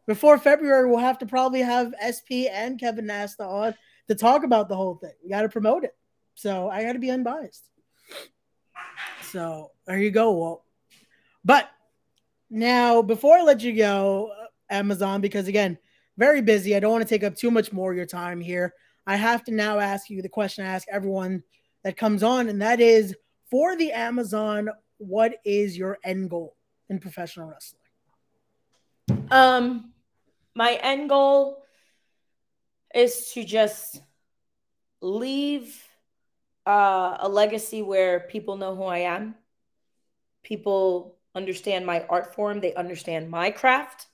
Before 0.07 0.39
February, 0.39 0.89
we'll 0.89 0.99
have 0.99 1.19
to 1.19 1.27
probably 1.27 1.61
have 1.61 1.95
SP 2.03 2.51
and 2.51 2.79
Kevin 2.79 3.07
Nasta 3.07 3.45
on 3.45 3.75
to 4.09 4.15
talk 4.15 4.45
about 4.45 4.69
the 4.69 4.77
whole 4.77 4.97
thing. 4.97 5.13
We 5.23 5.31
got 5.31 5.43
to 5.43 5.49
promote 5.49 5.85
it. 5.85 5.95
So 6.35 6.69
I 6.69 6.83
got 6.83 6.95
to 6.95 6.99
be 6.99 7.11
unbiased. 7.11 7.69
So 9.23 9.71
there 9.87 9.99
you 9.99 10.11
go, 10.11 10.33
Walt. 10.33 10.65
But 11.45 11.71
now, 12.51 13.03
before 13.03 13.39
I 13.39 13.43
let 13.43 13.63
you 13.63 13.73
go, 13.73 14.33
uh, 14.37 14.47
Amazon, 14.69 15.21
because 15.21 15.47
again, 15.47 15.79
very 16.17 16.43
busy. 16.43 16.77
I 16.77 16.81
don't 16.81 16.93
want 16.93 17.03
to 17.03 17.09
take 17.09 17.25
up 17.25 17.35
too 17.35 17.51
much 17.51 17.73
more 17.73 17.91
of 17.91 17.97
your 17.97 18.07
time 18.07 18.41
here. 18.41 18.75
I 19.07 19.17
have 19.17 19.45
to 19.45 19.53
now 19.53 19.79
ask 19.79 20.11
you 20.11 20.23
the 20.23 20.29
question 20.29 20.65
I 20.65 20.69
ask 20.69 20.87
everyone 20.91 21.43
that 21.85 21.97
comes 21.97 22.23
on, 22.23 22.49
and 22.49 22.61
that 22.63 22.81
is 22.81 23.15
for 23.51 23.77
the 23.77 23.93
Amazon, 23.93 24.69
what 24.99 25.37
is 25.45 25.77
your 25.77 25.99
end 26.05 26.31
goal 26.31 26.57
in 26.89 27.01
professional 27.01 27.49
wrestling? 27.49 27.81
Um, 29.31 29.93
my 30.55 30.75
end 30.83 31.09
goal 31.09 31.65
is 32.95 33.33
to 33.33 33.45
just 33.45 34.01
leave 35.01 35.83
uh, 36.67 37.17
a 37.21 37.29
legacy 37.29 37.83
where 37.83 38.21
people 38.21 38.57
know 38.57 38.77
who 38.77 38.85
I 38.85 38.99
am. 38.99 39.35
People 40.43 41.17
understand 41.35 41.87
my 41.87 42.05
art 42.09 42.35
form, 42.35 42.61
they 42.61 42.75
understand 42.75 43.31
my 43.31 43.51
craft, 43.51 44.07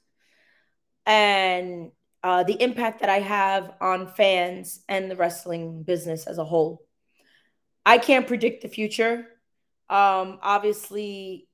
and 1.06 1.92
uh, 2.22 2.42
the 2.42 2.60
impact 2.60 3.00
that 3.00 3.08
I 3.08 3.20
have 3.20 3.72
on 3.80 4.08
fans 4.08 4.80
and 4.88 5.10
the 5.10 5.16
wrestling 5.16 5.84
business 5.84 6.26
as 6.26 6.38
a 6.38 6.44
whole. 6.44 6.82
I 7.84 7.98
can't 7.98 8.26
predict 8.26 8.62
the 8.62 8.68
future. 8.68 9.26
Um, 9.88 10.40
obviously, 10.42 11.48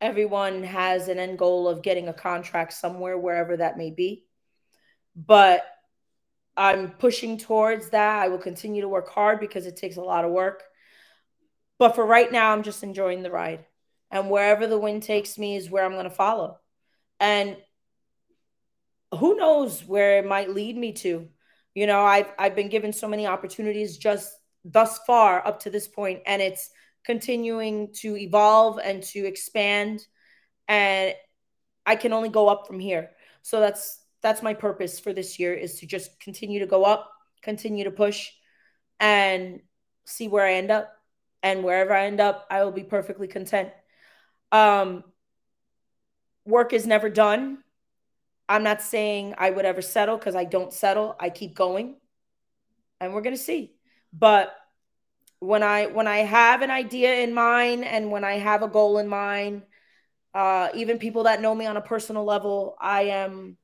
everyone 0.00 0.64
has 0.64 1.06
an 1.06 1.20
end 1.20 1.38
goal 1.38 1.68
of 1.68 1.82
getting 1.82 2.08
a 2.08 2.12
contract 2.12 2.72
somewhere, 2.72 3.16
wherever 3.16 3.56
that 3.56 3.78
may 3.78 3.90
be. 3.90 4.24
But 5.14 5.64
I'm 6.56 6.90
pushing 6.90 7.38
towards 7.38 7.90
that. 7.90 8.22
I 8.22 8.28
will 8.28 8.38
continue 8.38 8.82
to 8.82 8.88
work 8.88 9.08
hard 9.08 9.38
because 9.38 9.66
it 9.66 9.76
takes 9.76 9.96
a 9.96 10.02
lot 10.02 10.24
of 10.24 10.32
work. 10.32 10.64
But 11.78 11.94
for 11.94 12.04
right 12.04 12.30
now, 12.32 12.52
I'm 12.52 12.64
just 12.64 12.82
enjoying 12.82 13.22
the 13.22 13.30
ride. 13.30 13.64
And 14.10 14.30
wherever 14.30 14.66
the 14.66 14.78
wind 14.78 15.02
takes 15.02 15.38
me 15.38 15.56
is 15.56 15.70
where 15.70 15.84
I'm 15.84 15.92
going 15.92 16.04
to 16.04 16.10
follow. 16.10 16.58
And 17.20 17.56
who 19.14 19.36
knows 19.36 19.84
where 19.84 20.18
it 20.18 20.26
might 20.26 20.50
lead 20.50 20.76
me 20.76 20.92
to. 20.92 21.28
You 21.74 21.86
know, 21.86 22.04
I've 22.04 22.32
I've 22.38 22.56
been 22.56 22.68
given 22.68 22.92
so 22.92 23.08
many 23.08 23.26
opportunities 23.26 23.98
just 23.98 24.32
thus 24.64 24.98
far 25.06 25.46
up 25.46 25.60
to 25.60 25.70
this 25.70 25.88
point, 25.88 26.22
and 26.26 26.40
it's 26.42 26.70
continuing 27.04 27.92
to 27.94 28.16
evolve 28.16 28.78
and 28.82 29.02
to 29.02 29.20
expand. 29.20 30.06
And 30.68 31.14
I 31.84 31.96
can 31.96 32.12
only 32.12 32.28
go 32.28 32.48
up 32.48 32.66
from 32.66 32.80
here. 32.80 33.10
So 33.42 33.60
that's 33.60 34.00
that's 34.22 34.42
my 34.42 34.54
purpose 34.54 34.98
for 34.98 35.12
this 35.12 35.38
year 35.38 35.54
is 35.54 35.80
to 35.80 35.86
just 35.86 36.18
continue 36.18 36.60
to 36.60 36.66
go 36.66 36.84
up, 36.84 37.12
continue 37.42 37.84
to 37.84 37.90
push, 37.90 38.30
and 38.98 39.60
see 40.04 40.28
where 40.28 40.44
I 40.44 40.54
end 40.54 40.70
up. 40.70 40.92
And 41.42 41.62
wherever 41.62 41.94
I 41.94 42.06
end 42.06 42.20
up, 42.20 42.46
I 42.50 42.64
will 42.64 42.72
be 42.72 42.82
perfectly 42.82 43.28
content. 43.28 43.68
Um, 44.50 45.04
work 46.44 46.72
is 46.72 46.86
never 46.86 47.08
done. 47.08 47.58
I'm 48.48 48.62
not 48.62 48.82
saying 48.82 49.34
I 49.38 49.50
would 49.50 49.64
ever 49.64 49.82
settle 49.82 50.16
because 50.16 50.36
I 50.36 50.44
don't 50.44 50.72
settle. 50.72 51.16
I 51.18 51.30
keep 51.30 51.54
going, 51.54 51.96
and 53.00 53.12
we're 53.12 53.22
gonna 53.22 53.36
see. 53.36 53.74
But 54.12 54.54
when 55.40 55.62
I 55.62 55.86
when 55.86 56.06
I 56.06 56.18
have 56.18 56.62
an 56.62 56.70
idea 56.70 57.14
in 57.20 57.34
mind 57.34 57.84
and 57.84 58.10
when 58.10 58.24
I 58.24 58.38
have 58.38 58.62
a 58.62 58.68
goal 58.68 58.98
in 58.98 59.08
mind, 59.08 59.62
uh, 60.34 60.68
even 60.74 60.98
people 60.98 61.24
that 61.24 61.40
know 61.40 61.54
me 61.54 61.66
on 61.66 61.76
a 61.76 61.80
personal 61.82 62.24
level, 62.24 62.76
I 62.80 63.02
am 63.02 63.56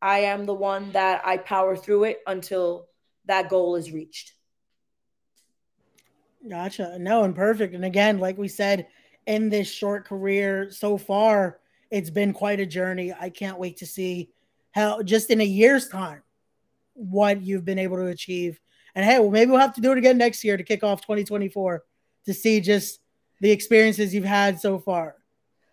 I 0.00 0.20
am 0.20 0.46
the 0.46 0.54
one 0.54 0.92
that 0.92 1.22
I 1.24 1.36
power 1.36 1.76
through 1.76 2.04
it 2.04 2.20
until 2.26 2.88
that 3.26 3.48
goal 3.48 3.76
is 3.76 3.92
reached. 3.92 4.32
Gotcha. 6.48 6.98
No, 6.98 7.22
and 7.22 7.36
perfect. 7.36 7.74
And 7.74 7.84
again, 7.84 8.18
like 8.18 8.36
we 8.36 8.48
said, 8.48 8.88
in 9.26 9.48
this 9.48 9.70
short 9.70 10.04
career 10.04 10.70
so 10.72 10.98
far, 10.98 11.60
it's 11.92 12.10
been 12.10 12.32
quite 12.32 12.58
a 12.58 12.66
journey. 12.66 13.12
I 13.12 13.28
can't 13.28 13.58
wait 13.58 13.76
to 13.76 13.86
see 13.86 14.30
how 14.72 15.02
just 15.02 15.30
in 15.30 15.42
a 15.42 15.44
year's 15.44 15.88
time 15.88 16.22
what 16.94 17.42
you've 17.42 17.66
been 17.66 17.78
able 17.78 17.98
to 17.98 18.06
achieve. 18.06 18.58
And 18.94 19.04
hey, 19.04 19.18
well, 19.18 19.30
maybe 19.30 19.50
we'll 19.50 19.60
have 19.60 19.74
to 19.74 19.82
do 19.82 19.92
it 19.92 19.98
again 19.98 20.16
next 20.16 20.42
year 20.42 20.56
to 20.56 20.64
kick 20.64 20.82
off 20.82 21.02
2024 21.02 21.84
to 22.24 22.34
see 22.34 22.60
just 22.60 23.00
the 23.40 23.50
experiences 23.50 24.14
you've 24.14 24.24
had 24.24 24.58
so 24.58 24.78
far. 24.78 25.16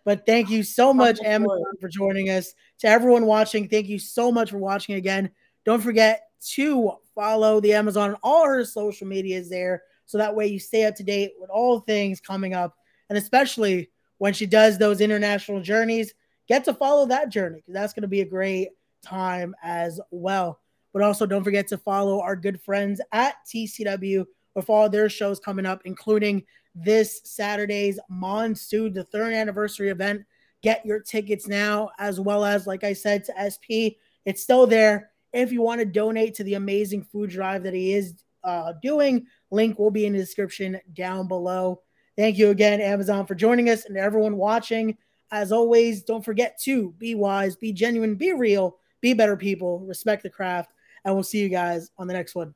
But 0.03 0.26
thank 0.26 0.49
you 0.49 0.61
so 0.61 0.93
much, 0.93 1.20
Amazon, 1.22 1.63
for 1.80 1.88
joining 1.88 2.30
us. 2.30 2.53
To 2.80 2.88
everyone 2.88 3.26
watching, 3.26 3.70
thank 3.70 3.88
you 3.88 3.99
so 3.99 4.32
much 4.32 4.51
for 4.51 4.57
watching 4.57 4.95
again. 4.95 5.30
Don't 5.63 5.82
forget 5.82 6.24
to 6.51 6.93
follow 7.15 7.61
the 7.61 7.74
Amazon 7.74 8.11
on 8.11 8.17
all 8.24 8.45
her 8.45 8.65
social 8.65 9.07
medias 9.07 9.49
there. 9.49 9.84
So 10.05 10.17
that 10.17 10.36
way 10.36 10.47
you 10.47 10.59
stay 10.59 10.86
up 10.86 10.95
to 10.95 11.03
date 11.03 11.34
with 11.39 11.49
all 11.49 11.80
things 11.80 12.20
coming 12.20 12.53
up. 12.53 12.76
And 13.09 13.17
especially 13.17 13.89
when 14.20 14.34
she 14.34 14.45
does 14.45 14.78
those 14.78 15.01
international 15.01 15.61
journeys, 15.61 16.13
get 16.47 16.63
to 16.65 16.74
follow 16.74 17.07
that 17.07 17.30
journey 17.30 17.57
because 17.57 17.74
that's 17.74 17.93
going 17.93 18.03
to 18.03 18.07
be 18.07 18.22
a 18.22 18.26
great 18.26 18.70
time 19.01 19.55
as 19.63 19.99
well. 20.11 20.59
But 20.93 21.01
also 21.01 21.26
don't 21.26 21.43
forget 21.43 21.67
to 21.70 21.78
follow 21.78 22.22
our 22.22 22.36
good 22.36 22.61
friends 22.61 23.01
at 23.11 23.36
TCW 23.47 24.26
with 24.55 24.70
all 24.70 24.89
their 24.89 25.09
shows 25.09 25.39
coming 25.39 25.65
up, 25.65 25.82
including 25.86 26.43
this 26.76 27.22
Saturday's 27.24 27.99
Monsoon, 28.09 28.93
the 28.93 29.03
third 29.05 29.34
anniversary 29.34 29.89
event. 29.89 30.24
Get 30.61 30.86
your 30.86 30.99
tickets 30.99 31.47
now, 31.47 31.89
as 31.97 32.20
well 32.20 32.43
as, 32.43 32.67
like 32.67 32.84
I 32.84 32.93
said, 32.93 33.24
to 33.26 33.34
SP. 33.39 33.95
It's 34.26 34.43
still 34.43 34.67
there. 34.67 35.11
If 35.32 35.51
you 35.51 35.61
want 35.61 35.80
to 35.80 35.86
donate 35.86 36.36
to 36.36 36.43
the 36.43 36.55
amazing 36.55 37.03
food 37.03 37.30
drive 37.30 37.63
that 37.63 37.74
he 37.74 37.93
is 37.93 38.15
uh, 38.43 38.74
doing, 38.82 39.28
link 39.51 39.80
will 39.80 39.91
be 39.91 40.05
in 40.05 40.13
the 40.13 40.20
description 40.20 40.80
down 40.93 41.28
below. 41.28 41.82
Thank 42.20 42.38
you 42.38 42.49
again, 42.49 42.82
Amazon, 42.82 43.26
for 43.26 43.34
joining 43.34 43.70
us 43.70 43.86
and 43.86 43.95
everyone 43.95 44.36
watching. 44.36 44.97
As 45.32 45.53
always, 45.53 46.03
don't 46.03 46.26
forget 46.26 46.59
to 46.63 46.91
be 46.97 47.15
wise, 47.15 47.55
be 47.55 47.72
genuine, 47.72 48.15
be 48.15 48.34
real, 48.34 48.76
be 48.99 49.13
better 49.13 49.38
people, 49.38 49.80
respect 49.80 50.24
the 50.24 50.30
craft, 50.30 50.74
and 51.05 51.13
we'll 51.13 51.24
see 51.24 51.39
you 51.39 51.47
guys 51.47 51.91
on 51.97 52.07
the 52.07 52.13
next 52.13 52.36
one. 52.36 52.53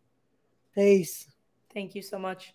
Peace. 0.76 1.30
Thank 1.74 1.96
you 1.96 2.02
so 2.02 2.20
much. 2.20 2.54